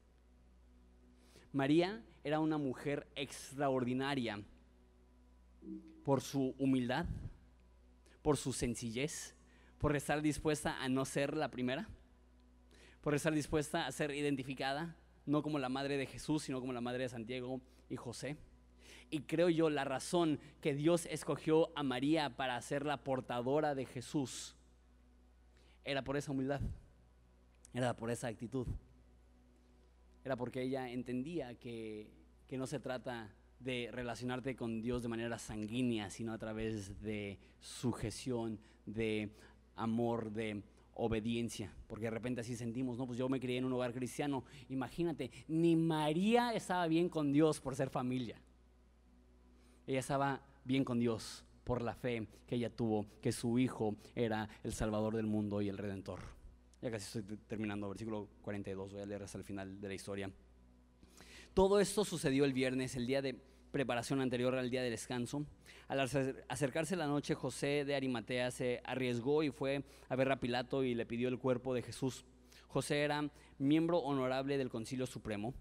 María 1.53 2.03
era 2.23 2.41
una 2.41 2.59
mujer 2.59 3.09
extraordinaria 3.17 4.43
por 6.05 6.21
su 6.21 6.55
humildad, 6.59 7.07
por 8.23 8.37
su 8.37 8.53
sencillez, 8.53 9.35
por 9.79 9.97
estar 9.97 10.23
dispuesta 10.23 10.83
a 10.83 10.89
no 10.89 11.05
ser 11.05 11.37
la 11.37 11.51
primera, 11.51 11.89
por 13.01 13.15
estar 13.15 13.33
dispuesta 13.33 13.87
a 13.87 13.93
ser 13.93 14.11
identificada 14.13 14.97
no 15.27 15.43
como 15.43 15.59
la 15.59 15.69
madre 15.69 15.97
de 15.97 16.07
Jesús, 16.07 16.43
sino 16.43 16.61
como 16.61 16.73
la 16.73 16.81
madre 16.81 17.05
de 17.05 17.09
Santiago 17.09 17.61
y 17.89 17.97
José. 17.97 18.37
Y 19.11 19.21
creo 19.23 19.49
yo 19.49 19.71
la 19.71 19.85
razón 19.85 20.41
que 20.61 20.75
Dios 20.75 21.07
escogió 21.07 21.71
a 21.77 21.83
María 21.83 22.37
para 22.37 22.61
ser 22.63 22.85
la 22.85 23.03
portadora 23.03 23.75
de 23.75 23.87
Jesús 23.87 24.57
era 25.85 26.03
por 26.03 26.17
esa 26.17 26.33
humildad, 26.33 26.61
era 27.73 27.97
por 27.97 28.11
esa 28.11 28.29
actitud, 28.29 28.67
era 30.25 30.37
porque 30.37 30.63
ella 30.63 30.91
entendía 30.91 31.55
que, 31.55 32.11
que 32.47 32.59
no 32.59 32.67
se 32.67 32.81
trata 32.81 33.35
de 33.61 33.91
relacionarte 33.93 34.57
con 34.57 34.81
Dios 34.81 35.03
de 35.03 35.09
manera 35.09 35.39
sanguínea, 35.39 36.11
sino 36.11 36.33
a 36.33 36.39
través 36.39 37.01
de 37.03 37.39
sujeción, 37.61 38.59
de 38.87 39.31
amor, 39.77 40.33
de 40.33 40.63
obediencia, 40.95 41.73
porque 41.87 42.07
de 42.07 42.11
repente 42.11 42.41
así 42.41 42.57
sentimos, 42.57 42.99
no, 42.99 43.07
pues 43.07 43.19
yo 43.19 43.29
me 43.29 43.41
crié 43.41 43.59
en 43.59 43.65
un 43.65 43.73
hogar 43.73 43.93
cristiano, 43.93 44.45
imagínate, 44.69 45.31
ni 45.49 45.77
María 45.77 46.53
estaba 46.53 46.87
bien 46.87 47.09
con 47.09 47.33
Dios 47.33 47.61
por 47.61 47.75
ser 47.75 47.89
familia, 47.89 48.41
ella 49.87 50.01
estaba 50.01 50.43
bien 50.65 50.85
con 50.85 50.99
Dios 50.99 51.45
por 51.65 51.83
la 51.83 51.95
fe 51.95 52.27
que 52.47 52.57
ella 52.57 52.71
tuvo, 52.71 53.07
que 53.23 53.33
su 53.33 53.59
hijo 53.59 53.97
era 54.15 54.49
el 54.63 54.73
Salvador 54.73 55.17
del 55.17 55.27
mundo 55.27 55.63
y 55.63 55.69
el 55.69 55.79
Redentor. 55.79 56.40
Ya 56.83 56.91
casi 56.91 57.19
estoy 57.19 57.37
terminando, 57.47 57.89
versículo 57.89 58.29
42, 58.43 58.93
voy 58.93 59.03
a 59.03 59.07
leer 59.07 59.23
hasta 59.23 59.37
el 59.37 59.45
final 59.45 59.81
de 59.81 59.89
la 59.89 59.95
historia. 59.95 60.31
Todo 61.53 61.79
esto 61.79 62.05
sucedió 62.05 62.45
el 62.47 62.55
viernes, 62.55 62.97
el 62.97 63.07
día 63.07 63.21
de 63.21 63.39
preparación 63.71 64.21
anterior 64.21 64.55
al 64.55 64.71
día 64.71 64.83
del 64.83 64.93
descanso. 64.93 65.45
Al 65.89 66.01
acercarse 66.49 66.97
la 66.97 67.07
noche, 67.07 67.35
José 67.35 67.85
de 67.85 67.95
Arimatea 67.95 68.51
se 68.51 68.81
arriesgó 68.85 69.43
y 69.43 69.51
fue 69.51 69.85
a 70.09 70.17
ver 70.17 70.33
a 70.33 70.41
Pilato 70.41 70.83
y 70.83 70.95
le 70.95 71.05
pidió 71.05 71.29
el 71.29 71.39
cuerpo 71.39 71.75
de 71.75 71.83
Jesús. 71.83 72.25
José 72.69 73.03
era 73.03 73.29
miembro 73.59 73.99
honorable 73.99 74.57
del 74.57 74.71
Concilio 74.71 75.07
Supremo 75.07 75.53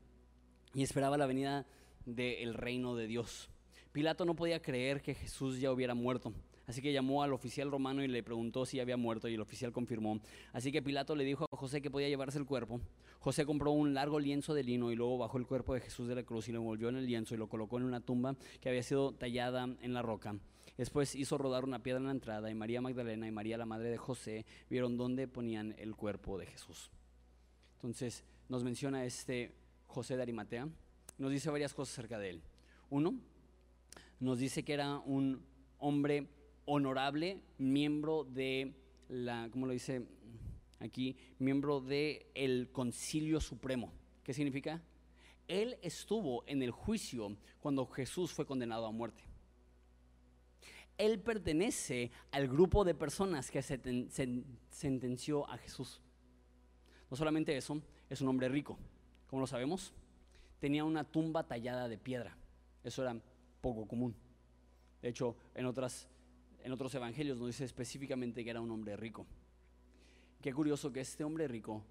y 0.74 0.84
esperaba 0.84 1.18
la 1.18 1.26
venida 1.26 1.66
del 2.06 2.54
reino 2.54 2.96
de 2.96 3.08
Dios. 3.08 3.50
Pilato 3.92 4.24
no 4.24 4.36
podía 4.36 4.62
creer 4.62 5.02
que 5.02 5.16
Jesús 5.16 5.60
ya 5.60 5.72
hubiera 5.72 5.96
muerto. 5.96 6.34
Así 6.70 6.84
que 6.84 6.94
llamó 6.94 7.24
al 7.24 7.34
oficial 7.34 7.72
romano 7.72 8.04
y 8.04 8.08
le 8.08 8.22
preguntó 8.22 8.64
si 8.64 8.80
había 8.80 8.96
muerto 8.96 9.28
y 9.28 9.34
el 9.34 9.42
oficial 9.42 9.72
confirmó. 9.72 10.22
Así 10.54 10.72
que 10.72 10.84
Pilato 10.84 11.16
le 11.16 11.24
dijo 11.24 11.48
a 11.52 11.58
José 11.58 11.82
que 11.82 11.90
podía 11.90 12.08
llevarse 12.10 12.38
el 12.38 12.46
cuerpo. 12.46 12.80
José 13.18 13.44
compró 13.44 13.72
un 13.72 13.96
largo 13.96 14.20
lienzo 14.20 14.54
de 14.54 14.62
lino 14.62 14.92
y 14.92 14.96
luego 14.96 15.18
bajó 15.18 15.40
el 15.40 15.48
cuerpo 15.48 15.74
de 15.74 15.80
Jesús 15.80 16.08
de 16.08 16.14
la 16.14 16.22
cruz 16.22 16.48
y 16.48 16.52
lo 16.52 16.60
envolvió 16.60 16.90
en 16.90 16.98
el 16.98 17.08
lienzo 17.08 17.34
y 17.34 17.40
lo 17.40 17.50
colocó 17.50 17.80
en 17.80 17.86
una 17.86 18.02
tumba 18.02 18.36
que 18.62 18.70
había 18.70 18.84
sido 18.84 19.14
tallada 19.14 19.68
en 19.82 19.94
la 19.96 20.04
roca. 20.04 20.36
Después 20.78 21.16
hizo 21.16 21.40
rodar 21.40 21.64
una 21.64 21.82
piedra 21.82 22.02
en 22.02 22.06
la 22.06 22.12
entrada 22.12 22.52
y 22.52 22.54
María 22.54 22.82
Magdalena 22.82 23.26
y 23.26 23.32
María 23.32 23.58
la 23.58 23.66
madre 23.66 23.90
de 23.90 23.98
José 23.98 24.46
vieron 24.70 24.96
dónde 24.96 25.28
ponían 25.28 25.74
el 25.80 25.96
cuerpo 25.96 26.38
de 26.38 26.46
Jesús. 26.46 26.92
Entonces 27.78 28.24
nos 28.48 28.64
menciona 28.64 29.06
este 29.06 29.56
José 29.88 30.18
de 30.18 30.22
Arimatea, 30.22 30.70
nos 31.18 31.32
dice 31.32 31.50
varias 31.50 31.74
cosas 31.74 31.96
acerca 31.96 32.20
de 32.20 32.30
él. 32.30 32.44
Uno, 32.92 33.16
nos 34.20 34.38
dice 34.38 34.64
que 34.64 34.74
era 34.74 35.00
un 35.00 35.44
hombre 35.80 36.28
honorable, 36.70 37.42
miembro 37.58 38.24
de 38.24 38.76
la, 39.10 39.50
¿cómo 39.52 39.66
lo 39.66 39.74
dice 39.74 40.06
aquí? 40.80 41.18
Miembro 41.40 41.82
del 41.82 42.28
el 42.36 42.70
Concilio 42.72 43.42
Supremo. 43.42 43.92
¿Qué 44.24 44.34
significa? 44.36 44.80
Él 45.48 45.78
estuvo 45.82 46.44
en 46.46 46.62
el 46.62 46.70
juicio 46.70 47.36
cuando 47.60 47.88
Jesús 47.88 48.32
fue 48.32 48.46
condenado 48.46 48.86
a 48.86 48.92
muerte. 48.92 49.24
Él 50.96 51.20
pertenece 51.20 52.12
al 52.30 52.48
grupo 52.48 52.84
de 52.84 52.94
personas 52.94 53.50
que 53.50 53.64
se, 53.64 53.80
sentenció 54.70 55.50
a 55.50 55.58
Jesús. 55.58 56.02
No 57.10 57.18
solamente 57.18 57.58
eso, 57.58 57.82
es 58.10 58.22
un 58.22 58.28
hombre 58.28 58.48
rico. 58.48 58.78
¿Cómo 59.28 59.40
lo 59.40 59.48
sabemos? 59.48 59.92
Tenía 60.60 60.84
una 60.84 61.04
tumba 61.04 61.48
tallada 61.48 61.88
de 61.88 61.98
piedra. 61.98 62.38
Eso 62.84 63.02
era 63.02 63.20
poco 63.60 63.88
común. 63.88 64.16
De 65.02 65.10
hecho, 65.10 65.36
en 65.56 65.66
otras 65.66 66.08
en 66.64 66.72
otros 66.72 66.94
evangelios 66.96 67.38
nos 67.38 67.48
dice 67.48 67.66
específicamente 67.66 68.44
que 68.44 68.50
era 68.50 68.62
un 68.62 68.72
hombre 68.72 68.96
rico. 68.98 69.26
Qué 70.42 70.54
curioso 70.54 70.92
que 70.92 71.02
este 71.02 71.24
hombre 71.24 71.48
rico 71.48 71.84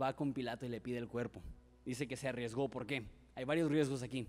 va 0.00 0.14
con 0.14 0.32
Pilato 0.32 0.66
y 0.66 0.68
le 0.68 0.80
pide 0.80 0.98
el 0.98 1.08
cuerpo. 1.08 1.42
Dice 1.84 2.06
que 2.06 2.16
se 2.16 2.28
arriesgó. 2.28 2.68
¿Por 2.68 2.86
qué? 2.86 3.04
Hay 3.34 3.44
varios 3.44 3.70
riesgos 3.70 4.02
aquí. 4.02 4.26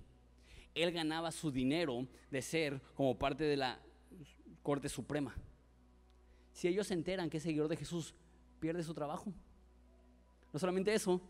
Él 0.74 0.92
ganaba 0.92 1.32
su 1.32 1.52
dinero 1.52 2.08
de 2.30 2.42
ser 2.42 2.82
como 2.96 3.18
parte 3.18 3.44
de 3.44 3.58
la 3.58 3.80
Corte 4.64 4.90
Suprema. 4.90 5.36
Si 6.54 6.68
ellos 6.68 6.88
se 6.88 6.94
enteran 6.94 7.30
que 7.30 7.38
es 7.38 7.44
seguidor 7.44 7.68
de 7.68 7.78
Jesús, 7.78 8.14
pierde 8.60 8.84
su 8.84 8.94
trabajo. 8.94 9.34
No 10.54 10.60
solamente 10.60 10.94
eso, 10.94 11.22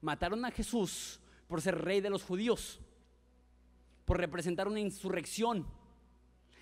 mataron 0.00 0.44
a 0.44 0.50
Jesús 0.50 1.20
por 1.46 1.60
ser 1.60 1.78
rey 1.78 2.00
de 2.00 2.10
los 2.10 2.24
judíos, 2.24 2.80
por 4.04 4.18
representar 4.18 4.68
una 4.68 4.80
insurrección 4.80 5.66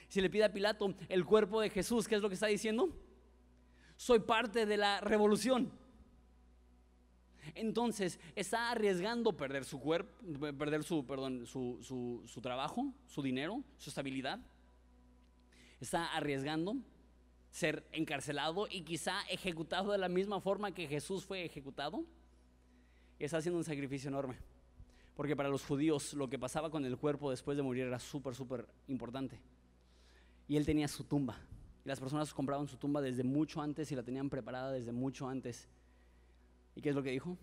Si 0.08 0.20
le 0.20 0.30
pide 0.30 0.44
a 0.44 0.52
Pilato 0.52 0.94
el 1.08 1.24
cuerpo 1.24 1.60
de 1.60 1.70
Jesús, 1.70 2.06
¿qué 2.06 2.16
es 2.16 2.22
lo 2.22 2.28
que 2.28 2.34
está 2.34 2.46
diciendo? 2.46 2.90
Soy 3.96 4.20
parte 4.20 4.66
de 4.66 4.76
la 4.76 5.00
revolución. 5.00 5.70
Entonces 7.54 8.18
está 8.34 8.70
arriesgando 8.70 9.36
perder 9.36 9.64
su 9.64 9.80
cuerpo, 9.80 10.12
perder 10.58 10.82
su, 10.82 11.06
perdón, 11.06 11.46
su, 11.46 12.22
su 12.26 12.40
trabajo, 12.40 12.92
su 13.06 13.22
dinero, 13.22 13.62
su 13.78 13.90
estabilidad. 13.90 14.40
Está 15.80 16.14
arriesgando 16.14 16.76
ser 17.56 17.86
encarcelado 17.92 18.68
y 18.70 18.82
quizá 18.82 19.22
ejecutado 19.30 19.92
de 19.92 19.98
la 19.98 20.10
misma 20.10 20.40
forma 20.40 20.74
que 20.74 20.86
Jesús 20.86 21.24
fue 21.24 21.44
ejecutado. 21.44 22.04
Y 23.18 23.24
está 23.24 23.38
haciendo 23.38 23.56
un 23.56 23.64
sacrificio 23.64 24.08
enorme. 24.08 24.36
Porque 25.14 25.34
para 25.34 25.48
los 25.48 25.64
judíos 25.64 26.12
lo 26.12 26.28
que 26.28 26.38
pasaba 26.38 26.70
con 26.70 26.84
el 26.84 26.98
cuerpo 26.98 27.30
después 27.30 27.56
de 27.56 27.62
morir 27.62 27.84
era 27.84 27.98
súper, 27.98 28.34
súper 28.34 28.66
importante. 28.88 29.40
Y 30.48 30.56
él 30.56 30.66
tenía 30.66 30.88
su 30.88 31.04
tumba. 31.04 31.38
Y 31.84 31.88
las 31.88 32.00
personas 32.00 32.32
compraban 32.32 32.68
su 32.68 32.76
tumba 32.76 33.00
desde 33.00 33.24
mucho 33.24 33.60
antes 33.60 33.90
y 33.90 33.96
la 33.96 34.02
tenían 34.02 34.30
preparada 34.30 34.72
desde 34.72 34.92
mucho 34.92 35.28
antes. 35.28 35.68
¿Y 36.74 36.82
qué 36.82 36.90
es 36.90 36.94
lo 36.94 37.02
que 37.02 37.10
dijo? 37.10 37.36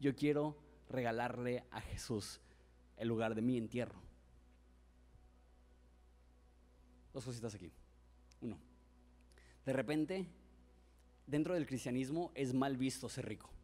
Yo 0.00 0.14
quiero 0.14 0.56
regalarle 0.88 1.64
a 1.70 1.80
Jesús 1.80 2.40
el 2.96 3.08
lugar 3.08 3.34
de 3.34 3.42
mi 3.42 3.56
entierro. 3.56 4.00
Dos 7.12 7.24
cositas 7.24 7.54
aquí. 7.54 7.72
Uno, 8.42 8.58
de 9.64 9.72
repente, 9.72 10.26
dentro 11.26 11.54
del 11.54 11.66
cristianismo 11.66 12.30
es 12.34 12.52
mal 12.52 12.76
visto 12.76 13.08
ser 13.08 13.26
rico 13.26 13.55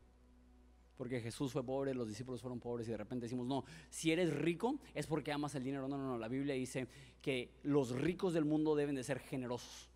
porque 1.03 1.21
Jesús 1.21 1.51
fue 1.51 1.65
pobre, 1.65 1.95
los 1.95 2.07
discípulos 2.07 2.41
fueron 2.41 2.61
pobres 2.61 2.87
y 2.87 2.93
de 2.93 2.97
repente 2.97 3.27
decimos, 3.27 3.45
no, 3.45 3.65
si 3.91 4.13
eres 4.13 4.33
rico 4.33 4.79
es 4.95 5.09
porque 5.09 5.33
amas 5.33 5.53
el 5.57 5.65
dinero. 5.65 5.89
No, 5.89 5.99
no, 5.99 6.07
no, 6.07 6.17
la 6.17 6.29
Biblia 6.29 6.55
dice 6.55 6.87
que 7.21 7.51
los 7.65 7.91
ricos 7.91 8.35
del 8.35 8.45
mundo 8.45 8.77
deben 8.77 8.95
de 8.95 9.03
ser 9.03 9.19
generosos. 9.19 9.91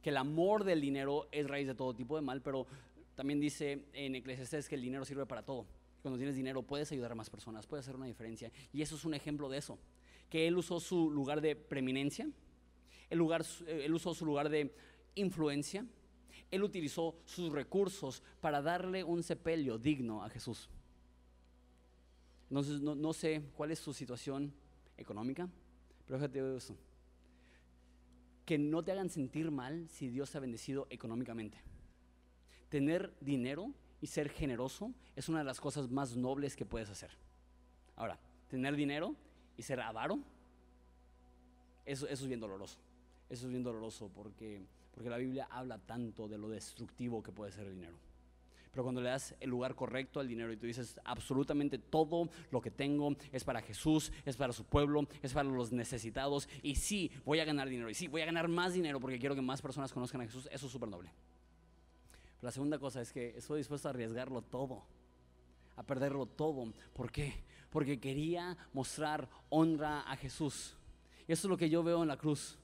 Que 0.00 0.08
el 0.08 0.16
amor 0.16 0.64
del 0.64 0.80
dinero 0.80 1.28
es 1.30 1.46
raíz 1.46 1.66
de 1.66 1.74
todo 1.74 1.92
tipo 1.92 2.16
de 2.16 2.22
mal, 2.22 2.40
pero 2.40 2.66
también 3.14 3.40
dice 3.40 3.84
en 3.92 4.14
Eclesiastes 4.14 4.70
que 4.70 4.76
el 4.76 4.80
dinero 4.80 5.04
sirve 5.04 5.26
para 5.26 5.42
todo. 5.42 5.66
Cuando 6.00 6.16
tienes 6.16 6.34
dinero 6.34 6.62
puedes 6.62 6.90
ayudar 6.90 7.12
a 7.12 7.14
más 7.14 7.28
personas, 7.28 7.66
puedes 7.66 7.84
hacer 7.84 7.96
una 7.96 8.06
diferencia. 8.06 8.50
Y 8.72 8.80
eso 8.80 8.96
es 8.96 9.04
un 9.04 9.12
ejemplo 9.12 9.50
de 9.50 9.58
eso. 9.58 9.78
Que 10.30 10.46
él 10.46 10.56
usó 10.56 10.80
su 10.80 11.10
lugar 11.10 11.42
de 11.42 11.56
preeminencia, 11.56 12.26
él, 13.10 13.18
lugar, 13.18 13.44
él 13.66 13.92
usó 13.92 14.14
su 14.14 14.24
lugar 14.24 14.48
de 14.48 14.74
influencia, 15.14 15.84
él 16.54 16.62
utilizó 16.62 17.16
sus 17.24 17.52
recursos 17.52 18.22
para 18.40 18.62
darle 18.62 19.02
un 19.02 19.22
sepelio 19.22 19.76
digno 19.78 20.22
a 20.22 20.30
Jesús. 20.30 20.68
Entonces, 22.48 22.80
no, 22.80 23.12
sé 23.12 23.42
cuál 23.56 23.72
es 23.72 23.80
su 23.80 23.92
situación 23.92 24.52
económica, 24.96 25.48
pero 26.06 26.18
fíjate 26.18 26.56
eso. 26.56 26.76
Que 28.44 28.58
no 28.58 28.84
te 28.84 28.92
hagan 28.92 29.08
sentir 29.08 29.50
mal 29.50 29.88
si 29.88 30.08
Dios 30.08 30.30
te 30.30 30.38
ha 30.38 30.40
bendecido 30.40 30.86
económicamente. 30.90 31.58
Tener 32.68 33.12
dinero 33.20 33.72
y 34.00 34.06
ser 34.06 34.28
generoso 34.28 34.92
es 35.16 35.28
una 35.28 35.38
de 35.38 35.44
las 35.44 35.60
cosas 35.60 35.90
más 35.90 36.14
nobles 36.14 36.54
que 36.54 36.66
puedes 36.66 36.90
hacer. 36.90 37.10
Ahora, 37.96 38.18
tener 38.48 38.76
dinero 38.76 39.16
y 39.56 39.62
ser 39.62 39.80
avaro, 39.80 40.20
eso, 41.86 42.06
eso 42.06 42.22
es 42.24 42.28
bien 42.28 42.40
doloroso. 42.40 42.78
Eso 43.28 43.46
es 43.46 43.50
bien 43.50 43.64
doloroso 43.64 44.10
porque 44.14 44.62
porque 44.94 45.10
la 45.10 45.16
Biblia 45.16 45.48
habla 45.50 45.78
tanto 45.78 46.28
de 46.28 46.38
lo 46.38 46.48
destructivo 46.48 47.22
que 47.22 47.32
puede 47.32 47.52
ser 47.52 47.66
el 47.66 47.74
dinero. 47.74 47.98
Pero 48.70 48.82
cuando 48.82 49.00
le 49.00 49.10
das 49.10 49.34
el 49.38 49.50
lugar 49.50 49.74
correcto 49.76 50.18
al 50.18 50.26
dinero 50.26 50.52
y 50.52 50.56
tú 50.56 50.66
dices, 50.66 51.00
absolutamente 51.04 51.78
todo 51.78 52.28
lo 52.50 52.60
que 52.60 52.72
tengo 52.72 53.14
es 53.30 53.44
para 53.44 53.62
Jesús, 53.62 54.12
es 54.24 54.36
para 54.36 54.52
su 54.52 54.64
pueblo, 54.64 55.06
es 55.22 55.32
para 55.32 55.48
los 55.48 55.70
necesitados, 55.70 56.48
y 56.60 56.74
sí, 56.74 57.12
voy 57.24 57.38
a 57.38 57.44
ganar 57.44 57.68
dinero, 57.68 57.88
y 57.88 57.94
sí, 57.94 58.08
voy 58.08 58.22
a 58.22 58.26
ganar 58.26 58.48
más 58.48 58.72
dinero 58.72 58.98
porque 58.98 59.18
quiero 59.20 59.36
que 59.36 59.42
más 59.42 59.62
personas 59.62 59.92
conozcan 59.92 60.22
a 60.22 60.24
Jesús, 60.24 60.48
eso 60.50 60.66
es 60.66 60.72
súper 60.72 60.88
noble. 60.88 61.12
la 62.40 62.50
segunda 62.50 62.78
cosa 62.78 63.00
es 63.00 63.12
que 63.12 63.36
estoy 63.36 63.58
dispuesto 63.58 63.88
a 63.88 63.92
arriesgarlo 63.92 64.42
todo, 64.42 64.84
a 65.76 65.82
perderlo 65.84 66.26
todo. 66.26 66.72
¿Por 66.92 67.12
qué? 67.12 67.44
Porque 67.70 68.00
quería 68.00 68.56
mostrar 68.72 69.28
honra 69.50 70.00
a 70.00 70.16
Jesús. 70.16 70.76
Y 71.26 71.32
eso 71.32 71.46
es 71.46 71.50
lo 71.50 71.56
que 71.56 71.70
yo 71.70 71.82
veo 71.82 72.02
en 72.02 72.08
la 72.08 72.16
cruz 72.16 72.58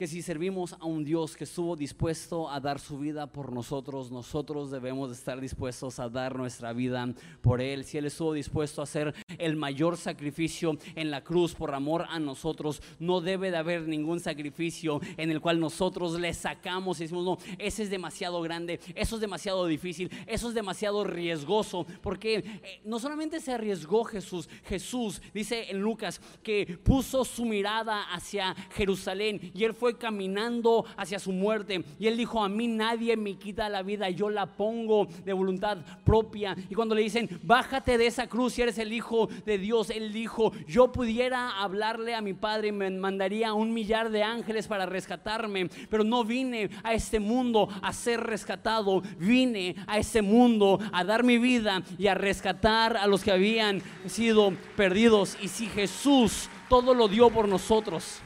que 0.00 0.06
si 0.06 0.22
servimos 0.22 0.72
a 0.80 0.86
un 0.86 1.04
Dios 1.04 1.36
que 1.36 1.44
estuvo 1.44 1.76
dispuesto 1.76 2.48
a 2.48 2.58
dar 2.58 2.80
su 2.80 2.98
vida 2.98 3.26
por 3.26 3.52
nosotros, 3.52 4.10
nosotros 4.10 4.70
debemos 4.70 5.12
estar 5.12 5.38
dispuestos 5.38 5.98
a 5.98 6.08
dar 6.08 6.38
nuestra 6.38 6.72
vida 6.72 7.06
por 7.42 7.60
Él. 7.60 7.84
Si 7.84 7.98
Él 7.98 8.06
estuvo 8.06 8.32
dispuesto 8.32 8.80
a 8.80 8.84
hacer 8.84 9.14
el 9.36 9.56
mayor 9.56 9.98
sacrificio 9.98 10.78
en 10.94 11.10
la 11.10 11.22
cruz 11.22 11.54
por 11.54 11.74
amor 11.74 12.06
a 12.08 12.18
nosotros, 12.18 12.80
no 12.98 13.20
debe 13.20 13.50
de 13.50 13.58
haber 13.58 13.86
ningún 13.86 14.20
sacrificio 14.20 15.02
en 15.18 15.30
el 15.30 15.42
cual 15.42 15.60
nosotros 15.60 16.18
le 16.18 16.32
sacamos 16.32 16.98
y 16.98 17.04
decimos, 17.04 17.26
no, 17.26 17.36
ese 17.58 17.82
es 17.82 17.90
demasiado 17.90 18.40
grande, 18.40 18.80
eso 18.94 19.16
es 19.16 19.20
demasiado 19.20 19.66
difícil, 19.66 20.10
eso 20.26 20.48
es 20.48 20.54
demasiado 20.54 21.04
riesgoso, 21.04 21.84
porque 22.00 22.36
eh, 22.36 22.80
no 22.84 22.98
solamente 22.98 23.38
se 23.38 23.52
arriesgó 23.52 24.04
Jesús, 24.04 24.48
Jesús 24.64 25.20
dice 25.34 25.70
en 25.70 25.78
Lucas 25.78 26.22
que 26.42 26.78
puso 26.82 27.22
su 27.22 27.44
mirada 27.44 28.04
hacia 28.14 28.54
Jerusalén 28.70 29.52
y 29.52 29.64
Él 29.64 29.74
fue 29.74 29.89
caminando 29.94 30.84
hacia 30.96 31.18
su 31.18 31.32
muerte. 31.32 31.84
Y 31.98 32.06
él 32.06 32.16
dijo, 32.16 32.42
a 32.42 32.48
mí 32.48 32.68
nadie 32.68 33.16
me 33.16 33.34
quita 33.34 33.68
la 33.68 33.82
vida, 33.82 34.10
yo 34.10 34.30
la 34.30 34.46
pongo 34.46 35.06
de 35.24 35.32
voluntad 35.32 35.78
propia. 36.04 36.56
Y 36.68 36.74
cuando 36.74 36.94
le 36.94 37.02
dicen, 37.02 37.28
bájate 37.42 37.98
de 37.98 38.06
esa 38.06 38.26
cruz 38.26 38.54
si 38.54 38.62
eres 38.62 38.78
el 38.78 38.92
Hijo 38.92 39.28
de 39.44 39.58
Dios, 39.58 39.90
él 39.90 40.12
dijo, 40.12 40.52
yo 40.66 40.92
pudiera 40.92 41.60
hablarle 41.62 42.14
a 42.14 42.20
mi 42.20 42.34
Padre 42.34 42.68
y 42.68 42.72
me 42.72 42.90
mandaría 42.90 43.52
un 43.52 43.72
millar 43.72 44.10
de 44.10 44.22
ángeles 44.22 44.66
para 44.66 44.86
rescatarme, 44.86 45.68
pero 45.88 46.04
no 46.04 46.24
vine 46.24 46.70
a 46.82 46.94
este 46.94 47.20
mundo 47.20 47.68
a 47.82 47.92
ser 47.92 48.20
rescatado, 48.20 49.02
vine 49.18 49.76
a 49.86 49.98
este 49.98 50.22
mundo 50.22 50.78
a 50.92 51.04
dar 51.04 51.24
mi 51.24 51.38
vida 51.38 51.82
y 51.98 52.06
a 52.06 52.14
rescatar 52.14 52.96
a 52.96 53.06
los 53.06 53.22
que 53.22 53.32
habían 53.32 53.82
sido 54.06 54.52
perdidos. 54.76 55.36
Y 55.40 55.48
si 55.48 55.66
Jesús 55.66 56.48
todo 56.68 56.94
lo 56.94 57.08
dio 57.08 57.30
por 57.30 57.48
nosotros, 57.48 58.20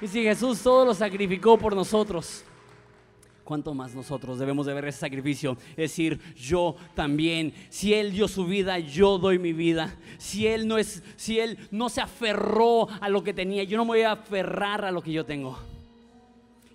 y 0.00 0.06
si 0.06 0.22
Jesús 0.22 0.62
todo 0.62 0.84
lo 0.84 0.94
sacrificó 0.94 1.58
por 1.58 1.74
nosotros, 1.74 2.44
¿cuánto 3.44 3.74
más 3.74 3.94
nosotros 3.94 4.38
debemos 4.38 4.66
de 4.66 4.74
ver 4.74 4.86
ese 4.86 5.00
sacrificio? 5.00 5.56
Es 5.70 5.90
decir, 5.90 6.20
yo 6.36 6.76
también, 6.94 7.52
si 7.68 7.92
Él 7.92 8.12
dio 8.12 8.28
su 8.28 8.46
vida, 8.46 8.78
yo 8.78 9.18
doy 9.18 9.38
mi 9.38 9.52
vida. 9.52 9.94
Si 10.18 10.46
Él 10.46 10.66
no 10.66 10.78
es, 10.78 11.02
si 11.16 11.38
Él 11.38 11.58
no 11.70 11.88
se 11.88 12.00
aferró 12.00 12.88
a 13.00 13.08
lo 13.08 13.22
que 13.22 13.34
tenía, 13.34 13.64
yo 13.64 13.76
no 13.76 13.84
me 13.84 13.90
voy 13.90 14.02
a 14.02 14.12
aferrar 14.12 14.84
a 14.84 14.90
lo 14.90 15.02
que 15.02 15.12
yo 15.12 15.24
tengo. 15.24 15.58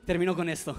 Termino 0.05 0.35
con 0.35 0.49
esto. 0.49 0.75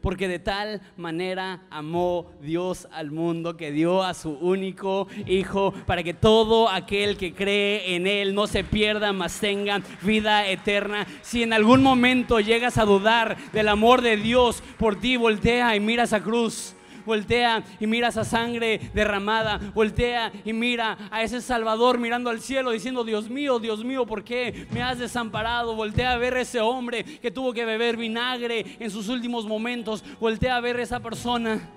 Porque 0.00 0.28
de 0.28 0.38
tal 0.38 0.80
manera 0.96 1.62
amó 1.70 2.30
Dios 2.40 2.88
al 2.92 3.10
mundo 3.10 3.56
que 3.56 3.72
dio 3.72 4.02
a 4.02 4.14
su 4.14 4.30
único 4.30 5.08
Hijo 5.26 5.72
para 5.86 6.02
que 6.02 6.14
todo 6.14 6.68
aquel 6.68 7.16
que 7.16 7.34
cree 7.34 7.94
en 7.94 8.06
Él 8.06 8.34
no 8.34 8.46
se 8.46 8.64
pierda, 8.64 9.12
mas 9.12 9.40
tenga 9.40 9.82
vida 10.02 10.46
eterna. 10.48 11.06
Si 11.22 11.42
en 11.42 11.52
algún 11.52 11.82
momento 11.82 12.40
llegas 12.40 12.78
a 12.78 12.84
dudar 12.84 13.36
del 13.52 13.68
amor 13.68 14.02
de 14.02 14.16
Dios 14.16 14.62
por 14.78 14.96
ti, 14.98 15.16
voltea 15.16 15.74
y 15.76 15.80
mira 15.80 16.04
esa 16.04 16.22
cruz 16.22 16.74
voltea 17.08 17.64
y 17.80 17.86
mira 17.88 18.08
esa 18.08 18.22
sangre 18.22 18.78
derramada, 18.94 19.58
voltea 19.74 20.30
y 20.44 20.52
mira 20.52 20.96
a 21.10 21.22
ese 21.24 21.40
Salvador 21.40 21.98
mirando 21.98 22.30
al 22.30 22.40
cielo 22.40 22.70
diciendo, 22.70 23.02
Dios 23.02 23.28
mío, 23.28 23.58
Dios 23.58 23.82
mío, 23.82 24.06
¿por 24.06 24.22
qué 24.22 24.68
me 24.70 24.82
has 24.82 24.98
desamparado? 24.98 25.74
Voltea 25.74 26.12
a 26.12 26.18
ver 26.18 26.34
a 26.34 26.42
ese 26.42 26.60
hombre 26.60 27.02
que 27.02 27.32
tuvo 27.32 27.52
que 27.52 27.64
beber 27.64 27.96
vinagre 27.96 28.76
en 28.78 28.90
sus 28.90 29.08
últimos 29.08 29.46
momentos, 29.46 30.04
voltea 30.20 30.56
a 30.56 30.60
ver 30.60 30.76
a 30.76 30.82
esa 30.82 31.00
persona 31.00 31.68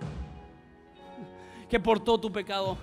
que 1.70 1.80
portó 1.80 2.20
tu 2.20 2.32
pecado 2.32 2.78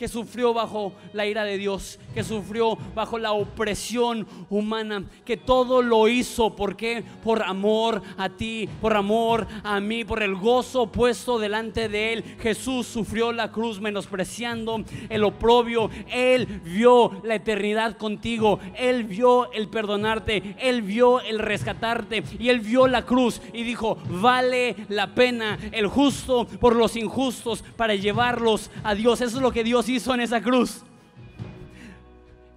que 0.00 0.08
sufrió 0.08 0.54
bajo 0.54 0.94
la 1.12 1.26
ira 1.26 1.44
de 1.44 1.58
Dios, 1.58 1.98
que 2.14 2.24
sufrió 2.24 2.78
bajo 2.94 3.18
la 3.18 3.32
opresión 3.32 4.26
humana, 4.48 5.04
que 5.26 5.36
todo 5.36 5.82
lo 5.82 6.08
hizo, 6.08 6.56
¿por 6.56 6.74
qué? 6.74 7.04
Por 7.22 7.42
amor 7.42 8.00
a 8.16 8.30
ti, 8.30 8.66
por 8.80 8.96
amor 8.96 9.46
a 9.62 9.78
mí, 9.78 10.06
por 10.06 10.22
el 10.22 10.36
gozo 10.36 10.86
puesto 10.86 11.38
delante 11.38 11.90
de 11.90 12.14
él. 12.14 12.24
Jesús 12.40 12.86
sufrió 12.86 13.30
la 13.30 13.52
cruz 13.52 13.78
menospreciando 13.78 14.82
el 15.10 15.22
oprobio. 15.22 15.90
Él 16.10 16.46
vio 16.64 17.20
la 17.22 17.34
eternidad 17.34 17.98
contigo, 17.98 18.58
él 18.78 19.04
vio 19.04 19.52
el 19.52 19.68
perdonarte, 19.68 20.56
él 20.60 20.80
vio 20.80 21.20
el 21.20 21.38
rescatarte 21.38 22.24
y 22.38 22.48
él 22.48 22.60
vio 22.60 22.86
la 22.86 23.04
cruz 23.04 23.42
y 23.52 23.64
dijo, 23.64 23.98
vale 24.08 24.76
la 24.88 25.14
pena 25.14 25.58
el 25.72 25.88
justo 25.88 26.46
por 26.58 26.74
los 26.74 26.96
injustos 26.96 27.62
para 27.76 27.94
llevarlos 27.94 28.70
a 28.82 28.94
Dios. 28.94 29.20
Eso 29.20 29.36
es 29.36 29.42
lo 29.42 29.52
que 29.52 29.62
Dios 29.62 29.89
hizo 29.90 30.14
en 30.14 30.20
esa 30.20 30.40
cruz. 30.40 30.82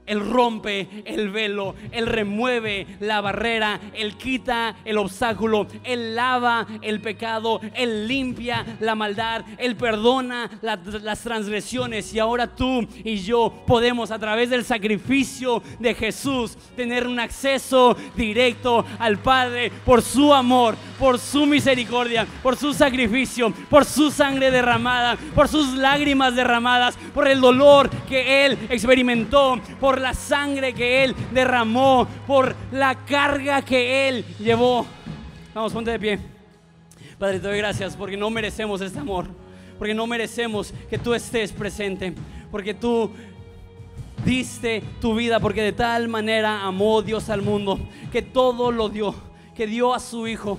Él 0.06 0.20
rompe 0.20 0.88
el 1.06 1.30
velo, 1.30 1.76
Él 1.92 2.08
remueve 2.08 2.86
la 3.00 3.22
barrera, 3.22 3.80
Él 3.94 4.18
quita 4.18 4.76
el 4.84 4.98
obstáculo, 4.98 5.68
Él 5.84 6.16
lava 6.16 6.68
el 6.82 7.00
pecado, 7.02 7.62
Él 7.74 8.08
limpia 8.08 8.66
la 8.80 8.96
maldad, 8.96 9.46
Él 9.58 9.76
perdona 9.76 10.50
las 10.62 11.22
transgresiones. 11.22 12.14
Y 12.14 12.20
ahora 12.20 12.48
tú 12.48 12.88
y 13.04 13.18
yo 13.18 13.64
podemos 13.66 14.12
a 14.12 14.20
través 14.20 14.50
del 14.50 14.66
sacrificio 14.66 15.64
de 15.80 15.94
Jesús 15.94 16.58
tener 16.76 17.08
un 17.08 17.20
acceso 17.20 17.96
directo 18.16 18.86
al 19.00 19.20
Padre 19.20 19.72
por 19.86 20.02
su 20.02 20.34
amor, 20.34 20.76
por 21.00 21.20
su 21.20 21.46
misericordia, 21.46 22.28
por 22.42 22.56
su 22.56 22.74
sacrificio, 22.74 23.52
por 23.70 23.86
su 23.86 24.12
sangre 24.12 24.52
derramada, 24.52 25.18
por 25.36 25.48
sus 25.48 25.74
lágrimas 25.74 26.36
derramadas, 26.36 26.98
por 27.14 27.28
el 27.28 27.42
dolor 27.42 27.90
que 28.08 28.46
Él 28.46 28.58
experimentó, 28.70 29.60
por 29.80 29.93
por 29.94 30.02
la 30.02 30.16
sangre 30.16 30.74
que 30.74 31.04
Él 31.04 31.16
derramó, 31.32 32.08
por 32.26 32.56
la 32.72 33.06
carga 33.06 33.62
que 33.62 34.10
Él 34.10 34.26
llevó. 34.40 34.88
Vamos, 35.54 35.72
ponte 35.72 35.92
de 35.92 36.00
pie. 36.00 36.20
Padre, 37.20 37.40
te 37.40 37.48
doy 37.48 37.60
gracias 37.60 37.96
porque 37.96 38.18
no 38.18 38.32
merecemos 38.32 38.82
este 38.82 38.98
amor, 38.98 39.28
porque 39.78 39.94
no 39.94 40.08
merecemos 40.08 40.74
que 40.90 40.98
tú 40.98 41.14
estés 41.14 41.52
presente, 41.52 42.12
porque 42.50 42.74
tú 42.74 43.12
diste 44.26 44.82
tu 45.00 45.14
vida, 45.14 45.40
porque 45.40 45.62
de 45.62 45.74
tal 45.74 46.08
manera 46.08 46.64
amó 46.64 47.04
Dios 47.04 47.30
al 47.30 47.44
mundo, 47.44 47.80
que 48.12 48.24
todo 48.24 48.72
lo 48.72 48.90
dio, 48.90 49.14
que 49.56 49.68
dio 49.68 49.94
a 49.94 50.00
su 50.00 50.28
Hijo 50.28 50.58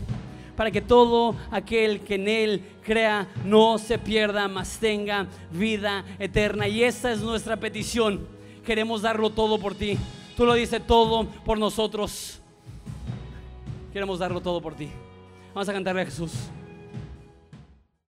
para 0.56 0.70
que 0.70 0.80
todo 0.80 1.34
aquel 1.50 2.02
que 2.02 2.14
en 2.14 2.28
Él 2.28 2.62
crea 2.84 3.26
no 3.44 3.78
se 3.78 3.98
pierda, 3.98 4.46
mas 4.46 4.78
tenga 4.78 5.26
vida 5.50 6.04
eterna. 6.20 6.68
Y 6.68 6.84
esta 6.84 7.10
es 7.10 7.20
nuestra 7.20 7.56
petición 7.56 8.33
queremos 8.64 9.02
darlo 9.02 9.30
todo 9.30 9.58
por 9.58 9.74
ti. 9.74 9.98
Tú 10.36 10.44
lo 10.44 10.54
dices 10.54 10.84
todo 10.84 11.26
por 11.44 11.58
nosotros. 11.58 12.40
Queremos 13.92 14.18
darlo 14.18 14.40
todo 14.40 14.60
por 14.60 14.74
ti. 14.74 14.90
Vamos 15.54 15.68
a 15.68 15.72
cantarle 15.72 16.02
a 16.02 16.04
Jesús. 16.06 16.32